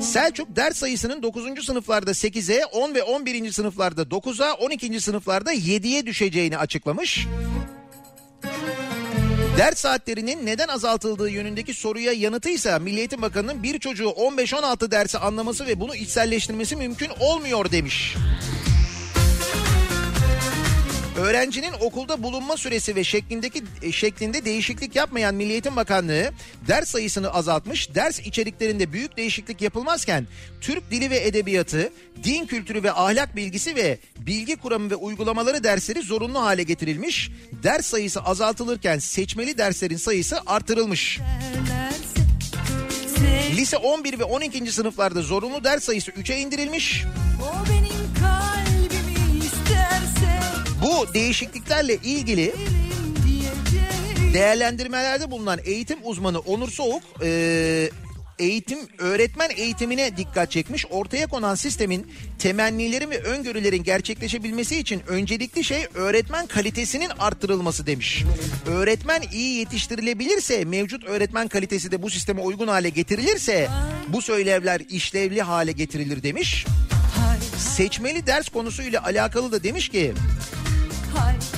Selçuk 0.00 0.56
ders 0.56 0.76
sayısının 0.76 1.22
9. 1.22 1.64
sınıflarda 1.66 2.10
8'e, 2.10 2.64
10 2.64 2.94
ve 2.94 3.02
11. 3.02 3.52
sınıflarda 3.52 4.02
9'a, 4.02 4.52
12. 4.52 5.00
sınıflarda 5.00 5.54
7'ye 5.54 6.06
düşeceğini 6.06 6.58
açıklamış. 6.58 7.26
Ders 9.58 9.78
saatlerinin 9.78 10.46
neden 10.46 10.68
azaltıldığı 10.68 11.30
yönündeki 11.30 11.74
soruya 11.74 12.12
yanıtıysa 12.12 12.78
Milli 12.78 12.98
Eğitim 12.98 13.22
Bakanı'nın 13.22 13.62
bir 13.62 13.78
çocuğu 13.78 14.08
15-16 14.08 14.90
dersi 14.90 15.18
anlaması 15.18 15.66
ve 15.66 15.80
bunu 15.80 15.94
içselleştirmesi 15.94 16.76
mümkün 16.76 17.10
olmuyor 17.20 17.70
demiş. 17.72 18.16
Öğrencinin 21.22 21.72
okulda 21.80 22.22
bulunma 22.22 22.56
süresi 22.56 22.96
ve 22.96 23.04
şeklindeki 23.04 23.64
e, 23.82 23.92
şeklinde 23.92 24.44
değişiklik 24.44 24.96
yapmayan 24.96 25.34
Milli 25.34 25.52
Eğitim 25.52 25.76
Bakanlığı 25.76 26.30
ders 26.68 26.88
sayısını 26.88 27.34
azaltmış. 27.34 27.94
Ders 27.94 28.20
içeriklerinde 28.20 28.92
büyük 28.92 29.16
değişiklik 29.16 29.62
yapılmazken 29.62 30.26
Türk 30.60 30.90
dili 30.90 31.10
ve 31.10 31.26
edebiyatı, 31.26 31.92
din 32.24 32.46
kültürü 32.46 32.82
ve 32.82 32.92
ahlak 32.92 33.36
bilgisi 33.36 33.76
ve 33.76 33.98
bilgi 34.18 34.56
kuramı 34.56 34.90
ve 34.90 34.96
uygulamaları 34.96 35.64
dersleri 35.64 36.02
zorunlu 36.02 36.42
hale 36.42 36.62
getirilmiş. 36.62 37.30
Ders 37.62 37.86
sayısı 37.86 38.20
azaltılırken 38.20 38.98
seçmeli 38.98 39.58
derslerin 39.58 39.96
sayısı 39.96 40.40
artırılmış. 40.46 41.20
Lise 43.56 43.76
11 43.76 44.18
ve 44.18 44.24
12. 44.24 44.72
sınıflarda 44.72 45.22
zorunlu 45.22 45.64
ders 45.64 45.84
sayısı 45.84 46.10
3'e 46.10 46.38
indirilmiş. 46.38 47.04
O 47.42 47.62
isterse 47.72 47.91
Bu 50.82 51.14
değişikliklerle 51.14 51.96
ilgili 51.96 52.54
değerlendirmelerde 54.34 55.30
bulunan 55.30 55.58
eğitim 55.64 55.98
uzmanı 56.04 56.38
Onur 56.38 56.70
Soğuk 56.70 57.02
e, 57.22 57.90
eğitim 58.38 58.78
öğretmen 58.98 59.50
eğitimine 59.56 60.16
dikkat 60.16 60.50
çekmiş. 60.50 60.86
Ortaya 60.90 61.26
konan 61.26 61.54
sistemin 61.54 62.12
temennilerin 62.38 63.10
ve 63.10 63.22
öngörülerin 63.22 63.82
gerçekleşebilmesi 63.82 64.78
için 64.78 65.02
öncelikli 65.06 65.64
şey 65.64 65.86
öğretmen 65.94 66.46
kalitesinin 66.46 67.10
arttırılması 67.18 67.86
demiş. 67.86 68.24
Öğretmen 68.66 69.22
iyi 69.32 69.58
yetiştirilebilirse 69.58 70.64
mevcut 70.64 71.04
öğretmen 71.04 71.48
kalitesi 71.48 71.90
de 71.90 72.02
bu 72.02 72.10
sisteme 72.10 72.40
uygun 72.40 72.68
hale 72.68 72.88
getirilirse 72.88 73.68
bu 74.08 74.22
söylevler 74.22 74.82
işlevli 74.90 75.42
hale 75.42 75.72
getirilir 75.72 76.22
demiş. 76.22 76.66
Seçmeli 77.58 78.26
ders 78.26 78.48
konusuyla 78.48 79.04
alakalı 79.04 79.52
da 79.52 79.62
demiş 79.62 79.88
ki 79.88 80.12
hay 81.14 81.28
hay 81.28 81.51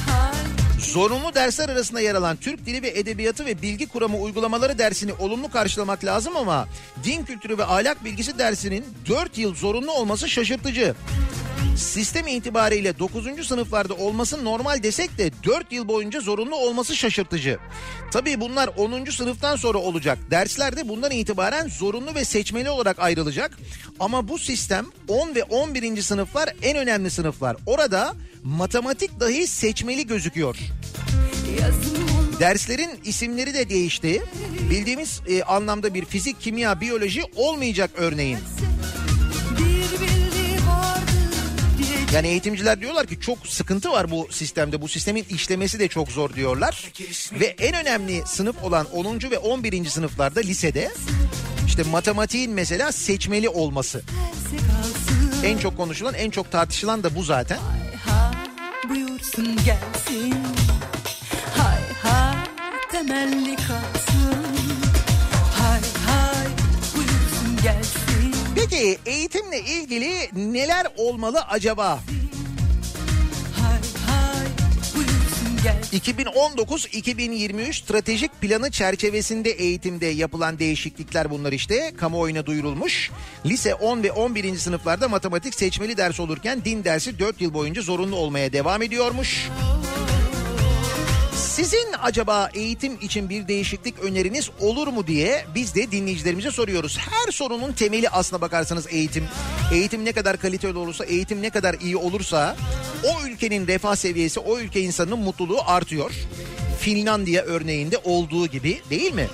Zorunlu 0.94 1.34
dersler 1.34 1.68
arasında 1.68 2.00
yer 2.00 2.14
alan 2.14 2.36
Türk 2.36 2.66
Dili 2.66 2.82
ve 2.82 2.98
Edebiyatı 2.98 3.46
ve 3.46 3.62
Bilgi 3.62 3.86
Kuramı 3.86 4.18
uygulamaları 4.18 4.78
dersini 4.78 5.12
olumlu 5.12 5.50
karşılamak 5.50 6.04
lazım 6.04 6.36
ama 6.36 6.68
din 7.04 7.24
kültürü 7.24 7.58
ve 7.58 7.64
ahlak 7.64 8.04
bilgisi 8.04 8.38
dersinin 8.38 8.84
4 9.08 9.38
yıl 9.38 9.54
zorunlu 9.54 9.92
olması 9.92 10.28
şaşırtıcı. 10.28 10.94
Sistem 11.76 12.26
itibariyle 12.26 12.98
9. 12.98 13.46
sınıflarda 13.46 13.94
olması 13.94 14.44
normal 14.44 14.82
desek 14.82 15.18
de 15.18 15.30
4 15.44 15.72
yıl 15.72 15.88
boyunca 15.88 16.20
zorunlu 16.20 16.56
olması 16.56 16.96
şaşırtıcı. 16.96 17.58
Tabii 18.10 18.40
bunlar 18.40 18.70
10. 18.76 19.04
sınıftan 19.04 19.56
sonra 19.56 19.78
olacak. 19.78 20.18
Dersler 20.30 20.76
de 20.76 20.88
bundan 20.88 21.10
itibaren 21.10 21.68
zorunlu 21.68 22.14
ve 22.14 22.24
seçmeli 22.24 22.70
olarak 22.70 22.98
ayrılacak. 22.98 23.58
Ama 24.00 24.28
bu 24.28 24.38
sistem 24.38 24.86
10 25.08 25.34
ve 25.34 25.42
11. 25.42 26.02
sınıflar 26.02 26.54
en 26.62 26.76
önemli 26.76 27.10
sınıflar. 27.10 27.56
Orada 27.66 28.14
matematik 28.44 29.20
dahi 29.20 29.46
seçmeli 29.46 30.06
gözüküyor. 30.06 30.56
Derslerin 32.40 32.90
isimleri 33.04 33.54
de 33.54 33.68
değişti. 33.68 34.22
Bildiğimiz 34.70 35.20
e, 35.28 35.42
anlamda 35.42 35.94
bir 35.94 36.04
fizik, 36.04 36.40
kimya, 36.40 36.80
biyoloji 36.80 37.22
olmayacak 37.36 37.90
örneğin. 37.96 38.38
Yani 42.14 42.28
eğitimciler 42.28 42.80
diyorlar 42.80 43.06
ki 43.06 43.20
çok 43.20 43.46
sıkıntı 43.46 43.90
var 43.90 44.10
bu 44.10 44.28
sistemde. 44.30 44.82
Bu 44.82 44.88
sistemin 44.88 45.26
işlemesi 45.30 45.78
de 45.78 45.88
çok 45.88 46.08
zor 46.08 46.34
diyorlar. 46.34 46.92
Ve 47.40 47.46
en 47.46 47.74
önemli 47.74 48.22
sınıf 48.26 48.64
olan 48.64 48.86
10. 48.92 49.20
ve 49.30 49.38
11. 49.38 49.84
sınıflarda 49.84 50.40
lisede 50.40 50.90
işte 51.66 51.82
matematiğin 51.82 52.52
mesela 52.52 52.92
seçmeli 52.92 53.48
olması. 53.48 54.02
En 55.44 55.58
çok 55.58 55.76
konuşulan, 55.76 56.14
en 56.14 56.30
çok 56.30 56.52
tartışılan 56.52 57.02
da 57.02 57.14
bu 57.14 57.22
zaten. 57.22 57.58
ha 58.06 58.32
buyursun 58.88 59.56
gelsin 59.56 60.30
hay 60.30 60.56
hay 60.56 60.63
temelli 63.06 63.56
kalsın 63.56 64.44
hay 65.52 65.80
hay 66.06 66.46
buyursun 66.96 67.62
gelsin 67.62 68.34
Peki 68.54 68.98
eğitimle 69.06 69.60
ilgili 69.60 70.30
neler 70.34 70.86
olmalı 70.96 71.40
acaba? 71.40 72.00
hay 73.60 73.80
hay 74.06 74.46
buyursun 74.94 75.62
gelsin 75.64 75.98
2019-2023 75.98 77.72
stratejik 77.84 78.40
planı 78.40 78.70
çerçevesinde 78.70 79.50
eğitimde 79.50 80.06
yapılan 80.06 80.58
değişiklikler 80.58 81.30
bunlar 81.30 81.52
işte. 81.52 81.92
Kamuoyuna 81.96 82.46
duyurulmuş. 82.46 83.10
Lise 83.46 83.74
10 83.74 84.02
ve 84.02 84.12
11. 84.12 84.56
sınıflarda 84.58 85.08
matematik 85.08 85.54
seçmeli 85.54 85.96
ders 85.96 86.20
olurken 86.20 86.64
din 86.64 86.84
dersi 86.84 87.18
4 87.18 87.40
yıl 87.40 87.54
boyunca 87.54 87.82
zorunlu 87.82 88.16
olmaya 88.16 88.52
devam 88.52 88.82
ediyormuş. 88.82 89.48
Sizin 91.54 91.86
acaba 92.02 92.50
eğitim 92.54 92.98
için 93.00 93.28
bir 93.28 93.48
değişiklik 93.48 93.98
öneriniz 93.98 94.50
olur 94.60 94.88
mu 94.88 95.06
diye 95.06 95.44
biz 95.54 95.74
de 95.74 95.90
dinleyicilerimize 95.90 96.50
soruyoruz. 96.50 96.98
Her 96.98 97.32
sorunun 97.32 97.72
temeli 97.72 98.08
aslına 98.08 98.40
bakarsanız 98.40 98.86
eğitim. 98.90 99.24
Eğitim 99.72 100.04
ne 100.04 100.12
kadar 100.12 100.36
kaliteli 100.36 100.78
olursa, 100.78 101.04
eğitim 101.04 101.42
ne 101.42 101.50
kadar 101.50 101.74
iyi 101.74 101.96
olursa 101.96 102.56
o 103.04 103.26
ülkenin 103.26 103.66
refah 103.66 103.96
seviyesi, 103.96 104.40
o 104.40 104.58
ülke 104.58 104.80
insanının 104.80 105.18
mutluluğu 105.18 105.60
artıyor. 105.66 106.10
Finlandiya 106.80 107.42
örneğinde 107.42 107.98
olduğu 108.04 108.46
gibi 108.46 108.80
değil 108.90 109.14
mi? 109.14 109.28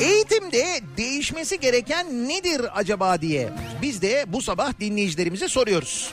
Eğitimde 0.00 0.80
değişmesi 0.96 1.60
gereken 1.60 2.28
nedir 2.28 2.62
acaba 2.74 3.20
diye 3.20 3.48
biz 3.82 4.02
de 4.02 4.24
bu 4.28 4.42
sabah 4.42 4.80
dinleyicilerimize 4.80 5.48
soruyoruz. 5.48 6.12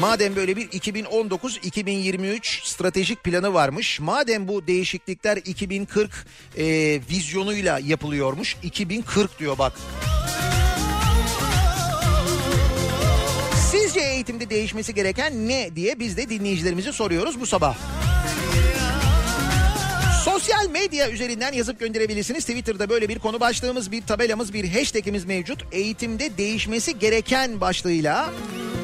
Madem 0.00 0.36
böyle 0.36 0.56
bir 0.56 0.68
2019-2023 0.68 2.66
stratejik 2.68 3.24
planı 3.24 3.54
varmış, 3.54 4.00
madem 4.00 4.48
bu 4.48 4.66
değişiklikler 4.66 5.36
2040 5.36 6.10
e, 6.58 6.64
vizyonuyla 7.10 7.78
yapılıyormuş, 7.78 8.56
2040 8.62 9.38
diyor 9.38 9.58
bak. 9.58 9.72
Sizce 13.70 14.00
eğitimde 14.00 14.50
değişmesi 14.50 14.94
gereken 14.94 15.48
ne 15.48 15.76
diye 15.76 16.00
biz 16.00 16.16
de 16.16 16.28
dinleyicilerimize 16.28 16.92
soruyoruz 16.92 17.40
bu 17.40 17.46
sabah. 17.46 17.76
Sosyal 20.42 20.70
medya 20.70 21.10
üzerinden 21.10 21.52
yazıp 21.52 21.80
gönderebilirsiniz. 21.80 22.44
Twitter'da 22.44 22.88
böyle 22.88 23.08
bir 23.08 23.18
konu 23.18 23.40
başlığımız, 23.40 23.92
bir 23.92 24.02
tabelamız, 24.02 24.52
bir 24.52 24.68
hashtagimiz 24.68 25.24
mevcut. 25.24 25.64
Eğitimde 25.72 26.38
değişmesi 26.38 26.98
gereken 26.98 27.60
başlığıyla 27.60 28.30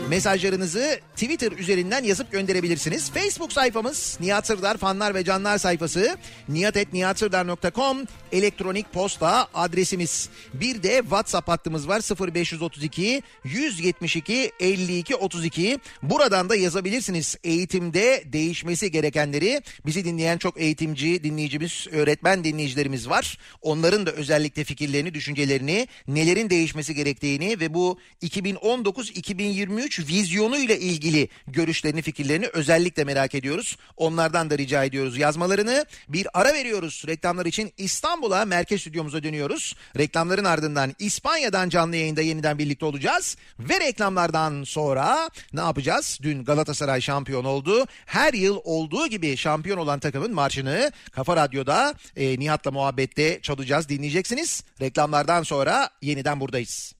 mesajlarınızı 0.09 1.01
Twitter 1.15 1.53
üzerinden 1.53 2.05
yazıp 2.05 2.33
gönderebilirsiniz. 2.33 3.11
Facebook 3.11 3.53
sayfamız 3.53 4.19
Nihat 4.21 4.47
Sırdar 4.47 4.77
fanlar 4.77 5.15
ve 5.15 5.25
canlar 5.25 5.59
sayfası 5.59 6.17
nihatetnihatsırdar.com 6.49 7.99
elektronik 8.33 8.93
posta 8.93 9.49
adresimiz. 9.55 10.29
Bir 10.55 10.83
de 10.83 10.99
WhatsApp 11.01 11.49
hattımız 11.49 11.89
var 11.89 12.03
0532 12.35 13.23
172 13.45 14.53
52 14.61 15.17
32. 15.17 15.79
Buradan 16.03 16.49
da 16.49 16.57
yazabilirsiniz 16.57 17.37
eğitimde 17.45 18.25
değişmesi 18.27 18.91
gerekenleri. 18.91 19.63
Bizi 19.87 20.05
dinleyen 20.05 20.39
çok 20.39 20.61
eğitimci 20.61 21.25
dinleyicimiz, 21.49 21.87
öğretmen 21.93 22.45
dinleyicilerimiz 22.45 23.09
var. 23.09 23.39
Onların 23.63 24.07
da 24.07 24.11
özellikle 24.11 24.65
fikirlerini, 24.65 25.15
düşüncelerini, 25.15 25.89
nelerin 26.09 26.51
değişmesi 26.51 26.95
gerektiğini 26.95 27.61
ve 27.61 27.75
bu 27.75 27.99
2019-2023 28.23 30.09
vizyonu 30.09 30.59
ile 30.59 30.79
ilgili 30.79 31.29
görüşlerini, 31.47 32.03
fikirlerini 32.03 32.47
özellikle 32.47 33.05
merak 33.05 33.35
ediyoruz. 33.35 33.77
Onlardan 33.97 34.51
da 34.51 34.59
rica 34.59 34.85
ediyoruz 34.85 35.19
yazmalarını. 35.19 35.87
Bir 36.09 36.27
ara 36.35 36.55
veriyoruz. 36.55 37.05
Reklamlar 37.07 37.47
için 37.47 37.73
İstanbul'a 37.79 38.45
merkez 38.45 38.81
stüdyomuza 38.81 39.23
dönüyoruz. 39.23 39.75
Reklamların 39.99 40.45
ardından 40.45 40.95
İspanya'dan 40.99 41.69
canlı 41.69 41.97
yayında 41.97 42.23
yeniden 42.23 42.59
birlikte 42.59 42.85
olacağız. 42.87 43.37
Ve 43.59 43.81
reklamlardan 43.81 44.65
sonra 44.65 45.31
ne 45.53 45.61
yapacağız? 45.61 46.19
Dün 46.23 46.45
Galatasaray 46.45 47.01
şampiyon 47.01 47.45
oldu. 47.45 47.87
Her 48.07 48.35
yıl 48.35 48.61
olduğu 48.65 49.07
gibi 49.07 49.37
şampiyon 49.37 49.79
olan 49.79 49.99
takımın 49.99 50.35
marşını 50.35 50.93
Kafa 51.13 51.38
Radyo'da 51.39 51.95
e, 52.16 52.39
Nihat'la 52.39 52.70
muhabbette 52.70 53.41
çalacağız, 53.43 53.89
dinleyeceksiniz. 53.89 54.64
Reklamlardan 54.80 55.43
sonra 55.43 55.91
yeniden 56.03 56.41
buradayız. 56.41 56.95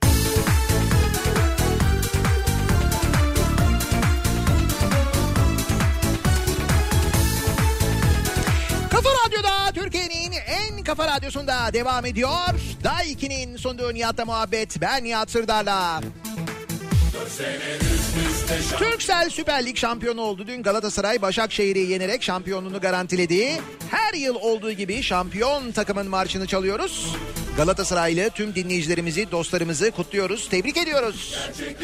Kafa 8.91 9.09
Radyo'da 9.27 9.73
Türkiye'nin 9.75 10.33
en 10.33 10.85
kafa 10.85 11.07
radyosunda 11.07 11.73
devam 11.73 12.07
ediyor. 12.07 12.31
Day 12.85 13.13
2'nin 13.13 13.57
sunduğu 13.57 13.95
Nihat'la 13.95 14.25
muhabbet. 14.25 14.81
Ben 14.81 15.05
Nihat 15.05 15.31
Sırdar'la. 15.31 16.01
Türksel 18.79 19.31
Süper 19.31 19.67
Lig 19.67 19.77
şampiyonu 19.77 20.21
oldu. 20.21 20.47
Dün 20.47 20.63
Galatasaray 20.63 21.23
Başakşehir'i 21.23 21.79
yenerek 21.79 22.23
şampiyonluğunu 22.23 22.81
garantiledi. 22.81 23.61
Her 23.91 24.15
yıl 24.15 24.35
olduğu 24.35 24.73
gibi 24.73 25.03
şampiyon 25.03 25.73
takımın 25.73 26.09
marşını 26.09 26.47
çalıyoruz. 26.47 27.17
Galatasaraylı 27.57 28.31
tüm 28.31 28.55
dinleyicilerimizi, 28.55 29.31
dostlarımızı 29.31 29.91
kutluyoruz, 29.91 30.49
tebrik 30.49 30.77
ediyoruz. 30.77 31.39
Evet, 31.61 31.77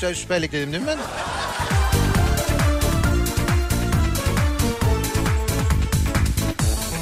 Türksel 0.00 0.14
Süper 0.14 0.42
Lig 0.42 0.52
dedim 0.52 0.72
değil 0.72 0.82
mi 0.82 0.88
ben? 0.88 0.98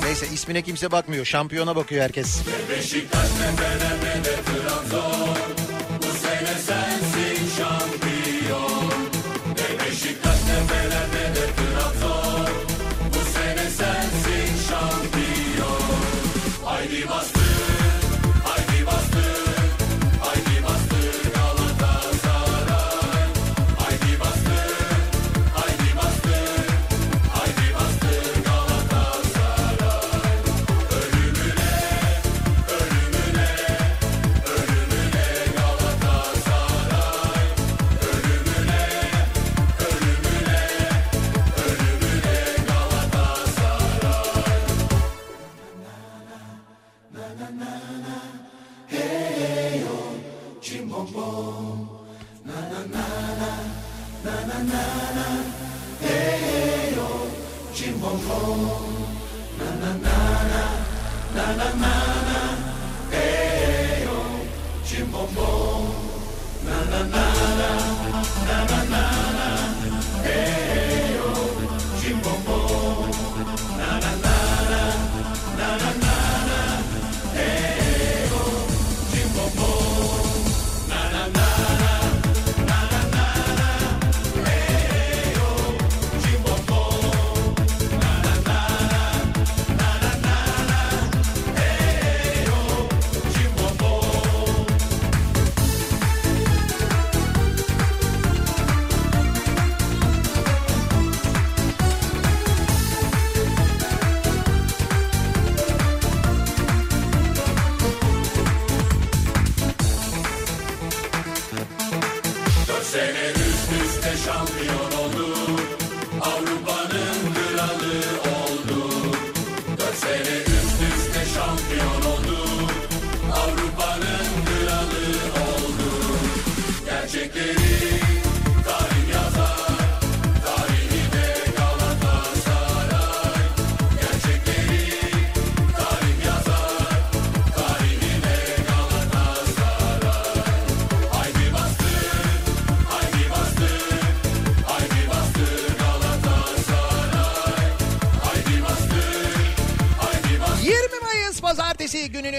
Neyse 0.03 0.27
ismine 0.35 0.63
kimse 0.63 0.91
bakmıyor. 0.91 1.25
Şampiyona 1.25 1.77
bakıyor 1.77 2.03
herkes. 2.03 2.43
Pazartesi 2.43 3.07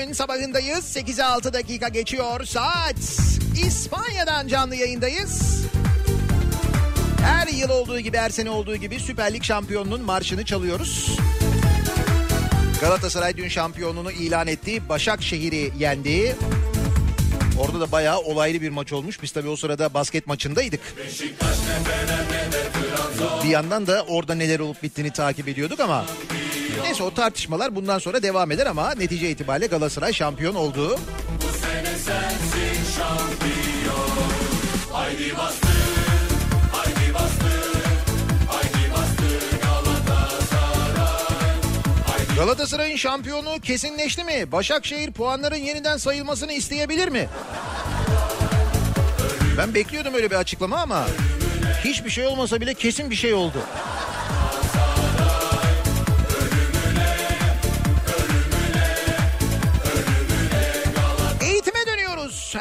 gününün 0.07 0.17
sabahındayız. 0.17 0.95
8'e 0.95 1.23
6 1.23 1.53
dakika 1.53 1.87
geçiyor 1.87 2.45
saat. 2.45 2.95
İspanya'dan 3.65 4.47
canlı 4.47 4.75
yayındayız. 4.75 5.65
Her 7.21 7.47
yıl 7.47 7.69
olduğu 7.69 7.99
gibi 7.99 8.17
her 8.17 8.29
sene 8.29 8.49
olduğu 8.49 8.75
gibi 8.75 8.99
Süper 8.99 9.33
Lig 9.33 9.43
şampiyonunun 9.43 10.01
marşını 10.01 10.45
çalıyoruz. 10.45 11.19
Galatasaray 12.81 13.37
dün 13.37 13.47
şampiyonluğunu 13.47 14.11
ilan 14.11 14.47
etti. 14.47 14.89
Başakşehir'i 14.89 15.71
yendi. 15.79 16.35
Orada 17.59 17.79
da 17.79 17.91
bayağı 17.91 18.19
olaylı 18.19 18.61
bir 18.61 18.69
maç 18.69 18.93
olmuş. 18.93 19.21
Biz 19.21 19.31
tabii 19.31 19.49
o 19.49 19.55
sırada 19.55 19.93
basket 19.93 20.27
maçındaydık. 20.27 20.81
Bir 23.43 23.49
yandan 23.49 23.87
da 23.87 24.05
orada 24.07 24.35
neler 24.35 24.59
olup 24.59 24.83
bittiğini 24.83 25.11
takip 25.11 25.47
ediyorduk 25.47 25.79
ama... 25.79 26.05
Neyse 26.87 27.03
o 27.03 27.13
tartışmalar 27.13 27.75
bundan 27.75 27.99
sonra 27.99 28.23
devam 28.23 28.51
eder 28.51 28.65
ama 28.65 28.91
netice 28.91 29.29
itibariyle 29.29 29.67
Galatasaray 29.67 30.13
şampiyon 30.13 30.55
oldu. 30.55 30.99
Galatasaray'ın 42.35 42.95
şampiyonluğu 42.95 43.59
kesinleşti 43.59 44.23
mi? 44.23 44.51
Başakşehir 44.51 45.11
puanların 45.11 45.55
yeniden 45.55 45.97
sayılmasını 45.97 46.53
isteyebilir 46.53 47.07
mi? 47.07 47.29
Ben 49.57 49.73
bekliyordum 49.73 50.13
öyle 50.13 50.31
bir 50.31 50.35
açıklama 50.35 50.77
ama 50.77 51.07
hiçbir 51.83 52.09
şey 52.09 52.27
olmasa 52.27 52.61
bile 52.61 52.73
kesin 52.73 53.09
bir 53.09 53.15
şey 53.15 53.33
oldu. 53.33 53.57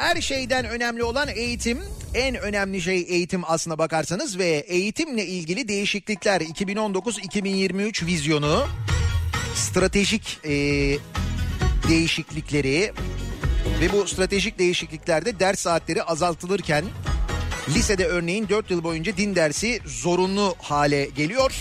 Her 0.06 0.20
şeyden 0.20 0.64
önemli 0.64 1.04
olan 1.04 1.28
eğitim. 1.28 1.82
En 2.14 2.34
önemli 2.34 2.80
şey 2.80 3.06
eğitim 3.08 3.42
aslına 3.46 3.78
bakarsanız 3.78 4.38
ve 4.38 4.48
eğitimle 4.48 5.26
ilgili 5.26 5.68
değişiklikler 5.68 6.40
2019-2023 6.40 8.06
vizyonu 8.06 8.66
stratejik 9.54 10.38
e, 10.44 10.50
değişiklikleri 11.88 12.92
ve 13.80 13.92
bu 13.92 14.08
stratejik 14.08 14.58
değişikliklerde 14.58 15.40
ders 15.40 15.60
saatleri 15.60 16.02
azaltılırken 16.02 16.84
lisede 17.74 18.06
örneğin 18.06 18.48
4 18.48 18.70
yıl 18.70 18.84
boyunca 18.84 19.16
din 19.16 19.34
dersi 19.34 19.80
zorunlu 19.86 20.54
hale 20.58 21.04
geliyor. 21.16 21.52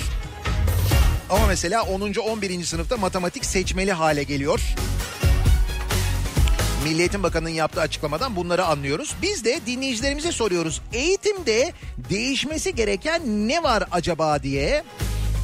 Ama 1.29 1.47
mesela 1.47 1.83
10. 1.83 2.01
11. 2.13 2.63
sınıfta 2.63 2.97
matematik 2.97 3.45
seçmeli 3.45 3.91
hale 3.91 4.23
geliyor. 4.23 4.61
Milli 6.85 6.99
Eğitim 6.99 7.23
Bakanı'nın 7.23 7.49
yaptığı 7.49 7.81
açıklamadan 7.81 8.35
bunları 8.35 8.65
anlıyoruz. 8.65 9.15
Biz 9.21 9.43
de 9.43 9.59
dinleyicilerimize 9.65 10.31
soruyoruz. 10.31 10.81
Eğitimde 10.93 11.73
değişmesi 12.09 12.75
gereken 12.75 13.21
ne 13.47 13.63
var 13.63 13.83
acaba 13.91 14.43
diye. 14.43 14.83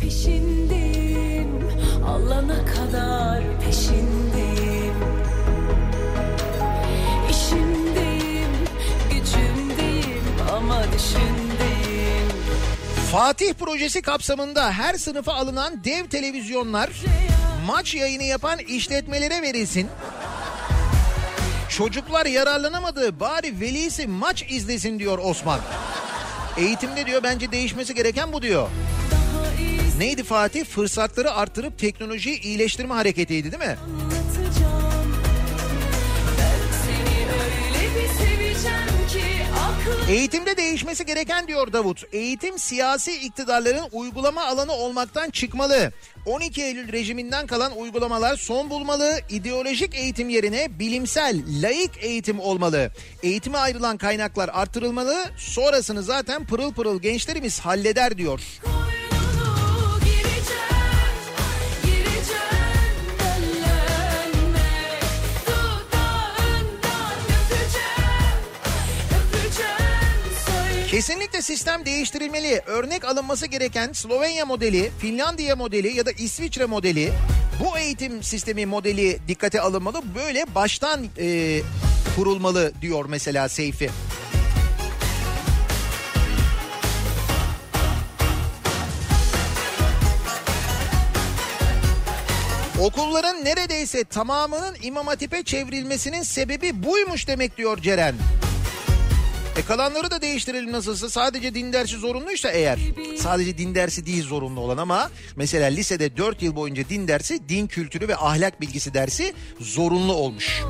Peşindeyim 0.02 1.70
alana 2.08 2.66
kadar 2.66 3.44
peşindeyim 3.66 4.94
İşimdeyim 7.30 8.52
gücümdeyim 9.12 10.24
ama 10.56 10.84
düşündeyim 10.84 12.30
Fatih 13.12 13.54
projesi 13.54 14.02
kapsamında 14.02 14.72
her 14.72 14.94
sınıfa 14.94 15.34
alınan 15.34 15.84
dev 15.84 16.08
televizyonlar 16.08 16.89
maç 17.68 17.96
yayını 17.96 18.24
yapan 18.24 18.60
işletmelere 18.60 19.42
verilsin. 19.42 19.88
Çocuklar 21.78 22.26
yararlanamadı 22.26 23.19
bari 23.19 23.59
velisi 23.59 24.07
maç 24.07 24.45
izlesin 24.49 24.99
diyor 24.99 25.19
Osman. 25.24 25.59
Eğitimde 26.57 27.05
diyor 27.05 27.24
bence 27.24 27.51
değişmesi 27.51 27.95
gereken 27.95 28.34
bu 28.34 28.41
diyor. 28.41 28.69
Neydi 29.97 30.24
Fatih? 30.24 30.65
Fırsatları 30.65 31.32
artırıp 31.32 31.80
teknolojiyi 31.80 32.41
iyileştirme 32.41 32.93
hareketiydi 32.93 33.51
değil 33.51 33.63
mi? 33.63 33.78
Eğitimde 40.10 40.58
değişmesi 40.58 41.06
gereken 41.06 41.48
diyor 41.48 41.74
Davut. 41.74 42.04
Eğitim 42.14 42.60
siyasi 42.60 43.12
iktidarların 43.26 43.88
uygulama 43.92 44.46
alanı 44.46 44.72
olmaktan 44.72 45.30
çıkmalı. 45.30 45.92
12 46.26 46.64
Eylül 46.64 46.92
rejiminden 46.92 47.48
kalan 47.48 47.78
uygulamalar 47.78 48.36
son 48.36 48.70
bulmalı. 48.70 49.20
İdeolojik 49.30 49.96
eğitim 49.96 50.30
yerine 50.30 50.80
bilimsel, 50.80 51.44
laik 51.62 51.92
eğitim 52.02 52.39
olmalı. 52.39 52.92
Eğitime 53.24 53.58
ayrılan 53.58 53.98
kaynaklar 53.98 54.50
artırılmalı. 54.54 55.26
Sonrasını 55.38 56.04
zaten 56.04 56.46
pırıl 56.46 56.74
pırıl 56.74 57.02
gençlerimiz 57.02 57.60
halleder 57.60 58.18
diyor. 58.18 58.42
Koynunu 58.64 58.91
Kesinlikle 70.92 71.42
sistem 71.42 71.86
değiştirilmeli. 71.86 72.62
Örnek 72.66 73.06
alınması 73.06 73.46
gereken 73.46 73.94
Slovenya 73.94 74.46
modeli, 74.46 74.92
Finlandiya 75.00 75.56
modeli 75.56 75.98
ya 75.98 76.06
da 76.06 76.12
İsviçre 76.12 76.66
modeli 76.66 77.12
bu 77.60 77.78
eğitim 77.78 78.24
sistemi 78.24 78.66
modeli 78.66 79.20
dikkate 79.28 79.62
alınmalı. 79.62 80.02
Böyle 80.16 80.46
baştan 80.56 81.06
e, 81.18 81.60
kurulmalı 82.16 82.72
diyor 82.82 83.06
mesela 83.10 83.50
Seyfi. 83.50 83.89
Okulların 92.80 93.46
neredeyse 93.46 94.04
tamamının 94.04 94.76
İmam 94.82 95.08
Hatip'e 95.08 95.44
çevrilmesinin 95.44 96.24
sebebi 96.24 96.84
buymuş 96.84 97.28
demek 97.28 97.58
diyor 97.58 97.78
Ceren. 97.78 98.16
E 99.58 99.62
kalanları 99.62 100.12
da 100.12 100.22
değiştirelim 100.22 100.72
nasılsa 100.72 101.10
sadece 101.10 101.56
din 101.56 101.74
dersi 101.74 101.97
zorunluysa 101.97 102.52
eğer. 102.52 102.80
Sadece 103.18 103.58
din 103.58 103.76
dersi 103.76 104.06
değil 104.06 104.24
zorunlu 104.24 104.60
olan 104.60 104.78
ama 104.78 105.10
mesela 105.36 105.68
lisede 105.68 106.18
4 106.18 106.41
yıl 106.41 106.56
boyunca 106.56 106.89
din 106.89 107.08
dersi 107.08 107.49
din 107.49 107.68
kültürü 107.68 108.08
ve 108.08 108.16
ahlak 108.16 108.62
bilgisi 108.62 108.93
dersi 108.93 109.34
zorunlu 109.60 110.14
olmuş. 110.14 110.62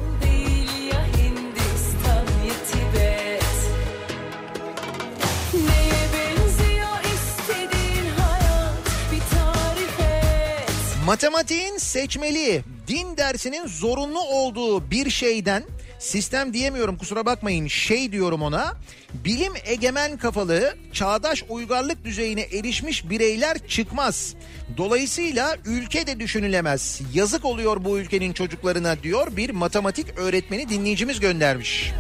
Matematiğin 11.06 11.78
seçmeli, 11.78 12.64
din 12.88 13.18
dersinin 13.18 13.68
zorunlu 13.68 14.20
olduğu 14.20 14.92
bir 14.92 15.10
şeyden 15.10 15.64
sistem 16.02 16.54
diyemiyorum 16.54 16.98
kusura 16.98 17.26
bakmayın 17.26 17.68
şey 17.68 18.12
diyorum 18.12 18.42
ona. 18.42 18.74
Bilim 19.14 19.54
egemen 19.66 20.18
kafalı, 20.18 20.76
çağdaş 20.94 21.44
uygarlık 21.50 22.06
düzeyine 22.06 22.42
erişmiş 22.42 23.10
bireyler 23.10 23.68
çıkmaz. 23.68 24.36
Dolayısıyla 24.78 25.58
ülke 25.66 26.08
de 26.08 26.20
düşünülemez. 26.20 27.02
Yazık 27.14 27.46
oluyor 27.46 27.86
bu 27.86 28.00
ülkenin 28.00 28.34
çocuklarına 28.34 29.04
diyor 29.04 29.38
bir 29.38 29.50
matematik 29.50 30.18
öğretmeni 30.18 30.70
dinleyicimiz 30.70 31.20
göndermiş. 31.20 31.92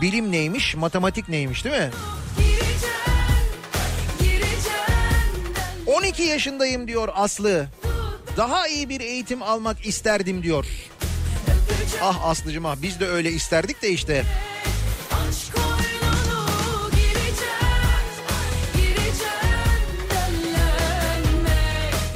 Bilim 0.00 0.32
neymiş, 0.32 0.74
matematik 0.74 1.28
neymiş 1.28 1.64
değil 1.64 1.76
mi? 1.76 1.90
Gireceğim, 2.38 2.80
gireceğim 4.18 5.98
12 5.98 6.22
yaşındayım 6.22 6.88
diyor 6.88 7.08
Aslı. 7.14 7.66
Daha 8.36 8.68
iyi 8.68 8.88
bir 8.88 9.00
eğitim 9.00 9.42
almak 9.42 9.86
isterdim 9.86 10.42
diyor. 10.42 10.66
Ah 12.02 12.24
Aslıcım 12.24 12.66
ah 12.66 12.76
biz 12.82 13.00
de 13.00 13.06
öyle 13.06 13.30
isterdik 13.30 13.82
de 13.82 13.90
işte. 13.90 14.24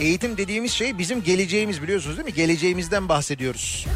Eğitim 0.01 0.37
dediğimiz 0.37 0.72
şey 0.72 0.99
bizim 0.99 1.22
geleceğimiz 1.22 1.83
biliyorsunuz 1.83 2.16
değil 2.16 2.27
mi? 2.27 2.35
Geleceğimizden 2.35 3.09
bahsediyoruz. 3.09 3.87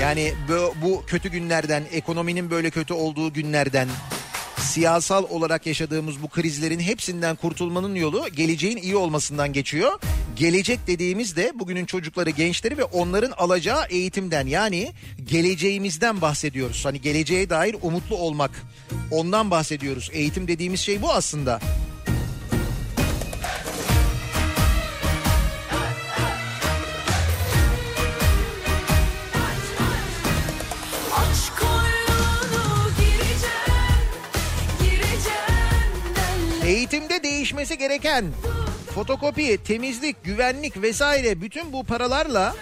Yani 0.00 0.34
bu, 0.48 0.74
bu 0.82 1.02
kötü 1.06 1.28
günlerden, 1.28 1.82
ekonominin 1.92 2.50
böyle 2.50 2.70
kötü 2.70 2.94
olduğu 2.94 3.32
günlerden, 3.32 3.88
siyasal 4.72 5.24
olarak 5.30 5.66
yaşadığımız 5.66 6.22
bu 6.22 6.28
krizlerin 6.28 6.80
hepsinden 6.80 7.36
kurtulmanın 7.36 7.94
yolu 7.94 8.28
geleceğin 8.28 8.76
iyi 8.76 8.96
olmasından 8.96 9.52
geçiyor. 9.52 9.92
Gelecek 10.36 10.86
dediğimiz 10.86 11.36
de 11.36 11.52
bugünün 11.54 11.84
çocukları, 11.84 12.30
gençleri 12.30 12.78
ve 12.78 12.84
onların 12.84 13.30
alacağı 13.30 13.86
eğitimden 13.90 14.46
yani 14.46 14.92
geleceğimizden 15.24 16.20
bahsediyoruz. 16.20 16.84
Hani 16.84 17.00
geleceğe 17.00 17.50
dair 17.50 17.76
umutlu 17.82 18.16
olmak. 18.16 18.50
Ondan 19.10 19.50
bahsediyoruz. 19.50 20.10
Eğitim 20.12 20.48
dediğimiz 20.48 20.80
şey 20.80 21.02
bu 21.02 21.12
aslında. 21.12 21.60
Değişmesi 37.00 37.78
gereken 37.78 38.24
fotokopi, 38.94 39.58
temizlik, 39.64 40.24
güvenlik 40.24 40.82
vesaire 40.82 41.40
bütün 41.40 41.72
bu 41.72 41.84
paralarla 41.84 42.54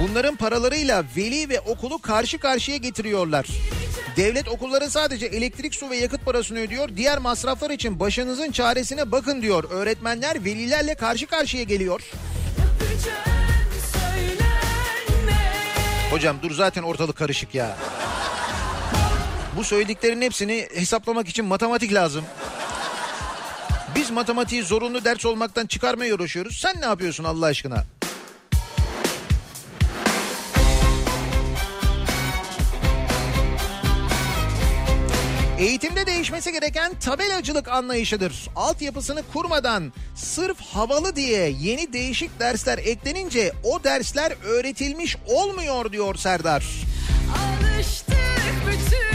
bunların 0.00 0.36
paralarıyla 0.36 1.04
veli 1.16 1.48
ve 1.48 1.60
okulu 1.60 1.98
karşı 1.98 2.38
karşıya 2.38 2.76
getiriyorlar. 2.76 3.46
Devlet 4.16 4.48
okulların 4.48 4.88
sadece 4.88 5.26
elektrik, 5.26 5.74
su 5.74 5.90
ve 5.90 5.96
yakıt 5.96 6.24
parasını 6.24 6.58
ödüyor. 6.58 6.88
Diğer 6.96 7.18
masraflar 7.18 7.70
için 7.70 8.00
başınızın 8.00 8.50
çaresine 8.50 9.12
bakın 9.12 9.42
diyor. 9.42 9.64
Öğretmenler 9.70 10.44
velilerle 10.44 10.94
karşı 10.94 11.26
karşıya 11.26 11.62
geliyor. 11.62 12.00
Hocam 16.10 16.36
dur 16.42 16.50
zaten 16.50 16.82
ortalık 16.82 17.16
karışık 17.16 17.54
ya. 17.54 17.76
Bu 19.56 19.64
söylediklerin 19.64 20.22
hepsini 20.22 20.68
hesaplamak 20.74 21.28
için 21.28 21.44
matematik 21.44 21.94
lazım. 21.94 22.24
Biz 23.98 24.10
matematiği 24.10 24.62
zorunlu 24.62 25.04
ders 25.04 25.26
olmaktan 25.26 25.66
çıkarmaya 25.66 26.14
uğraşıyoruz. 26.14 26.56
Sen 26.56 26.80
ne 26.80 26.84
yapıyorsun 26.84 27.24
Allah 27.24 27.46
aşkına? 27.46 27.84
Eğitimde 35.58 36.06
değişmesi 36.06 36.52
gereken 36.52 36.98
tabelacılık 36.98 37.68
anlayışıdır. 37.68 38.48
Altyapısını 38.56 39.22
kurmadan 39.32 39.92
sırf 40.14 40.60
havalı 40.60 41.16
diye 41.16 41.54
yeni 41.60 41.92
değişik 41.92 42.40
dersler 42.40 42.78
eklenince 42.78 43.52
o 43.64 43.84
dersler 43.84 44.32
öğretilmiş 44.44 45.16
olmuyor 45.26 45.92
diyor 45.92 46.14
Serdar. 46.14 46.64
Alıştık 47.34 48.16
bütün 48.66 49.07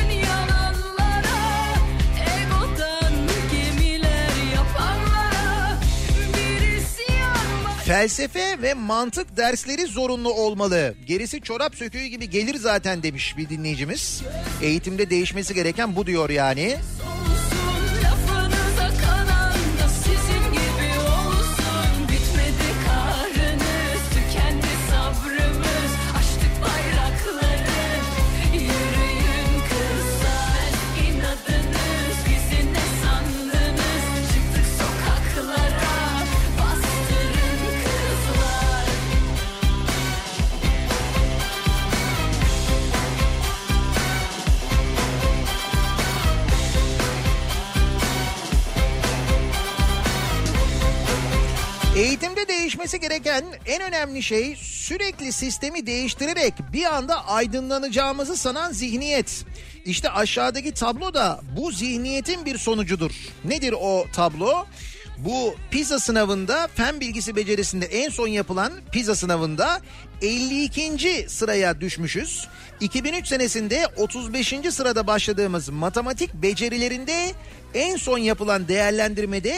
Felsefe 7.94 8.62
ve 8.62 8.74
mantık 8.74 9.38
dersleri 9.38 9.86
zorunlu 9.86 10.34
olmalı. 10.34 10.96
Gerisi 11.06 11.42
çorap 11.42 11.76
söküğü 11.76 12.06
gibi 12.06 12.30
gelir 12.30 12.56
zaten 12.56 13.04
demiş 13.04 13.38
bir 13.38 13.50
dinleyicimiz. 13.50 14.24
Eğitimde 14.62 15.10
değişmesi 15.10 15.54
gereken 15.54 15.96
bu 15.96 16.08
diyor 16.08 16.30
yani. 16.30 16.78
olsun 17.04 17.63
Eğitimde 51.98 52.48
değişmesi 52.48 53.00
gereken 53.00 53.46
en 53.66 53.82
önemli 53.82 54.24
şey 54.24 54.56
sürekli 54.56 55.32
sistemi 55.32 55.88
değiştirerek 55.88 56.54
bir 56.74 56.96
anda 56.96 57.28
aydınlanacağımızı 57.28 58.38
sanan 58.38 58.72
zihniyet. 58.72 59.46
İşte 59.86 60.10
aşağıdaki 60.10 60.72
tablo 60.72 61.14
da 61.14 61.42
bu 61.58 61.72
zihniyetin 61.72 62.46
bir 62.46 62.58
sonucudur. 62.58 63.12
Nedir 63.46 63.76
o 63.80 64.06
tablo? 64.14 64.66
Bu 65.18 65.56
PISA 65.72 66.00
sınavında 66.00 66.68
fen 66.76 67.00
bilgisi 67.00 67.36
becerisinde 67.36 67.86
en 67.86 68.10
son 68.10 68.28
yapılan 68.28 68.74
PISA 68.92 69.16
sınavında 69.16 69.82
52. 70.22 71.26
sıraya 71.30 71.82
düşmüşüz. 71.82 72.48
2003 72.80 73.28
senesinde 73.28 73.88
35. 73.98 74.54
sırada 74.70 75.08
başladığımız 75.08 75.70
matematik 75.70 76.34
becerilerinde 76.34 77.32
en 77.74 77.96
son 77.96 78.18
yapılan 78.18 78.68
değerlendirmede 78.68 79.56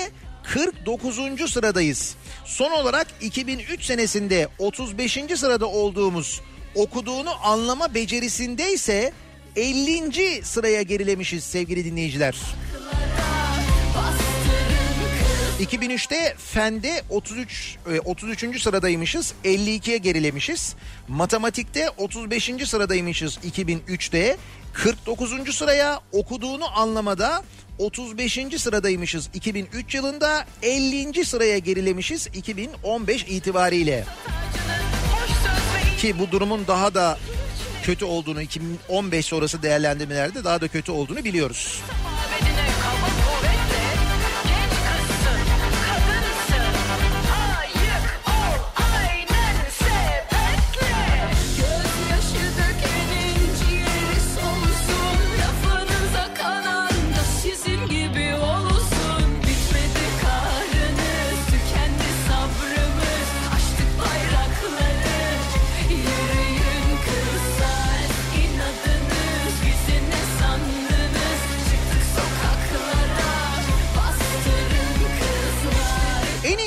49. 0.53 1.51
sıradayız. 1.51 2.15
Son 2.45 2.71
olarak 2.71 3.07
2003 3.21 3.83
senesinde 3.83 4.47
35. 4.59 5.19
sırada 5.35 5.65
olduğumuz 5.65 6.41
okuduğunu 6.75 7.45
anlama 7.45 7.93
becerisinde 7.93 8.73
ise 8.73 9.13
50. 9.55 10.45
sıraya 10.45 10.81
gerilemişiz 10.81 11.43
sevgili 11.43 11.85
dinleyiciler. 11.85 12.35
2003'te 15.61 16.35
fende 16.37 17.03
33 17.09 17.77
e, 17.91 17.99
33. 17.99 18.61
sıradaymışız. 18.61 19.33
52'ye 19.43 19.97
gerilemişiz. 19.97 20.75
Matematikte 21.07 21.89
35. 21.89 22.51
sıradaymışız 22.65 23.37
2003'te. 23.37 24.37
49. 24.73 25.55
sıraya 25.55 25.99
okuduğunu 26.11 26.79
anlamada 26.79 27.43
35. 27.79 28.39
sıradaymışız 28.57 29.29
2003 29.33 29.95
yılında 29.95 30.45
50. 30.61 31.25
sıraya 31.25 31.57
gerilemişiz 31.57 32.27
2015 32.33 33.23
itibariyle. 33.23 34.05
Ki 35.97 36.19
bu 36.19 36.31
durumun 36.31 36.67
daha 36.67 36.93
da 36.93 37.17
kötü 37.83 38.05
olduğunu 38.05 38.41
2015 38.41 39.25
sonrası 39.25 39.63
değerlendirmelerde 39.63 40.43
daha 40.43 40.61
da 40.61 40.67
kötü 40.67 40.91
olduğunu 40.91 41.23
biliyoruz. 41.23 41.81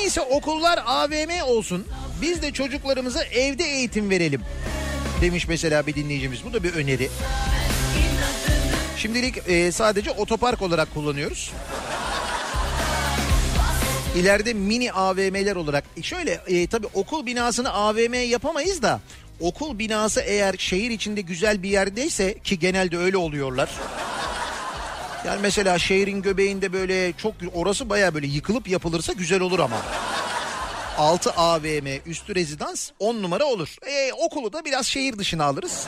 İyisi 0.09 0.21
okullar 0.21 0.79
AVM 0.85 1.43
olsun. 1.45 1.85
Biz 2.21 2.41
de 2.41 2.51
çocuklarımıza 2.51 3.23
evde 3.23 3.63
eğitim 3.63 4.09
verelim. 4.09 4.41
Demiş 5.21 5.47
mesela 5.47 5.87
bir 5.87 5.95
dinleyicimiz. 5.95 6.45
Bu 6.45 6.53
da 6.53 6.63
bir 6.63 6.73
öneri. 6.73 7.09
Şimdilik 8.97 9.37
e, 9.47 9.71
sadece 9.71 10.11
otopark 10.11 10.61
olarak 10.61 10.93
kullanıyoruz. 10.93 11.51
İleride 14.15 14.53
mini 14.53 14.91
AVM'ler 14.91 15.55
olarak 15.55 15.83
e, 15.97 16.01
şöyle 16.01 16.41
e, 16.47 16.67
tabii 16.67 16.87
okul 16.93 17.25
binasını 17.25 17.73
AVM 17.73 18.13
yapamayız 18.13 18.81
da 18.81 19.01
okul 19.39 19.79
binası 19.79 20.21
eğer 20.21 20.55
şehir 20.57 20.91
içinde 20.91 21.21
güzel 21.21 21.63
bir 21.63 21.69
yerdeyse 21.69 22.39
ki 22.43 22.59
genelde 22.59 22.97
öyle 22.97 23.17
oluyorlar. 23.17 23.69
Yani 25.25 25.39
mesela 25.41 25.79
şehrin 25.79 26.21
göbeğinde 26.21 26.73
böyle 26.73 27.13
çok 27.13 27.33
orası 27.53 27.89
baya 27.89 28.13
böyle 28.13 28.27
yıkılıp 28.27 28.67
yapılırsa 28.67 29.13
güzel 29.13 29.41
olur 29.41 29.59
ama. 29.59 29.77
6 30.97 31.31
AVM 31.31 31.87
üstü 32.05 32.35
rezidans 32.35 32.91
10 32.99 33.15
numara 33.23 33.45
olur. 33.45 33.75
E, 33.87 34.13
okulu 34.13 34.53
da 34.53 34.65
biraz 34.65 34.85
şehir 34.85 35.17
dışına 35.17 35.45
alırız. 35.45 35.87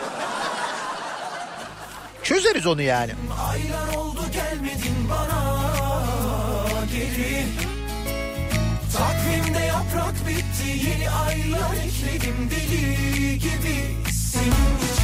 Çözeriz 2.23 2.67
onu 2.67 2.82
yani. 2.82 3.11
Aylar 3.49 3.95
oldu 3.95 4.21
gelmedin 4.34 5.09
bana 5.09 5.41
geri 6.93 7.45
Takvimde 8.97 9.59
yaprak 9.65 10.15
bitti 10.27 10.88
yeni 10.88 11.09
aylar 11.09 11.73
ekledim 11.73 12.49
deli 12.51 13.39
gibi 13.39 14.11
senin 14.11 14.77
için 14.77 15.01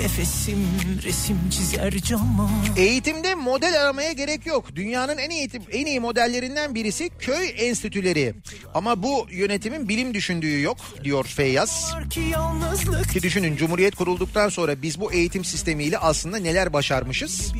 Nefesim 0.00 0.66
resim 1.04 1.38
çizer 1.50 1.92
cama 1.92 2.50
Eğitimde 2.76 3.34
model 3.34 3.82
aramaya 3.82 4.12
gerek 4.12 4.46
yok. 4.46 4.76
Dünyanın 4.76 5.18
en 5.18 5.30
iyi 5.30 5.48
en 5.72 5.86
iyi 5.86 6.00
modellerinden 6.00 6.74
birisi 6.74 7.10
köy 7.18 7.54
enstitüleri. 7.56 8.34
Ama 8.74 9.02
bu 9.02 9.26
yönetimin 9.30 9.88
bilim 9.88 10.14
düşündüğü 10.14 10.60
yok 10.62 10.76
diyor 11.04 11.24
Feyyaz. 11.24 11.94
Ki 12.10 12.20
Ki 13.12 13.22
düşünün 13.22 13.56
Cumhuriyet 13.56 13.94
kurulduktan 13.94 14.48
sonra 14.48 14.82
biz 14.82 15.00
bu 15.00 15.12
eğitim 15.12 15.44
sistemiyle 15.44 15.98
aslında 15.98 16.36
neler 16.36 16.72
başarmışız? 16.72 17.52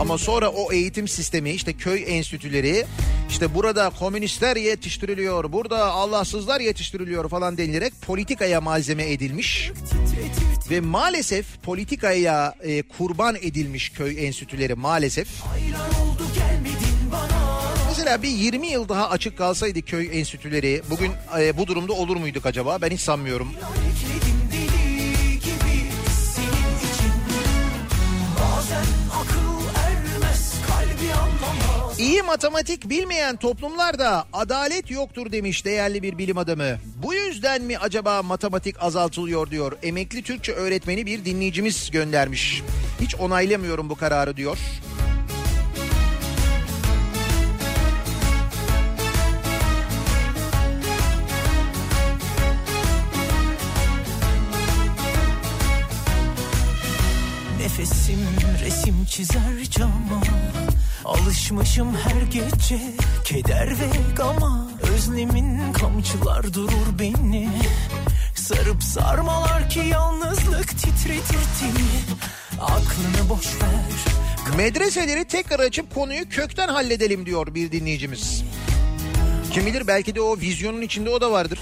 Ama 0.00 0.18
sonra 0.18 0.48
o 0.48 0.72
eğitim 0.72 1.08
sistemi 1.08 1.50
işte 1.50 1.72
köy 1.72 2.04
enstitüleri 2.06 2.86
işte 3.30 3.54
burada 3.54 3.90
komünistler 3.90 4.56
yetiştiriliyor, 4.56 5.52
burada 5.52 5.90
Allahsızlar 5.90 6.60
yetiştiriliyor 6.60 7.28
falan 7.28 7.58
denilerek 7.58 7.92
politikaya 8.02 8.60
malzeme 8.60 9.12
edilmiş. 9.12 9.70
Ve 10.70 10.80
maalesef 10.80 11.46
politikaya 11.80 12.54
e, 12.62 12.82
kurban 12.82 13.36
edilmiş 13.36 13.90
köy 13.90 14.26
enstitüleri 14.26 14.74
maalesef. 14.74 15.28
oldu 16.02 16.22
Mesela 17.88 18.22
bir 18.22 18.28
20 18.28 18.66
yıl 18.66 18.88
daha 18.88 19.10
açık 19.10 19.38
kalsaydı 19.38 19.82
köy 19.82 20.18
enstitüleri 20.18 20.82
bugün 20.90 21.12
e, 21.38 21.56
bu 21.58 21.66
durumda 21.66 21.92
olur 21.92 22.16
muyduk 22.16 22.46
acaba? 22.46 22.78
Ben 22.82 22.90
hiç 22.90 23.00
sanmıyorum. 23.00 23.48
İyi 32.00 32.22
matematik 32.22 32.90
bilmeyen 32.90 33.36
toplumlarda 33.36 34.24
adalet 34.32 34.90
yoktur 34.90 35.32
demiş 35.32 35.64
değerli 35.64 36.02
bir 36.02 36.18
bilim 36.18 36.38
adamı. 36.38 36.78
Bu 37.02 37.14
yüzden 37.14 37.62
mi 37.62 37.78
acaba 37.78 38.22
matematik 38.22 38.82
azaltılıyor 38.82 39.50
diyor. 39.50 39.72
Emekli 39.82 40.22
Türkçe 40.22 40.52
öğretmeni 40.52 41.06
bir 41.06 41.24
dinleyicimiz 41.24 41.90
göndermiş. 41.90 42.62
Hiç 43.00 43.14
onaylamıyorum 43.14 43.90
bu 43.90 43.94
kararı 43.94 44.36
diyor. 44.36 44.58
Nefesim 57.60 58.20
resim 58.64 59.04
çizer 59.04 59.62
cama 59.70 60.39
Alışmışım 61.10 61.96
her 61.96 62.22
gece 62.22 62.80
keder 63.24 63.70
ve 63.70 64.14
gama. 64.16 64.70
Özlemin 64.94 65.72
kamçılar 65.72 66.54
durur 66.54 66.98
beni. 66.98 67.48
Sarıp 68.34 68.82
sarmalar 68.82 69.70
ki 69.70 69.78
yalnızlık 69.78 70.68
titretir 70.68 71.40
teni. 71.60 72.18
Aklını 72.60 73.28
boş 73.28 73.46
ver. 73.46 74.56
Medreseleri 74.56 75.24
tekrar 75.24 75.60
açıp 75.60 75.94
konuyu 75.94 76.28
kökten 76.28 76.68
halledelim 76.68 77.26
diyor 77.26 77.54
bir 77.54 77.72
dinleyicimiz. 77.72 78.44
Kim 79.52 79.66
bilir 79.66 79.86
belki 79.86 80.14
de 80.14 80.20
o 80.20 80.36
vizyonun 80.40 80.80
içinde 80.80 81.10
o 81.10 81.20
da 81.20 81.32
vardır. 81.32 81.58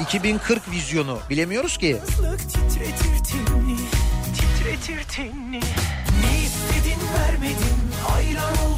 2040 0.00 0.70
vizyonu. 0.70 1.18
Bilemiyoruz 1.30 1.78
ki. 1.78 1.96
Titretir 2.48 3.24
teni. 3.24 3.76
Titretir 4.34 5.04
teni. 5.16 5.60
Ne 6.20 6.42
istedin 6.44 7.00
vermedin 7.18 7.83
Aylar 8.34 8.73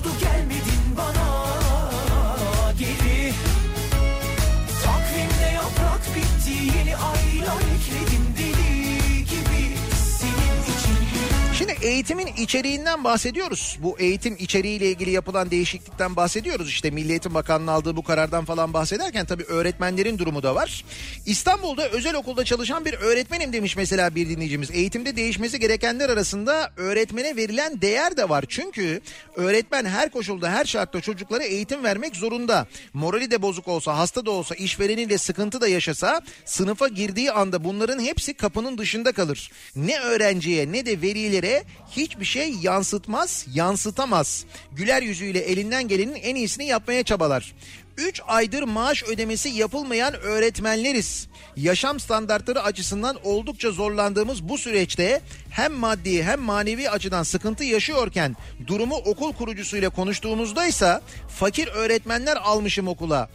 eğitimin 11.87 12.27
içeriğinden 12.27 13.05
bahsediyoruz. 13.05 13.79
Bu 13.83 13.99
eğitim 13.99 14.37
içeriğiyle 14.39 14.91
ilgili 14.91 15.11
yapılan 15.11 15.51
değişiklikten 15.51 16.17
bahsediyoruz. 16.17 16.69
İşte 16.69 16.91
Milli 16.91 17.11
Eğitim 17.11 17.35
Bakanlığı 17.35 17.73
aldığı 17.73 17.97
bu 17.97 18.03
karardan 18.03 18.45
falan 18.45 18.73
bahsederken 18.73 19.27
tabii 19.27 19.45
öğretmenlerin 19.45 20.19
durumu 20.19 20.43
da 20.43 20.55
var. 20.55 20.85
İstanbul'da 21.27 21.89
özel 21.89 22.15
okulda 22.15 22.45
çalışan 22.45 22.85
bir 22.85 22.95
öğretmenim 22.95 23.53
demiş 23.53 23.77
mesela 23.77 24.15
bir 24.15 24.29
dinleyicimiz. 24.29 24.71
Eğitimde 24.71 25.17
değişmesi 25.17 25.61
gerekenler 25.61 26.11
arasında 26.11 26.73
öğretmene 26.77 27.37
verilen 27.37 27.81
değer 27.81 28.17
de 28.17 28.29
var. 28.29 28.45
Çünkü 28.49 29.01
öğretmen 29.37 29.85
her 29.85 30.11
koşulda 30.11 30.51
her 30.51 30.65
şartta 30.65 31.01
çocuklara 31.01 31.45
eğitim 31.45 31.85
vermek 31.85 32.17
zorunda. 32.17 32.67
Morali 32.93 33.31
de 33.31 33.43
bozuk 33.43 33.69
olsa, 33.69 33.99
hasta 33.99 34.27
da 34.27 34.31
olsa, 34.31 34.55
işvereniyle 34.55 35.19
sıkıntı 35.19 35.61
da 35.61 35.69
yaşasa 35.69 36.21
sınıfa 36.45 36.89
girdiği 36.89 37.33
anda 37.33 37.65
bunların 37.65 38.01
hepsi 38.01 38.35
kapının 38.35 38.79
dışında 38.79 39.13
kalır. 39.13 39.51
Ne 39.77 40.01
öğrenciye 40.01 40.73
ne 40.73 40.87
de 40.87 41.03
velilere 41.03 41.65
hiçbir 41.91 42.25
şey 42.25 42.53
yansıtmaz, 42.63 43.47
yansıtamaz. 43.55 44.45
Güler 44.73 45.03
yüzüyle 45.03 45.39
elinden 45.39 45.89
gelenin 45.89 46.15
en 46.15 46.35
iyisini 46.35 46.67
yapmaya 46.67 47.03
çabalar. 47.03 47.55
3 47.97 48.21
aydır 48.27 48.63
maaş 48.63 49.03
ödemesi 49.03 49.49
yapılmayan 49.49 50.15
öğretmenleriz. 50.15 51.27
Yaşam 51.57 52.01
standartları 52.01 52.63
açısından 52.63 53.17
oldukça 53.25 53.71
zorlandığımız 53.71 54.49
bu 54.49 54.59
süreçte 54.59 55.21
hem 55.51 55.73
maddi 55.73 56.23
hem 56.23 56.41
manevi 56.41 56.91
açıdan 56.91 57.23
sıkıntı 57.23 57.65
yaşıyorken 57.65 58.37
durumu 58.67 58.97
okul 58.97 59.33
kurucusuyla 59.33 59.91
konuştuğumuzda 59.91 60.67
ise 60.67 61.01
fakir 61.29 61.69
öğretmenler 61.69 62.37
almışım 62.37 62.89
okula 62.89 63.29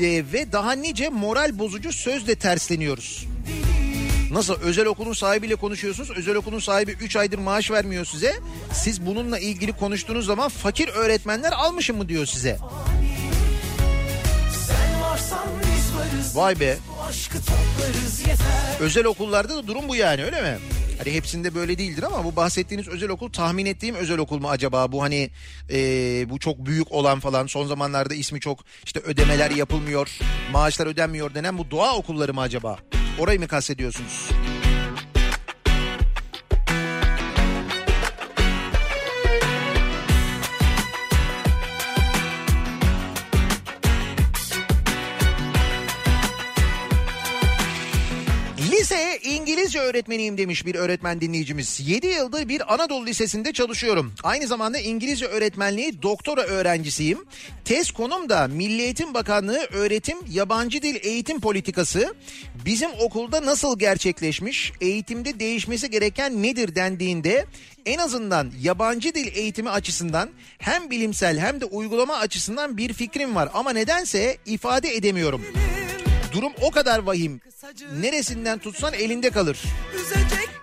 ve 0.00 0.52
daha 0.52 0.72
nice 0.72 1.08
moral 1.08 1.58
bozucu 1.58 1.92
sözle 1.92 2.34
tersleniyoruz. 2.34 3.26
Nasıl 4.30 4.60
özel 4.60 4.86
okulun 4.86 5.12
sahibiyle 5.12 5.54
konuşuyorsunuz. 5.54 6.10
Özel 6.10 6.34
okulun 6.34 6.58
sahibi 6.58 6.90
3 6.90 7.16
aydır 7.16 7.38
maaş 7.38 7.70
vermiyor 7.70 8.04
size. 8.04 8.38
Siz 8.72 9.06
bununla 9.06 9.38
ilgili 9.38 9.72
konuştuğunuz 9.72 10.26
zaman 10.26 10.48
fakir 10.48 10.88
öğretmenler 10.88 11.52
almışım 11.52 11.96
mı 11.96 12.08
diyor 12.08 12.26
size. 12.26 12.58
Vay 16.34 16.60
be. 16.60 16.78
Özel 18.80 19.04
okullarda 19.04 19.56
da 19.56 19.66
durum 19.66 19.88
bu 19.88 19.96
yani 19.96 20.24
öyle 20.24 20.42
mi? 20.42 20.58
Hani 20.98 21.14
hepsinde 21.14 21.54
böyle 21.54 21.78
değildir 21.78 22.02
ama 22.02 22.24
bu 22.24 22.36
bahsettiğiniz 22.36 22.88
özel 22.88 23.08
okul 23.08 23.32
tahmin 23.32 23.66
ettiğim 23.66 23.94
özel 23.94 24.18
okul 24.18 24.40
mu 24.40 24.48
acaba? 24.48 24.92
Bu 24.92 25.02
hani 25.02 25.30
e, 25.70 25.76
bu 26.30 26.38
çok 26.38 26.66
büyük 26.66 26.92
olan 26.92 27.20
falan 27.20 27.46
son 27.46 27.66
zamanlarda 27.66 28.14
ismi 28.14 28.40
çok 28.40 28.58
işte 28.84 29.00
ödemeler 29.00 29.50
yapılmıyor, 29.50 30.18
maaşlar 30.52 30.86
ödenmiyor 30.86 31.34
denen 31.34 31.58
bu 31.58 31.70
doğa 31.70 31.96
okulları 31.96 32.34
mı 32.34 32.40
acaba? 32.40 32.78
Orayı 33.18 33.40
mı 33.40 33.48
kastediyorsunuz? 33.48 34.30
Öğretmeniyim 49.88 50.38
demiş 50.38 50.66
bir 50.66 50.74
öğretmen 50.74 51.20
dinleyicimiz. 51.20 51.80
7 51.86 52.06
yıldır 52.06 52.48
bir 52.48 52.74
Anadolu 52.74 53.06
Lisesi'nde 53.06 53.52
çalışıyorum. 53.52 54.12
Aynı 54.22 54.46
zamanda 54.46 54.78
İngilizce 54.78 55.26
öğretmenliği 55.26 56.02
doktora 56.02 56.42
öğrencisiyim. 56.42 57.18
Tez 57.64 57.90
konum 57.90 58.28
da 58.28 58.48
Milli 58.48 58.82
Eğitim 58.82 59.14
Bakanlığı 59.14 59.66
Öğretim 59.72 60.18
Yabancı 60.30 60.82
Dil 60.82 60.96
Eğitim 61.02 61.40
Politikası. 61.40 62.14
Bizim 62.64 62.90
okulda 63.00 63.46
nasıl 63.46 63.78
gerçekleşmiş, 63.78 64.72
eğitimde 64.80 65.40
değişmesi 65.40 65.90
gereken 65.90 66.42
nedir 66.42 66.74
dendiğinde 66.74 67.46
en 67.86 67.98
azından 67.98 68.52
yabancı 68.60 69.14
dil 69.14 69.36
eğitimi 69.36 69.70
açısından 69.70 70.28
hem 70.58 70.90
bilimsel 70.90 71.38
hem 71.38 71.60
de 71.60 71.64
uygulama 71.64 72.16
açısından 72.16 72.76
bir 72.76 72.92
fikrim 72.92 73.34
var. 73.34 73.48
Ama 73.54 73.70
nedense 73.70 74.36
ifade 74.46 74.96
edemiyorum. 74.96 75.42
Durum 76.32 76.52
o 76.60 76.70
kadar 76.70 76.98
vahim. 76.98 77.40
Neresinden 78.00 78.58
tutsan 78.58 78.94
elinde 78.94 79.30
kalır. 79.30 79.62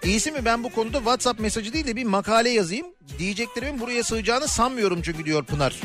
İyisi 0.04 0.32
mi 0.32 0.46
ben 0.46 0.64
bu 0.64 0.70
konuda 0.70 0.98
WhatsApp 0.98 1.40
mesajı 1.40 1.74
değil 1.74 1.88
de 1.88 1.96
bir 1.96 2.04
makale 2.04 2.50
yazayım. 2.50 2.88
Diyeceklerimin 3.20 3.80
buraya 3.80 4.04
sığacağını 4.04 4.48
sanmıyorum 4.48 5.02
çünkü 5.02 5.26
diyor 5.26 5.44
Pınar. 5.44 5.76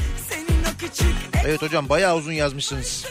Evet 1.44 1.62
hocam 1.62 1.88
bayağı 1.88 2.16
uzun 2.16 2.32
yazmışsınız. 2.32 3.04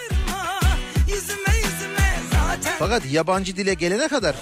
Fakat 2.80 3.06
yabancı 3.12 3.56
dile 3.58 3.74
gelene 3.74 4.08
kadar 4.08 4.36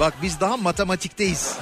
bak 0.00 0.14
biz 0.22 0.40
daha 0.40 0.56
matematikteyiz. 0.56 1.54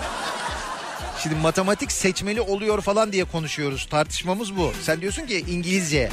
Şimdi 1.23 1.35
matematik 1.35 1.93
seçmeli 1.93 2.41
oluyor 2.41 2.81
falan 2.81 3.13
diye 3.13 3.25
konuşuyoruz. 3.25 3.87
Tartışmamız 3.91 4.57
bu. 4.57 4.73
Sen 4.83 5.01
diyorsun 5.01 5.27
ki 5.27 5.45
İngilizce. 5.49 6.11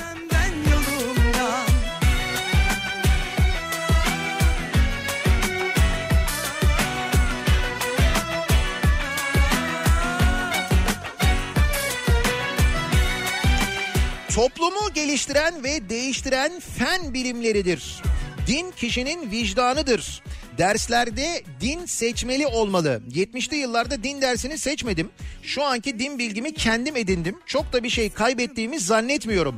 Toplumu 14.36 14.94
geliştiren 14.94 15.64
ve 15.64 15.90
değiştiren 15.90 16.60
fen 16.60 17.14
bilimleridir. 17.14 18.02
Din 18.48 18.72
kişinin 18.72 19.32
vicdanıdır. 19.32 20.24
Derslerde 20.58 21.44
din 21.62 21.86
seçmeli 21.86 22.48
olmalı. 22.48 23.02
70'li 23.12 23.56
yıllarda 23.56 24.04
din 24.04 24.22
dersini 24.22 24.58
seçmedim. 24.58 25.10
Şu 25.44 25.64
anki 25.64 26.00
din 26.00 26.20
bilgimi 26.20 26.54
kendim 26.54 26.96
edindim. 26.96 27.40
Çok 27.46 27.74
da 27.74 27.84
bir 27.84 27.90
şey 27.90 28.10
kaybettiğimi 28.10 28.80
zannetmiyorum. 28.80 29.56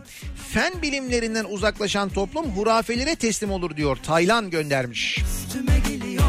Fen 0.53 0.81
bilimlerinden 0.81 1.45
uzaklaşan 1.49 2.09
toplum 2.09 2.45
hurafelere 2.45 3.15
teslim 3.15 3.51
olur 3.51 3.77
diyor. 3.77 3.97
Taylan 4.03 4.49
göndermiş. 4.49 5.17
üstüme 5.17 5.79
geliyor 5.89 6.23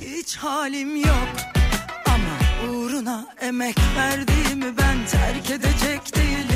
Hiç 0.00 0.36
halim 0.36 0.96
yok 0.96 1.28
Ama 2.06 2.70
uğruna 2.72 3.26
emek 3.40 3.76
verdiğimi 3.96 4.78
ben 4.78 5.06
terk 5.06 5.50
edecek 5.50 6.16
değilim 6.16 6.51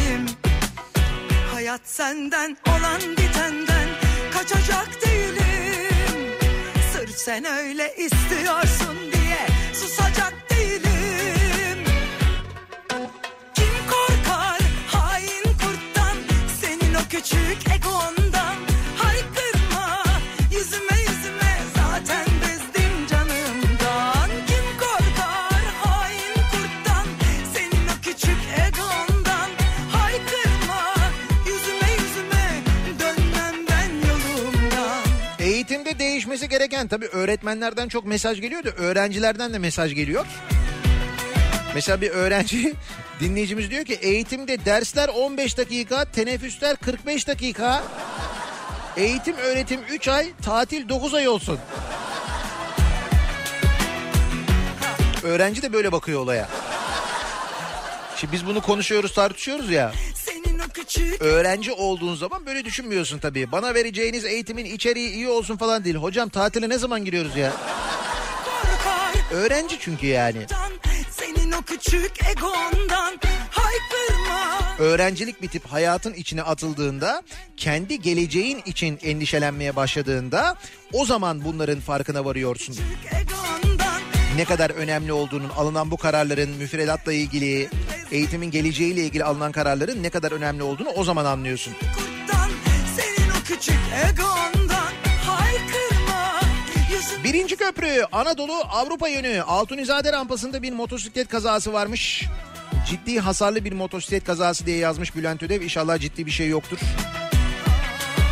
Hayat 1.66 1.80
senden 1.84 2.56
olan 2.68 3.00
bitenden 3.16 3.88
kaçacak 4.32 4.88
değilim. 5.06 5.92
Sırf 6.92 7.10
sen 7.10 7.44
öyle 7.44 7.94
istiyorsun 7.96 8.96
diye 9.12 9.46
Değişmesi 36.36 36.58
gereken 36.58 36.88
tabii 36.88 37.06
öğretmenlerden 37.06 37.88
çok 37.88 38.06
mesaj 38.06 38.40
geliyor 38.40 38.64
da 38.64 38.70
öğrencilerden 38.70 39.52
de 39.52 39.58
mesaj 39.58 39.94
geliyor. 39.94 40.26
Mesela 41.74 42.00
bir 42.00 42.10
öğrenci 42.10 42.74
dinleyicimiz 43.20 43.70
diyor 43.70 43.84
ki 43.84 43.94
eğitimde 43.94 44.64
dersler 44.64 45.08
15 45.08 45.58
dakika, 45.58 46.04
teneffüsler 46.04 46.76
45 46.76 47.28
dakika. 47.28 47.82
Eğitim 48.96 49.36
öğretim 49.36 49.80
3 49.90 50.08
ay, 50.08 50.32
tatil 50.42 50.88
9 50.88 51.14
ay 51.14 51.28
olsun. 51.28 51.58
Öğrenci 55.22 55.62
de 55.62 55.72
böyle 55.72 55.92
bakıyor 55.92 56.20
olaya. 56.20 56.48
Şimdi 58.16 58.32
biz 58.32 58.46
bunu 58.46 58.60
konuşuyoruz, 58.60 59.14
tartışıyoruz 59.14 59.70
ya. 59.70 59.92
Öğrenci 61.20 61.72
olduğun 61.72 62.14
zaman 62.14 62.46
böyle 62.46 62.64
düşünmüyorsun 62.64 63.18
tabii. 63.18 63.52
Bana 63.52 63.74
vereceğiniz 63.74 64.24
eğitimin 64.24 64.64
içeriği 64.64 65.10
iyi 65.10 65.28
olsun 65.28 65.56
falan 65.56 65.84
değil. 65.84 65.96
Hocam 65.96 66.28
tatile 66.28 66.68
ne 66.68 66.78
zaman 66.78 67.04
giriyoruz 67.04 67.36
ya? 67.36 67.52
Öğrenci 69.30 69.76
çünkü 69.80 70.06
yani. 70.06 70.46
Senin 71.10 71.52
o 71.52 71.62
küçük 71.62 72.12
egondan 72.30 73.18
Öğrencilik 74.78 75.42
bitip 75.42 75.66
hayatın 75.66 76.14
içine 76.14 76.42
atıldığında, 76.42 77.22
kendi 77.56 78.00
geleceğin 78.00 78.62
için 78.66 78.98
endişelenmeye 79.02 79.76
başladığında 79.76 80.56
o 80.92 81.04
zaman 81.04 81.44
bunların 81.44 81.80
farkına 81.80 82.24
varıyorsun. 82.24 82.76
Ne 84.36 84.44
kadar 84.44 84.70
önemli 84.70 85.12
olduğunun, 85.12 85.48
alınan 85.48 85.90
bu 85.90 85.96
kararların 85.96 86.50
müfredatla 86.50 87.12
ilgili, 87.12 87.68
eğitimin 88.12 88.50
geleceğiyle 88.50 89.00
ilgili 89.00 89.24
alınan 89.24 89.52
kararların 89.52 90.02
ne 90.02 90.10
kadar 90.10 90.32
önemli 90.32 90.62
olduğunu 90.62 90.88
o 90.88 91.04
zaman 91.04 91.24
anlıyorsun. 91.24 91.74
Birinci 97.24 97.56
köprü 97.56 98.04
Anadolu 98.12 98.52
Avrupa 98.70 99.08
yönü 99.08 99.42
Altunizade 99.42 100.12
rampasında 100.12 100.62
bir 100.62 100.72
motosiklet 100.72 101.28
kazası 101.28 101.72
varmış. 101.72 102.24
Ciddi 102.88 103.20
hasarlı 103.20 103.64
bir 103.64 103.72
motosiklet 103.72 104.24
kazası 104.24 104.66
diye 104.66 104.76
yazmış 104.76 105.16
Bülent 105.16 105.42
Ödev. 105.42 105.62
İnşallah 105.62 105.98
ciddi 105.98 106.26
bir 106.26 106.30
şey 106.30 106.48
yoktur. 106.48 106.78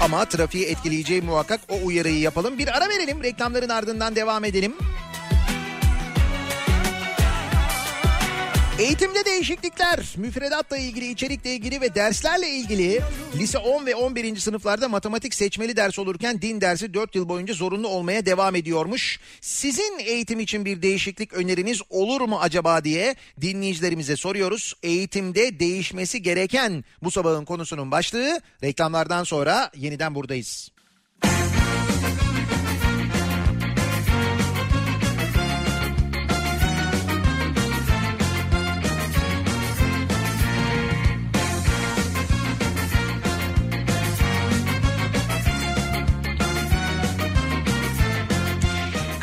Ama 0.03 0.25
trafiği 0.25 0.67
etkileyeceği 0.67 1.23
muhakkak 1.23 1.61
o 1.69 1.87
uyarıyı 1.87 2.19
yapalım. 2.19 2.59
Bir 2.59 2.77
ara 2.77 2.89
verelim 2.89 3.23
reklamların 3.23 3.69
ardından 3.69 4.17
devam 4.17 4.45
edelim. 4.45 4.75
Eğitimde 8.79 9.25
değişiklikler, 9.25 10.15
müfredatla 10.17 10.79
ilgili, 10.79 11.11
içerikle 11.11 11.55
ilgili 11.55 11.81
ve 11.81 11.95
derslerle 11.95 12.49
ilgili 12.49 13.01
lise 13.37 13.59
10 13.59 13.87
ve 13.87 13.95
11. 13.95 14.37
sınıflarda 14.37 14.89
matematik 14.89 15.35
seçmeli 15.35 15.77
ders 15.77 15.99
olurken 15.99 16.43
din 16.43 16.61
dersi 16.61 16.95
4 16.95 17.15
yıl 17.15 17.29
boyunca 17.29 17.55
zorunlu 17.55 17.89
olmaya 17.89 18.27
devam 18.27 18.55
ediyormuş. 18.55 19.21
Sizin 19.41 19.99
eğitim 19.99 20.41
için 20.41 20.65
bir 20.65 20.83
değişiklik 20.83 21.33
öneriniz 21.33 21.83
olur 21.91 22.21
mu 22.21 22.39
acaba 22.41 22.85
diye 22.85 23.15
dinleyicilerimize 23.41 24.17
soruyoruz. 24.17 24.75
Eğitimde 24.83 25.61
değişmesi 25.61 26.23
gereken 26.23 26.85
bu 27.03 27.11
sabahın 27.11 27.45
konusunun 27.45 27.91
başlığı 27.91 28.41
reklamlardan 28.63 29.25
sonra 29.25 29.71
yeniden 29.77 30.15
buradayız. 30.15 30.74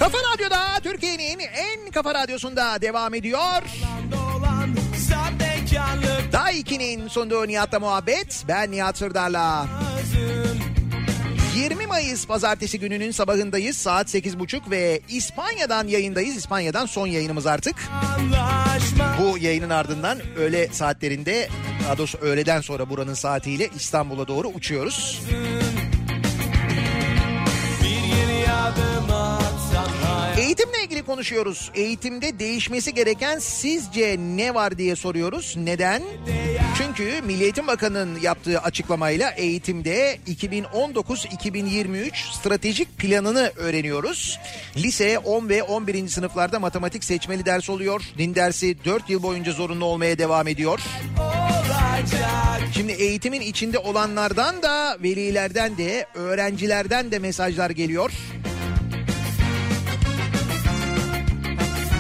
Kafa 0.02 0.18
Radyo'da 0.34 0.80
Türkiye'nin 0.84 1.40
en 1.40 1.92
kafa 1.92 2.14
radyosunda 2.14 2.82
devam 2.82 3.14
ediyor. 3.14 3.62
2'nin 6.52 7.08
sunduğu 7.08 7.48
Nihat'la 7.48 7.80
muhabbet. 7.80 8.46
Ben 8.48 8.72
Nihat 8.72 8.98
Sırdar'la. 8.98 9.68
20 11.56 11.88
Mayıs 11.88 12.28
pazartesi 12.28 12.80
gününün 12.80 13.12
sabahındayız. 13.12 13.78
Saat 13.78 14.16
8.30 14.16 14.72
ve 14.72 15.02
İspanya'dan 15.10 15.88
yayındayız. 15.88 16.36
İspanya'dan 16.36 16.86
son 16.86 17.08
yayınımız 17.08 17.46
artık. 17.48 17.76
Bu 19.22 19.38
yayının 19.38 19.70
ardından 19.70 20.20
öğle 20.38 20.68
saatlerinde 20.68 21.50
daha 21.84 21.96
öğleden 22.22 22.62
sonra 22.62 22.90
buranın 22.90 23.14
saatiyle 23.14 23.70
İstanbul'a 23.76 24.28
doğru 24.28 24.48
uçuyoruz. 24.48 25.22
Bir 27.84 28.16
geri 28.16 28.52
adım 28.52 29.12
atsan 29.12 29.51
hayal 29.51 29.51
Eğitimle 30.52 30.84
ilgili 30.84 31.04
konuşuyoruz. 31.04 31.72
Eğitimde 31.76 32.40
değişmesi 32.40 32.94
gereken 32.94 33.40
sizce 33.40 34.18
ne 34.20 34.54
var 34.56 34.78
diye 34.78 34.96
soruyoruz. 34.96 35.56
Neden? 35.58 36.04
Çünkü 36.78 37.22
Milli 37.22 37.44
Eğitim 37.44 37.68
Bakanı'nın 37.68 38.20
yaptığı 38.22 38.60
açıklamayla 38.60 39.30
eğitimde 39.30 40.20
2019-2023 40.28 42.12
stratejik 42.40 42.98
planını 42.98 43.52
öğreniyoruz. 43.56 44.40
Lise 44.78 45.20
10 45.20 45.50
ve 45.50 45.64
11. 45.64 46.08
sınıflarda 46.08 46.60
matematik 46.60 47.04
seçmeli 47.04 47.46
ders 47.46 47.70
oluyor. 47.70 48.02
Din 48.18 48.36
dersi 48.36 48.86
4 48.86 49.10
yıl 49.10 49.24
boyunca 49.24 49.52
zorunlu 49.52 49.86
olmaya 49.86 50.18
devam 50.18 50.48
ediyor. 50.48 50.80
Şimdi 52.74 52.92
eğitimin 52.92 53.42
içinde 53.42 53.78
olanlardan 53.78 54.64
da 54.64 54.98
velilerden 55.04 55.78
de 55.78 56.06
öğrencilerden 56.16 57.12
de 57.12 57.20
mesajlar 57.20 57.70
geliyor. 57.70 58.12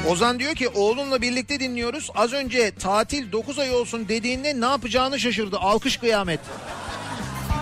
Ozan 0.09 0.39
diyor 0.39 0.55
ki 0.55 0.67
oğlumla 0.69 1.21
birlikte 1.21 1.59
dinliyoruz. 1.59 2.09
Az 2.15 2.33
önce 2.33 2.71
tatil 2.71 3.31
9 3.31 3.59
ay 3.59 3.75
olsun 3.75 4.07
dediğinde 4.09 4.61
ne 4.61 4.65
yapacağını 4.65 5.19
şaşırdı. 5.19 5.57
Alkış 5.57 5.97
kıyamet. 5.97 6.39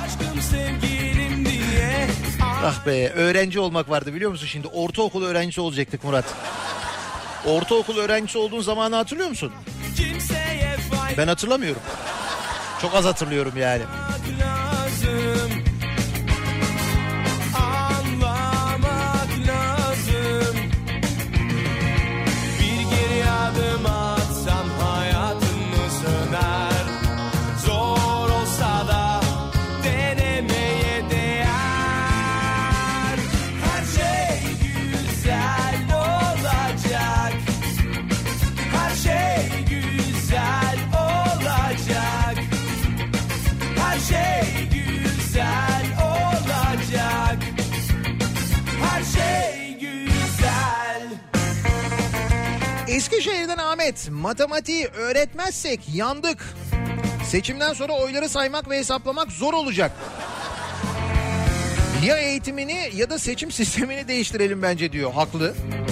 aşkım 0.06 0.42
sevgilim 0.42 1.46
diye 1.46 2.08
Ah 2.42 2.86
be 2.86 3.10
öğrenci 3.10 3.60
olmak 3.60 3.90
vardı 3.90 4.14
biliyor 4.14 4.32
musun 4.32 4.48
şimdi? 4.48 4.68
Ortaokul 4.68 5.24
öğrencisi 5.24 5.62
olacaktık 5.62 6.04
Murat. 6.04 6.26
Ortaokul 7.46 7.98
öğrencisi 7.98 8.38
olduğun 8.38 8.62
zamanı 8.62 8.96
hatırlıyor 8.96 9.30
musun? 9.30 9.52
Ben 11.18 11.28
hatırlamıyorum. 11.28 11.82
Çok 12.82 12.96
az 12.96 13.06
hatırlıyorum 13.06 13.54
yani. 13.58 13.84
Ahmet, 53.90 54.10
matematiği 54.12 54.88
öğretmezsek 54.88 55.80
yandık. 55.94 56.56
Seçimden 57.26 57.74
sonra 57.74 57.94
oyları 57.94 58.30
saymak 58.30 58.70
ve 58.70 58.78
hesaplamak 58.78 59.32
zor 59.32 59.54
olacak. 59.54 59.92
Ya 62.06 62.18
eğitimini 62.18 62.90
ya 62.96 63.10
da 63.10 63.20
seçim 63.20 63.52
sistemini 63.60 64.08
değiştirelim 64.08 64.62
bence 64.62 64.92
diyor. 64.92 65.14
Haklı. 65.14 65.56
Her 65.78 65.89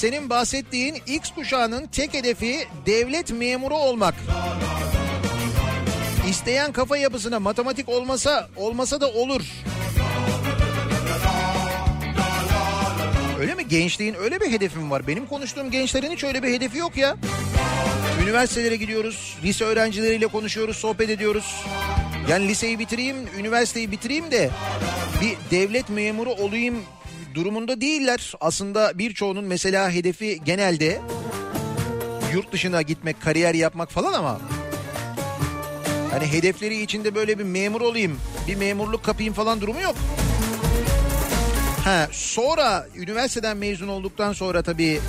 senin 0.00 0.30
bahsettiğin 0.30 0.96
X 1.06 1.30
kuşağının 1.34 1.86
tek 1.86 2.14
hedefi 2.14 2.66
devlet 2.86 3.30
memuru 3.30 3.76
olmak. 3.76 4.14
İsteyen 6.28 6.72
kafa 6.72 6.96
yapısına 6.96 7.40
matematik 7.40 7.88
olmasa 7.88 8.48
olmasa 8.56 9.00
da 9.00 9.08
olur. 9.08 9.42
Öyle 13.40 13.54
mi? 13.54 13.68
Gençliğin 13.68 14.14
öyle 14.14 14.40
bir 14.40 14.52
hedefi 14.52 14.78
mi 14.78 14.90
var? 14.90 15.06
Benim 15.06 15.26
konuştuğum 15.26 15.70
gençlerin 15.70 16.10
hiç 16.10 16.24
öyle 16.24 16.42
bir 16.42 16.52
hedefi 16.52 16.78
yok 16.78 16.96
ya. 16.96 17.16
Üniversitelere 18.22 18.76
gidiyoruz, 18.76 19.38
lise 19.44 19.64
öğrencileriyle 19.64 20.26
konuşuyoruz, 20.26 20.76
sohbet 20.76 21.10
ediyoruz. 21.10 21.64
Yani 22.28 22.48
liseyi 22.48 22.78
bitireyim, 22.78 23.16
üniversiteyi 23.38 23.90
bitireyim 23.90 24.30
de 24.30 24.50
bir 25.20 25.36
devlet 25.50 25.88
memuru 25.88 26.30
olayım 26.30 26.84
durumunda 27.34 27.80
değiller. 27.80 28.32
Aslında 28.40 28.98
birçoğunun 28.98 29.44
mesela 29.44 29.90
hedefi 29.90 30.40
genelde 30.44 31.00
yurt 32.32 32.52
dışına 32.52 32.82
gitmek, 32.82 33.22
kariyer 33.22 33.54
yapmak 33.54 33.90
falan 33.90 34.12
ama 34.12 34.40
hani 36.10 36.26
hedefleri 36.26 36.82
içinde 36.82 37.14
böyle 37.14 37.38
bir 37.38 37.44
memur 37.44 37.80
olayım, 37.80 38.20
bir 38.48 38.54
memurluk 38.56 39.04
kapayım 39.04 39.34
falan 39.34 39.60
durumu 39.60 39.80
yok. 39.80 39.94
Ha, 41.84 42.08
sonra 42.12 42.86
üniversiteden 42.96 43.56
mezun 43.56 43.88
olduktan 43.88 44.32
sonra 44.32 44.62
tabii 44.62 45.00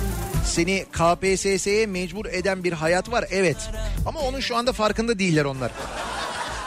seni 0.46 0.84
KPSS'ye 0.92 1.86
mecbur 1.86 2.26
eden 2.26 2.64
bir 2.64 2.72
hayat 2.72 3.10
var 3.10 3.24
evet. 3.30 3.56
Ama 4.06 4.20
onun 4.20 4.40
şu 4.40 4.56
anda 4.56 4.72
farkında 4.72 5.18
değiller 5.18 5.44
onlar. 5.44 5.70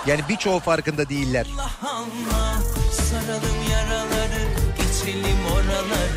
Yani 0.07 0.21
birçoğu 0.29 0.59
farkında 0.59 1.09
değiller. 1.09 1.47
Allah 1.83 2.55
saralım 2.91 3.71
yaraları 3.71 4.64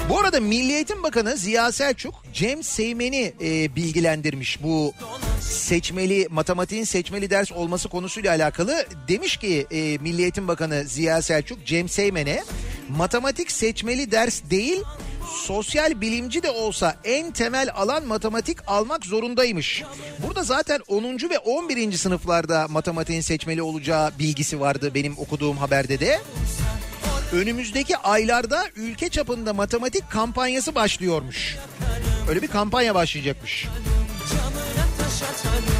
Bu 0.08 0.18
arada 0.18 0.40
Milli 0.40 0.72
Eğitim 0.72 1.02
Bakanı 1.02 1.36
Ziya 1.36 1.72
Selçuk 1.72 2.14
Cem 2.32 2.62
Seymen'i 2.62 3.32
e, 3.40 3.76
bilgilendirmiş 3.76 4.62
bu 4.62 4.92
seçmeli 5.40 6.26
matematiğin 6.30 6.84
seçmeli 6.84 7.30
ders 7.30 7.52
olması 7.52 7.88
konusuyla 7.88 8.30
alakalı. 8.30 8.86
Demiş 9.08 9.36
ki 9.36 9.66
e, 9.70 9.98
Milli 9.98 10.22
Eğitim 10.22 10.48
Bakanı 10.48 10.84
Ziya 10.84 11.22
Selçuk 11.22 11.66
Cem 11.66 11.88
Seymen'e 11.88 12.44
matematik 12.88 13.50
seçmeli 13.52 14.10
ders 14.10 14.42
değil 14.50 14.82
sosyal 15.28 16.00
bilimci 16.00 16.42
de 16.42 16.50
olsa 16.50 16.96
en 17.04 17.30
temel 17.30 17.70
alan 17.74 18.06
matematik 18.06 18.58
almak 18.66 19.04
zorundaymış. 19.06 19.82
Burada 20.26 20.42
zaten 20.42 20.80
10. 20.88 21.04
ve 21.04 21.38
11. 21.38 21.92
sınıflarda 21.92 22.66
matematiğin 22.68 23.20
seçmeli 23.20 23.62
olacağı 23.62 24.18
bilgisi 24.18 24.60
vardı 24.60 24.90
benim 24.94 25.18
okuduğum 25.18 25.56
haberde 25.56 26.00
de. 26.00 26.20
Önümüzdeki 27.32 27.96
aylarda 27.96 28.64
ülke 28.76 29.08
çapında 29.08 29.54
matematik 29.54 30.10
kampanyası 30.10 30.74
başlıyormuş. 30.74 31.56
Öyle 32.28 32.42
bir 32.42 32.48
kampanya 32.48 32.94
başlayacakmış. 32.94 33.66
Camına 34.30 34.86
taş 34.98 35.22
atarım 35.22 35.77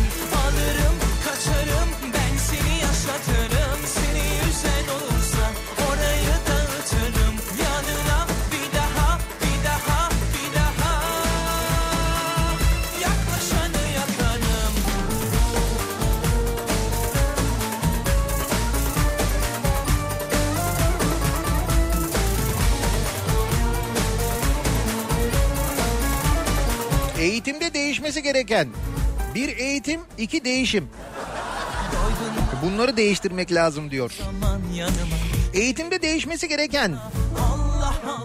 Eğitimde 27.28 27.74
değişmesi 27.74 28.22
gereken 28.22 28.68
bir 29.34 29.56
eğitim, 29.56 30.00
iki 30.18 30.44
değişim. 30.44 30.88
Bunları 32.64 32.96
değiştirmek 32.96 33.52
lazım 33.52 33.90
diyor. 33.90 34.12
Eğitimde 35.54 36.02
değişmesi 36.02 36.48
gereken 36.48 36.96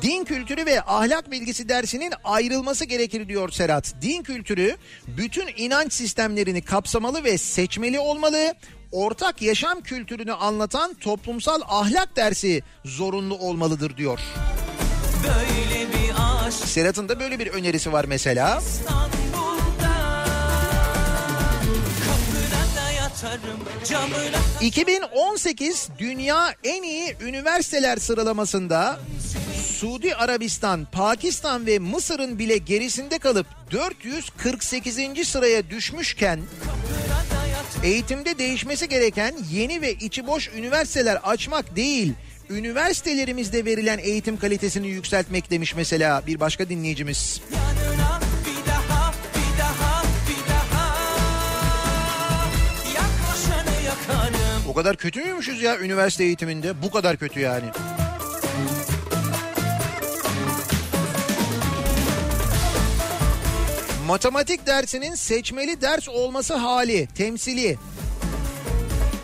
din 0.02 0.24
kültürü 0.24 0.66
ve 0.66 0.82
ahlak 0.82 1.32
bilgisi 1.32 1.70
dersinin 1.70 2.14
ayrılması 2.24 2.86
gerekir 2.86 3.28
diyor 3.28 3.50
Serhat. 3.50 3.94
Din 4.02 4.24
kültürü 4.24 4.78
bütün 5.08 5.50
inanç 5.58 5.94
sistemlerini 5.94 6.62
kapsamalı 6.62 7.24
ve 7.24 7.38
seçmeli 7.38 8.00
olmalı. 8.00 8.56
Ortak 8.92 9.42
yaşam 9.42 9.82
kültürünü 9.82 10.34
anlatan 10.34 10.94
toplumsal 10.94 11.62
ahlak 11.68 12.16
dersi 12.16 12.62
zorunlu 12.86 13.38
olmalıdır 13.38 13.98
diyor. 13.98 14.20
böyle 15.24 15.94
bir 15.94 16.03
Serhat'ın 16.52 17.10
da 17.10 17.20
böyle 17.20 17.40
bir 17.40 17.48
önerisi 17.48 17.94
var 17.94 18.06
mesela. 18.06 18.62
Yatarım 23.24 23.60
camına 23.90 24.38
2018 24.62 25.90
Dünya 26.00 26.56
En 26.64 26.84
iyi 26.84 27.16
Üniversiteler 27.22 27.98
sıralamasında 27.98 29.00
Suudi 29.68 30.16
Arabistan, 30.16 30.88
Pakistan 30.92 31.66
ve 31.66 31.80
Mısır'ın 31.80 32.40
bile 32.40 32.58
gerisinde 32.58 33.20
kalıp 33.20 33.48
448. 33.72 35.28
sıraya 35.28 35.70
düşmüşken 35.70 36.40
eğitimde 37.84 38.38
değişmesi 38.38 38.90
gereken 38.90 39.36
yeni 39.52 39.82
ve 39.82 39.94
içi 39.94 40.28
boş 40.28 40.50
üniversiteler 40.58 41.16
açmak 41.24 41.76
değil, 41.76 42.14
üniversitelerimizde 42.54 43.66
verilen 43.66 43.98
eğitim 43.98 44.38
kalitesini 44.38 44.88
yükseltmek 44.88 45.52
demiş 45.52 45.76
mesela 45.76 46.24
bir 46.28 46.40
başka 46.40 46.70
dinleyicimiz. 46.70 47.42
yanına 47.54 48.20
bir 48.46 48.72
daha 48.72 49.14
bir 49.36 49.60
daha 49.60 50.04
bir 50.30 50.50
daha 50.52 50.96
yaklaşanı 52.96 53.86
yakarım 53.86 54.70
O 54.70 54.74
kadar 54.74 54.96
kötü 54.98 55.24
müymüşüz 55.24 55.62
ya 55.62 55.80
üniversite 55.80 56.24
eğitiminde? 56.24 56.82
Bu 56.82 56.92
kadar 56.92 57.18
kötü 57.18 57.40
yani. 57.40 57.66
Matematik 64.08 64.68
dersinin 64.68 65.16
seçmeli 65.16 65.82
ders 65.82 66.10
olması 66.10 66.54
hali, 66.54 67.08
temsili. 67.18 67.78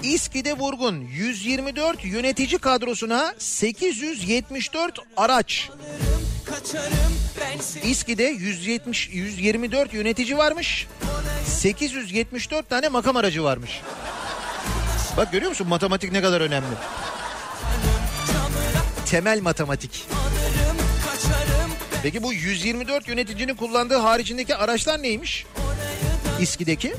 İSKİ'de 0.04 0.54
vurgun 0.54 1.02
124 1.02 2.06
yönetici 2.06 2.58
kadrosuna 2.60 3.34
874 3.38 5.00
araç. 5.18 5.70
İSKİ'de 7.84 8.24
170 8.24 9.10
124 9.14 9.94
yönetici 9.94 10.38
varmış. 10.38 10.88
874 11.48 12.70
tane 12.70 12.90
makam 12.90 13.18
aracı 13.18 13.44
varmış. 13.44 13.82
Bak 15.18 15.32
görüyor 15.32 15.50
musun 15.50 15.68
matematik 15.68 16.12
ne 16.12 16.22
kadar 16.22 16.42
önemli. 16.42 16.76
Temel 19.06 19.42
matematik. 19.42 20.08
Peki 22.04 22.24
bu 22.24 22.34
124 22.34 23.08
yöneticinin 23.08 23.56
kullandığı 23.56 23.98
haricindeki 23.98 24.56
araçlar 24.56 25.04
neymiş? 25.04 25.46
İSKİ'deki? 26.40 26.94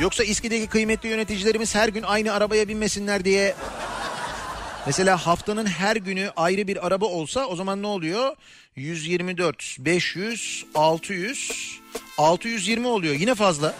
Yoksa 0.00 0.24
İSKİ'deki 0.24 0.66
kıymetli 0.66 1.08
yöneticilerimiz 1.08 1.74
her 1.74 1.88
gün 1.88 2.02
aynı 2.02 2.32
arabaya 2.32 2.68
binmesinler 2.68 3.24
diye 3.24 3.54
Mesela 4.86 5.26
haftanın 5.26 5.66
her 5.66 5.96
günü 5.96 6.30
ayrı 6.36 6.68
bir 6.68 6.86
araba 6.86 7.06
olsa 7.06 7.46
o 7.46 7.56
zaman 7.56 7.82
ne 7.82 7.86
oluyor? 7.86 8.36
124, 8.76 9.76
500, 9.78 10.64
600, 10.74 11.80
620 12.18 12.86
oluyor. 12.86 13.14
Yine 13.14 13.34
fazla. 13.34 13.74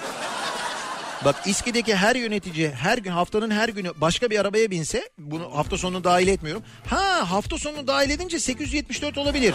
Bak 1.25 1.37
İSKİ'deki 1.47 1.97
her 1.97 2.17
yönetici 2.17 2.71
her 2.71 2.99
gün 2.99 3.11
haftanın 3.11 3.51
her 3.51 3.69
günü 3.69 3.93
başka 3.97 4.31
bir 4.31 4.39
arabaya 4.39 4.71
binse 4.71 5.11
bunu 5.19 5.57
hafta 5.57 5.79
sonu 5.79 6.05
dahil 6.05 6.29
etmiyorum. 6.29 6.63
Ha 6.87 7.31
hafta 7.31 7.59
sonu 7.59 7.87
dahil 7.87 8.11
edince 8.11 8.39
874 8.39 9.19
olabilir. 9.19 9.55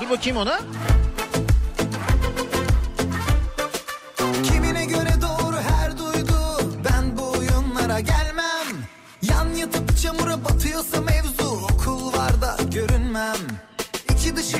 Dur 0.00 0.10
bakayım 0.10 0.36
ona. 0.36 0.60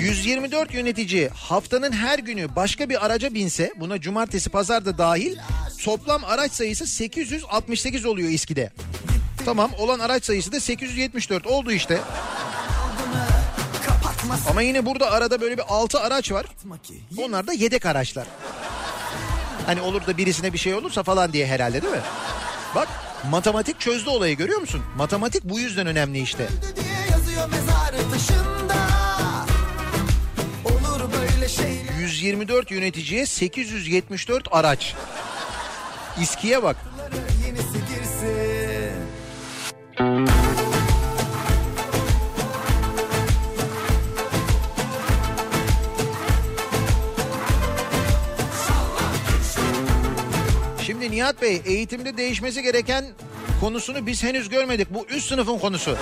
124 0.03 0.75
yönetici 0.75 1.29
haftanın 1.29 1.93
her 1.93 2.19
günü 2.19 2.57
başka 2.57 2.89
bir 2.89 3.07
araca 3.07 3.35
binse 3.35 3.73
buna 3.77 4.01
cumartesi 4.01 4.51
pazar 4.51 4.85
da 4.85 4.99
dahil 4.99 5.37
toplam 5.85 6.25
araç 6.25 6.53
sayısı 6.53 6.87
868 6.87 8.07
oluyor 8.07 8.29
İSKİ'de. 8.29 8.73
Tamam 9.45 9.71
olan 9.79 9.99
araç 9.99 10.25
sayısı 10.25 10.53
da 10.53 10.61
874 10.61 11.47
oldu 11.47 11.73
işte. 11.73 12.01
Ama 14.51 14.63
yine 14.63 14.87
burada 14.87 15.11
arada 15.11 15.41
böyle 15.41 15.59
bir 15.59 15.65
6 15.69 16.01
araç 16.01 16.33
var. 16.33 16.47
Onlar 17.19 17.47
da 17.47 17.53
yedek 17.53 17.87
araçlar. 17.87 18.27
Hani 19.67 19.81
olur 19.81 20.07
da 20.07 20.17
birisine 20.17 20.53
bir 20.53 20.59
şey 20.59 20.75
olursa 20.75 21.03
falan 21.03 21.33
diye 21.33 21.47
herhalde 21.47 21.83
değil 21.83 21.95
mi? 21.95 22.01
Bak 22.75 22.89
matematik 23.31 23.81
çözdü 23.81 24.11
olayı 24.11 24.37
görüyor 24.37 24.61
musun? 24.61 24.83
Matematik 24.97 25.45
bu 25.45 25.61
yüzden 25.61 25.87
önemli 25.87 26.21
işte. 26.21 26.49
diye 26.77 27.11
yazıyor 27.11 27.49
mezarı 27.49 28.11
taşında 28.11 28.82
124 32.01 32.71
yöneticiye 32.71 33.27
874 33.27 34.49
araç. 34.51 34.95
İskiye 36.21 36.63
bak. 36.63 36.77
Şimdi 50.87 51.11
Nihat 51.11 51.43
Bey 51.43 51.63
eğitimde 51.65 52.17
değişmesi 52.17 52.63
gereken 52.63 53.05
konusunu 53.61 54.07
biz 54.07 54.23
henüz 54.23 54.49
görmedik. 54.49 54.95
Bu 54.95 55.07
üst 55.07 55.29
sınıfın 55.29 55.59
konusu. 55.59 55.97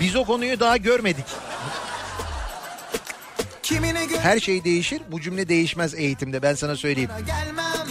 Biz 0.00 0.16
o 0.16 0.24
konuyu 0.24 0.60
daha 0.60 0.76
görmedik. 0.76 1.24
Her 4.22 4.40
şey 4.40 4.64
değişir. 4.64 5.02
Bu 5.12 5.20
cümle 5.20 5.48
değişmez 5.48 5.94
eğitimde 5.94 6.42
ben 6.42 6.54
sana 6.54 6.76
söyleyeyim. 6.76 7.10
gelmem 7.26 7.86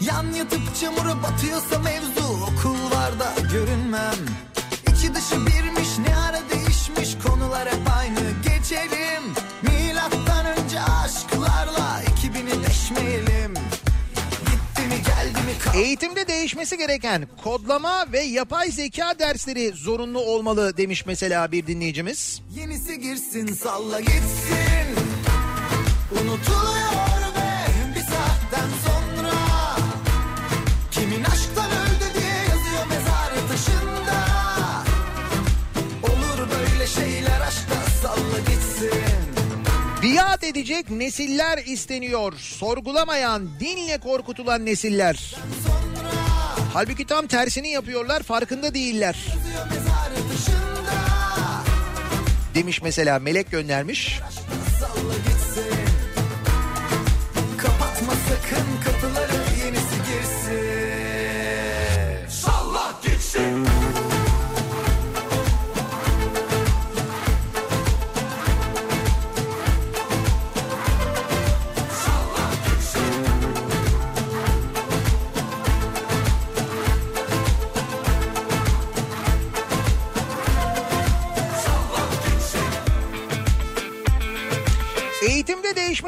Yan 0.00 0.32
yatıp 0.32 0.60
çamura 0.80 1.22
batıyorsa 1.22 1.78
mevzu 1.78 2.24
Okul 2.42 2.90
var 2.96 3.18
da 3.20 3.34
görünmem 3.52 4.14
İçi 4.82 5.14
dışı 5.14 5.36
birmiş 5.46 5.88
ne 6.08 6.16
ara 6.16 6.40
değişmiş 6.54 7.24
Konular 7.26 7.68
hep 7.68 7.90
aynı 7.98 8.20
geçelim 8.44 9.22
Milattan 9.62 10.46
önce 10.46 10.80
aşklarla 10.80 12.02
2000'i 12.02 12.66
deşmeyelim 12.68 13.54
Gitti 14.44 14.82
mi 14.88 15.02
geldi 15.06 15.38
mi 15.46 15.58
kal- 15.64 15.74
Eğitimde 15.74 16.26
değişmesi 16.28 16.78
gereken 16.78 17.28
kodlama 17.44 18.06
ve 18.12 18.20
yapay 18.20 18.70
zeka 18.70 19.14
dersleri 19.18 19.72
zorunlu 19.74 20.18
olmalı 20.20 20.76
demiş 20.76 21.06
mesela 21.06 21.52
bir 21.52 21.66
dinleyicimiz. 21.66 22.42
Yenisi 22.56 23.00
girsin 23.00 23.46
salla 23.46 24.00
gitsin 24.00 25.09
Unutuluyor 26.12 27.34
be 27.36 27.66
bir 27.96 28.00
saatten 28.00 28.68
sonra 28.84 29.32
Kimin 30.90 31.24
aşktan 31.24 31.70
öldü 31.70 32.18
diye 32.18 32.32
yazıyor 32.32 32.86
mezarı 32.88 33.48
taşında 33.48 34.26
Olur 36.02 36.50
böyle 36.50 36.86
şeyler 36.86 37.40
aşkta 37.40 37.74
salla 38.02 38.38
gitsin 38.38 39.30
Biat 40.02 40.44
edecek 40.44 40.90
nesiller 40.90 41.58
isteniyor. 41.66 42.32
Sorgulamayan, 42.38 43.48
dinle 43.60 43.98
korkutulan 43.98 44.66
nesiller. 44.66 45.36
Halbuki 46.72 47.06
tam 47.06 47.26
tersini 47.26 47.68
yapıyorlar 47.68 48.22
farkında 48.22 48.74
değiller. 48.74 49.16
Demiş 52.54 52.82
mesela 52.82 53.18
Melek 53.18 53.50
göndermiş. 53.50 54.20
Gitsin 55.26 55.89
Kapatma 58.00 58.14
sakın 58.28 58.80
kapıları 58.84 59.64
yenisi 59.64 59.96
girsin 59.96 61.09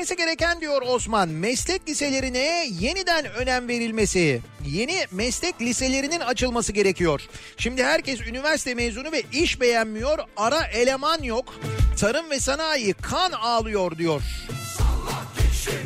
Değişmesi 0.03 0.25
gereken 0.25 0.61
diyor 0.61 0.83
Osman. 0.83 1.29
Meslek 1.29 1.89
liselerine 1.89 2.67
yeniden 2.81 3.25
önem 3.25 3.69
verilmesi. 3.69 4.41
Yeni 4.67 5.07
meslek 5.13 5.61
liselerinin 5.61 6.21
açılması 6.21 6.73
gerekiyor. 6.73 7.21
Şimdi 7.57 7.85
herkes 7.85 8.21
üniversite 8.21 8.75
mezunu 8.75 9.13
ve 9.13 9.23
iş 9.33 9.61
beğenmiyor. 9.61 10.19
Ara 10.37 10.67
eleman 10.67 11.23
yok. 11.23 11.55
Tarım 12.01 12.31
ve 12.31 12.41
sanayi 12.41 12.93
kan 12.93 13.33
ağlıyor 13.33 13.99
diyor. 13.99 14.23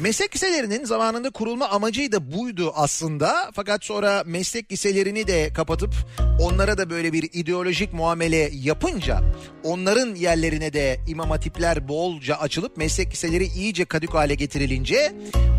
Meslek 0.00 0.34
liselerinin 0.34 0.84
zamanında 0.84 1.30
kurulma 1.30 1.68
amacı 1.68 2.12
da 2.12 2.32
buydu 2.32 2.72
aslında. 2.74 3.50
Fakat 3.54 3.84
sonra 3.84 4.22
meslek 4.26 4.72
liselerini 4.72 5.26
de 5.26 5.52
kapatıp 5.52 5.94
onlara 6.40 6.78
da 6.78 6.90
böyle 6.90 7.12
bir 7.12 7.30
ideolojik 7.32 7.92
muamele 7.92 8.50
yapınca 8.52 9.20
onların 9.64 10.14
yerlerine 10.14 10.72
de 10.72 11.00
imam 11.08 11.30
hatipler 11.30 11.88
bolca 11.88 12.34
açılıp 12.36 12.76
meslek 12.76 13.12
liseleri 13.12 13.44
iyice 13.44 13.84
kadük 13.84 14.14
hale 14.14 14.34
getirilince 14.34 15.12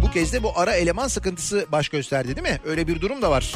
bu 0.03 0.11
kez 0.11 0.33
de 0.33 0.43
bu 0.43 0.59
ara 0.59 0.73
eleman 0.73 1.07
sıkıntısı 1.07 1.65
baş 1.71 1.89
gösterdi 1.89 2.35
değil 2.35 2.47
mi? 2.47 2.59
Öyle 2.65 2.87
bir 2.87 3.01
durum 3.01 3.21
da 3.21 3.31
var. 3.31 3.53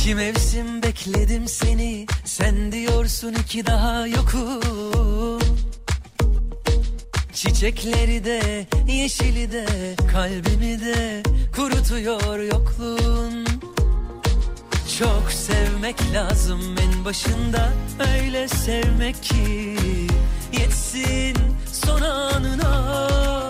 İki 0.00 0.14
mevsim 0.14 0.82
bekledim 0.82 1.48
seni. 1.48 2.06
Sen 2.24 2.72
diyorsun 2.72 3.34
iki 3.34 3.66
daha 3.66 4.06
yokum. 4.06 5.40
Çiçekleri 7.32 8.24
de 8.24 8.66
yeşili 8.88 9.52
de 9.52 9.66
Kalbimi 10.12 10.80
de 10.80 11.22
kurutuyor 11.56 12.38
yokluğun. 12.38 13.46
Çok 14.98 15.32
sevmek 15.32 15.96
lazım 16.14 16.60
en 16.82 17.04
başında 17.04 17.72
Öyle 18.16 18.48
sevmek 18.48 19.22
ki 19.22 19.76
Yetsin 20.52 21.36
son 21.72 22.02
anına 22.02 23.49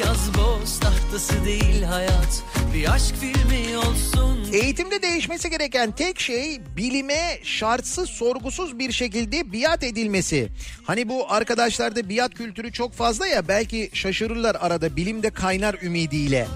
Yaz 0.00 0.34
boz 0.38 0.80
tahtası 0.80 1.44
değil 1.44 1.82
hayat 1.82 2.42
Bir 2.74 2.92
aşk 2.92 3.14
filmi 3.20 3.78
olsun 3.78 4.52
Eğitimde 4.52 5.02
değişmesi 5.02 5.50
gereken 5.50 5.92
tek 5.92 6.20
şey 6.20 6.60
bilime 6.76 7.38
şartsız 7.42 8.10
sorgusuz 8.10 8.78
bir 8.78 8.92
şekilde 8.92 9.52
biat 9.52 9.84
edilmesi. 9.84 10.48
Hani 10.84 11.08
bu 11.08 11.32
arkadaşlarda 11.32 12.08
biat 12.08 12.34
kültürü 12.34 12.72
çok 12.72 12.94
fazla 12.94 13.26
ya 13.26 13.48
belki 13.48 13.90
şaşırırlar 13.92 14.56
arada 14.60 14.96
bilimde 14.96 15.30
kaynar 15.30 15.76
ümidiyle. 15.82 16.46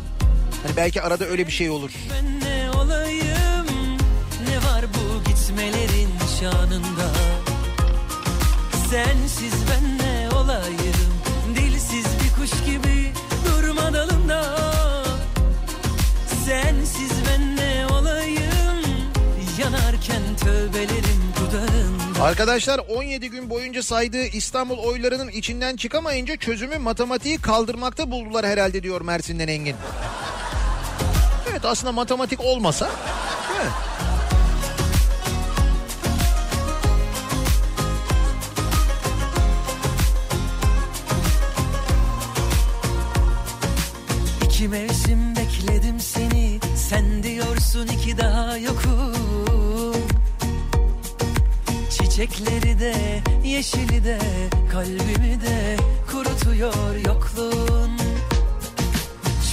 Hani 0.67 0.77
belki 0.77 1.03
arada 1.03 1.25
öyle 1.25 1.47
bir 1.47 1.53
şey 1.53 1.71
olur. 1.71 1.91
Ben 2.13 2.41
ne 2.41 2.71
olayım 2.71 3.67
Ne 4.49 4.57
var 4.57 4.85
bu 4.95 5.31
gitmelerin 5.31 6.11
şanında 6.41 7.11
Sensiz 8.91 9.55
ben 9.71 9.94
dalında 13.93 14.45
Sensiz 16.47 17.13
ben 17.29 17.57
ne 17.57 17.87
olayım 17.87 18.85
Yanarken 19.59 20.23
tövbelerim 20.41 21.23
dudağında 21.41 22.25
Arkadaşlar 22.25 22.79
17 22.79 23.31
gün 23.31 23.51
boyunca 23.51 23.83
saydığı 23.83 24.25
İstanbul 24.25 24.79
oylarının 24.79 25.29
içinden 25.29 25.77
çıkamayınca 25.77 26.37
çözümü 26.37 26.79
matematiği 26.79 27.39
kaldırmakta 27.39 28.11
buldular 28.11 28.47
herhalde 28.47 28.83
diyor 28.83 29.01
Mersin'den 29.01 29.49
Engin. 29.49 29.77
Evet 31.51 31.65
aslında 31.65 31.93
matematik 31.93 32.41
olmasa 32.41 32.91
değil 33.61 33.71
İki 44.65 44.71
mevsim 44.71 45.37
bekledim 45.37 46.01
seni. 46.01 46.61
Sen 46.77 47.23
diyorsun 47.23 47.87
iki 47.87 48.19
daha 48.19 48.57
yokum. 48.57 49.95
Çiçekleri 51.91 52.81
de 52.81 52.95
yeşili 53.45 54.05
de 54.05 54.19
kalbimi 54.73 55.41
de 55.41 55.77
kurutuyor 56.11 56.97
yokluğun. 57.07 57.91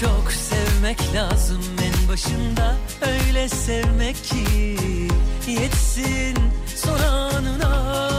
Çok 0.01 0.31
sevmek 0.31 1.13
lazım 1.15 1.61
en 1.83 2.09
başında. 2.09 2.75
Öyle 3.01 3.49
sevmek 3.49 4.23
ki 4.23 4.77
yetsin 5.47 6.37
son 6.75 6.99
anına. 6.99 8.09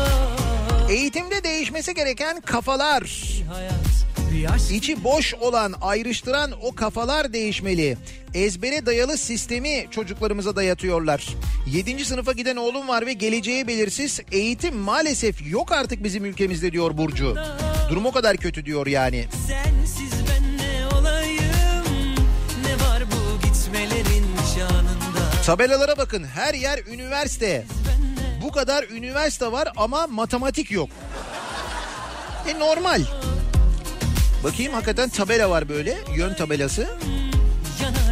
Eğitimde 0.90 1.44
değişmesi 1.44 1.94
gereken 1.94 2.40
kafalar. 2.40 3.02
Hayat 3.52 3.91
İçi 4.71 5.05
boş 5.05 5.35
olan, 5.35 5.75
ayrıştıran 5.81 6.53
o 6.63 6.75
kafalar 6.75 7.33
değişmeli. 7.33 7.97
Ezbere 8.35 8.87
dayalı 8.87 9.19
sistemi 9.19 9.87
çocuklarımıza 9.91 10.57
dayatıyorlar. 10.57 11.29
7. 11.67 12.05
sınıfa 12.05 12.33
giden 12.33 12.57
oğlum 12.57 12.89
var 12.89 13.07
ve 13.07 13.13
geleceği 13.13 13.67
belirsiz. 13.69 14.21
Eğitim 14.33 14.77
maalesef 14.77 15.51
yok 15.51 15.73
artık 15.73 16.05
bizim 16.05 16.25
ülkemizde 16.25 16.73
diyor 16.73 16.97
Burcu. 16.99 17.37
Durum 17.91 18.07
o 18.07 18.13
kadar 18.13 18.37
kötü 18.37 18.65
diyor 18.65 18.87
yani. 18.87 19.27
Sensiz 19.49 20.13
ben 20.29 20.57
ne 20.57 20.97
olayım 20.97 22.15
Ne 22.67 22.75
var 22.87 23.03
bu 23.13 23.47
gitmelerin 23.47 24.27
şanında 24.55 25.43
Tabelalara 25.47 25.99
bakın 25.99 26.25
her 26.25 26.55
yer 26.55 26.79
üniversite. 26.87 27.65
Bu 28.43 28.53
kadar 28.53 28.85
üniversite 28.85 29.53
var 29.53 29.69
ama 29.77 30.07
matematik 30.07 30.71
yok. 30.71 30.89
E 32.49 32.59
normal. 32.59 33.03
Bakayım 34.44 34.73
hakikaten 34.73 35.09
tabela 35.09 35.51
var 35.51 35.69
böyle 35.69 35.98
yön 36.16 36.35
tabelası. 36.35 36.89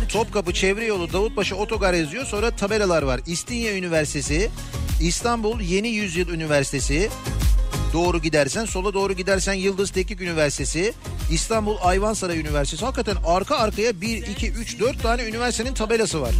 Topkapı 0.09 0.53
Çevre 0.53 0.85
Yolu 0.85 1.13
Davutpaşa 1.13 1.57
Otogar 1.57 1.95
yazıyor. 1.95 2.27
Sonra 2.27 2.51
tabelalar 2.51 3.03
var. 3.03 3.21
İstinye 3.27 3.79
Üniversitesi, 3.79 4.51
İstanbul 5.01 5.61
Yeni 5.61 5.89
Yüzyıl 5.89 6.29
Üniversitesi. 6.29 7.11
Doğru 7.93 8.23
gidersen, 8.23 8.65
sola 8.65 8.95
doğru 8.95 9.13
gidersen 9.13 9.53
Yıldız 9.53 9.91
Teknik 9.91 10.21
Üniversitesi, 10.21 10.93
İstanbul 11.33 11.77
Ayvansaray 11.83 12.41
Üniversitesi. 12.41 12.85
Hakikaten 12.85 13.17
arka 13.27 13.57
arkaya 13.57 14.01
1, 14.01 14.27
2, 14.27 14.51
3, 14.53 14.81
4 14.81 15.03
tane 15.03 15.23
üniversitenin 15.23 15.75
tabelası 15.75 16.21
var. 16.21 16.33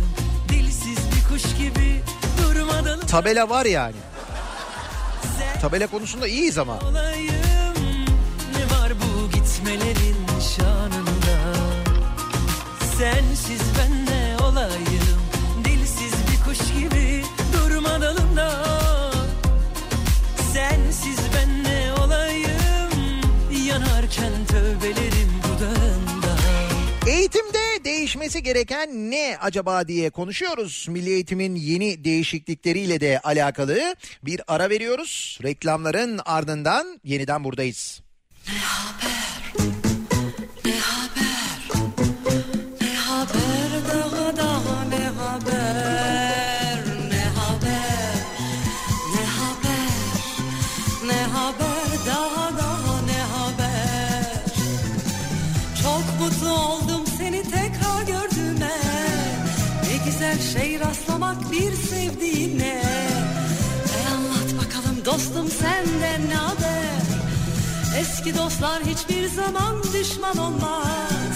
Dilsiz 0.49 0.99
bir 0.99 1.35
kuş 1.35 1.43
gibi 1.59 2.01
durmadan 2.43 3.01
Tabela 3.01 3.49
var 3.49 3.65
yani. 3.65 3.97
Tabela 5.61 5.87
konusunda 5.87 6.29
iyiyiz 6.29 6.59
ama. 6.59 6.79
olayım 6.79 7.50
bu 9.61 9.65
gitmelerin 9.65 10.17
şanında 10.57 11.55
Sensiz 12.99 13.61
ben 13.79 14.07
ne 14.07 14.37
olayım 14.45 15.21
Dilsiz 15.65 16.13
bir 16.13 16.45
kuş 16.45 16.59
gibi 16.81 17.23
durma 17.53 18.01
dalımda 18.01 18.65
Sensiz 20.53 21.19
ben 21.35 21.65
ne 21.65 21.93
olayım 22.05 22.91
Yanarken 23.67 24.33
tövbelerim 24.49 25.31
dudağında 25.45 26.37
Eğitimde 27.07 27.85
değişmesi 27.85 28.43
gereken 28.43 29.11
ne 29.11 29.37
acaba 29.41 29.89
diye 29.89 30.11
konuşuyoruz. 30.11 30.87
Milli 30.89 31.11
Eğitim'in 31.11 31.55
yeni 31.55 32.05
değişiklikleriyle 32.05 33.01
de 33.01 33.21
alakalı 33.21 33.97
bir 34.23 34.41
ara 34.49 34.71
veriyoruz. 34.71 35.39
Reklamların 35.43 36.21
ardından 36.25 37.01
yeniden 37.05 37.45
buradayız. 37.45 38.03
Ne 38.49 39.30
dostlar 68.61 68.83
hiçbir 68.83 69.29
zaman 69.29 69.83
düşman 69.83 70.39
olmaz. 70.39 71.35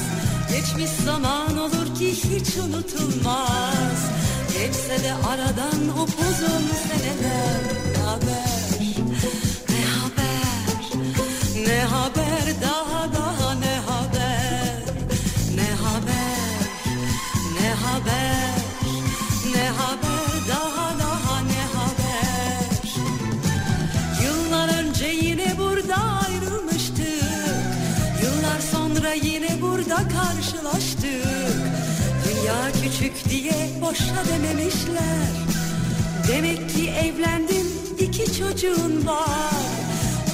Geçmiş 0.52 0.90
zaman 0.90 1.59
olur 1.59 1.94
ki 1.98 2.12
hiç 2.12 2.56
unutulmaz. 2.56 4.01
Geçse 4.52 5.05
de 5.05 5.14
aradan 5.28 5.88
upuzun 5.88 6.64
seneler. 6.88 7.60
Ne 7.96 8.05
haber, 8.05 8.78
ne 9.68 9.84
haber, 9.86 10.82
ne 11.66 11.82
haber 11.84 12.62
daha 12.62 12.94
burada 29.65 29.97
karşılaştık. 29.97 31.55
Dünya 32.24 32.73
küçük 32.82 33.31
diye 33.31 33.70
boşa 33.81 34.24
dememişler. 34.32 35.28
Demek 36.28 36.70
ki 36.70 36.91
evlendin 36.91 37.66
iki 37.99 38.39
çocuğun 38.39 39.07
var. 39.07 39.65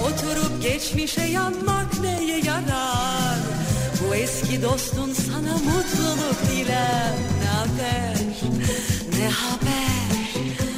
Oturup 0.04 0.62
geçmişe 0.62 1.22
yanmak 1.22 2.00
neye 2.00 2.38
yarar? 2.38 3.38
Bu 4.00 4.14
eski 4.14 4.62
dostun 4.62 5.12
sana 5.12 5.52
mutluluk 5.52 6.36
diler 6.50 7.12
Ne 7.42 7.48
haber, 7.48 8.16
ne 9.18 9.28
haber? 9.28 9.70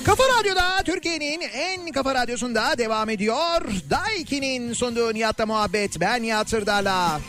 Kafa 0.05 0.23
Radyo'da 0.39 0.83
Türkiye'nin 0.85 1.41
en 1.41 1.93
kafa 1.93 2.15
radyosunda 2.15 2.79
devam 2.79 3.11
ediyor. 3.11 3.63
Daiki'nin 3.91 4.73
sunduğu 4.73 5.15
Nihat'la 5.15 5.47
muhabbet. 5.47 6.01
Ben 6.01 6.23
Nihat 6.23 6.51
Sırdar'la. 6.51 7.21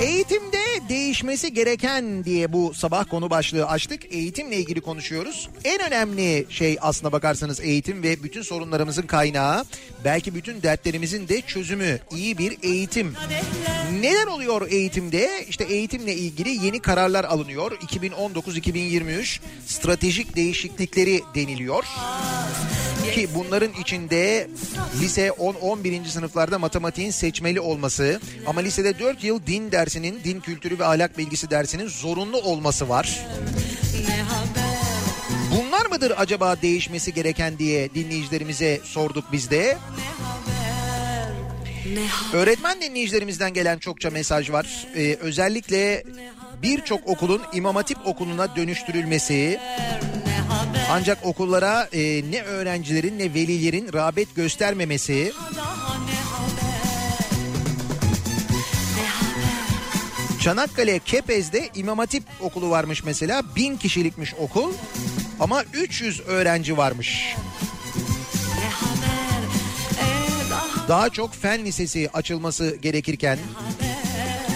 Eğitimde 0.00 0.61
değişmesi 0.92 1.54
gereken 1.54 2.24
diye 2.24 2.52
bu 2.52 2.74
sabah 2.74 3.04
konu 3.10 3.30
başlığı 3.30 3.66
açtık. 3.66 4.12
Eğitimle 4.12 4.56
ilgili 4.56 4.80
konuşuyoruz. 4.80 5.48
En 5.64 5.80
önemli 5.82 6.46
şey 6.48 6.78
aslına 6.80 7.12
bakarsanız 7.12 7.60
eğitim 7.60 8.02
ve 8.02 8.22
bütün 8.22 8.42
sorunlarımızın 8.42 9.02
kaynağı 9.02 9.64
belki 10.04 10.34
bütün 10.34 10.62
dertlerimizin 10.62 11.28
de 11.28 11.40
çözümü 11.40 11.98
iyi 12.16 12.38
bir 12.38 12.58
eğitim. 12.62 13.14
Neler 14.00 14.26
oluyor 14.26 14.70
eğitimde? 14.70 15.44
İşte 15.48 15.64
eğitimle 15.64 16.14
ilgili 16.14 16.64
yeni 16.64 16.80
kararlar 16.80 17.24
alınıyor. 17.24 17.72
2019-2023 17.72 19.40
stratejik 19.66 20.36
değişiklikleri 20.36 21.20
deniliyor. 21.34 21.84
Ki 23.14 23.28
bunların 23.34 23.70
içinde 23.80 24.48
lise 25.00 25.28
10-11. 25.28 26.04
sınıflarda 26.04 26.58
matematiğin 26.58 27.10
seçmeli 27.10 27.60
olması 27.60 28.20
ama 28.46 28.60
lisede 28.60 28.98
4 28.98 29.24
yıl 29.24 29.46
din 29.46 29.72
dersinin, 29.72 30.20
din 30.24 30.40
kültürü 30.40 30.78
ve 30.78 30.81
ahlak 30.82 31.18
bilgisi 31.18 31.50
dersinin 31.50 31.88
zorunlu 31.88 32.40
olması 32.40 32.88
var. 32.88 33.26
Bunlar 35.56 35.86
mıdır 35.86 36.12
acaba 36.16 36.62
değişmesi 36.62 37.14
gereken 37.14 37.58
diye 37.58 37.94
dinleyicilerimize 37.94 38.80
sorduk 38.84 39.24
biz 39.32 39.50
de. 39.50 39.78
Öğretmen 42.32 42.80
dinleyicilerimizden 42.80 43.54
gelen 43.54 43.78
çokça 43.78 44.10
mesaj 44.10 44.50
var. 44.50 44.86
Ee, 44.96 45.16
özellikle 45.20 46.04
birçok 46.62 47.08
okulun 47.08 47.42
İmam 47.52 47.76
Hatip 47.76 47.98
okuluna 48.06 48.56
dönüştürülmesi 48.56 49.60
ancak 50.90 51.26
okullara 51.26 51.88
e, 51.92 52.30
ne 52.30 52.42
öğrencilerin 52.42 53.18
ne 53.18 53.34
velilerin 53.34 53.92
rağbet 53.92 54.36
göstermemesi 54.36 55.32
Çanakkale 60.42 60.98
Kepez'de 60.98 61.68
İmam 61.74 61.98
Hatip 61.98 62.22
okulu 62.40 62.70
varmış 62.70 63.04
mesela. 63.04 63.42
Bin 63.56 63.76
kişilikmiş 63.76 64.34
okul 64.34 64.72
ama 65.40 65.62
300 65.72 66.20
öğrenci 66.20 66.76
varmış. 66.76 67.36
Daha 70.88 71.10
çok 71.10 71.34
fen 71.34 71.64
lisesi 71.64 72.10
açılması 72.12 72.76
gerekirken 72.82 73.38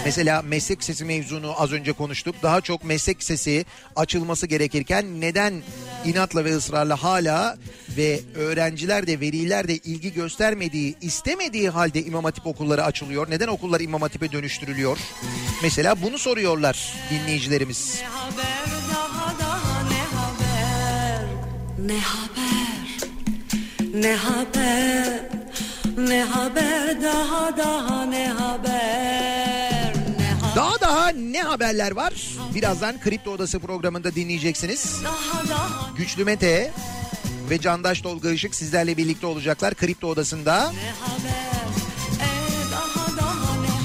mesela 0.07 0.41
meslek 0.41 0.79
lisesi 0.79 1.05
mevzunu 1.05 1.61
az 1.61 1.71
önce 1.71 1.91
konuştuk. 1.91 2.35
Daha 2.43 2.61
çok 2.61 2.83
meslek 2.83 3.19
lisesi 3.21 3.65
açılması 3.95 4.47
gerekirken 4.47 5.21
neden 5.21 5.53
inatla 6.05 6.45
ve 6.45 6.55
ısrarla 6.55 7.03
hala 7.03 7.57
ve 7.97 8.19
öğrenciler 8.35 9.07
de 9.07 9.19
veliler 9.19 9.67
de 9.67 9.77
ilgi 9.77 10.13
göstermediği, 10.13 10.95
istemediği 11.01 11.69
halde 11.69 12.03
İmam 12.03 12.23
Hatip 12.23 12.47
okulları 12.47 12.83
açılıyor? 12.83 13.29
Neden 13.29 13.47
okullar 13.47 13.79
İmam 13.79 14.01
Hatip'e 14.01 14.31
dönüştürülüyor? 14.31 14.97
Mesela 15.63 16.01
bunu 16.01 16.17
soruyorlar 16.17 16.93
dinleyicilerimiz. 17.09 18.01
ne 21.79 21.99
haber 21.99 22.67
ne 23.93 24.15
haber 24.15 25.19
ne 25.97 26.23
haber 26.23 27.01
daha 27.01 27.57
daha 27.57 28.05
ne 28.05 28.27
haber 28.27 29.76
Daha 30.57 30.81
daha 30.81 31.09
ne 31.09 31.41
haberler 31.41 31.91
var? 31.91 32.13
Birazdan 32.55 32.99
Kripto 32.99 33.31
Odası 33.31 33.59
programında 33.59 34.15
dinleyeceksiniz. 34.15 35.01
Güçlü 35.97 36.25
Mete 36.25 36.71
ve 37.49 37.61
Candaş 37.61 38.01
Tolga 38.01 38.31
Işık 38.31 38.55
sizlerle 38.55 38.97
birlikte 38.97 39.27
olacaklar 39.27 39.75
Kripto 39.75 40.07
Odası'nda. 40.07 40.73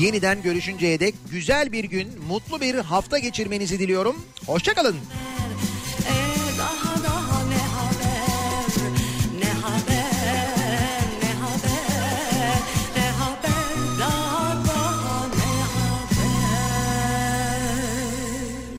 Yeniden 0.01 0.43
görüşünceye 0.43 1.01
dek 1.01 1.15
güzel 1.31 1.73
bir 1.73 1.85
gün, 1.85 2.09
mutlu 2.29 2.61
bir 2.61 2.75
hafta 2.75 3.19
geçirmenizi 3.19 3.79
diliyorum. 3.79 4.17
Hoşçakalın. 4.47 4.97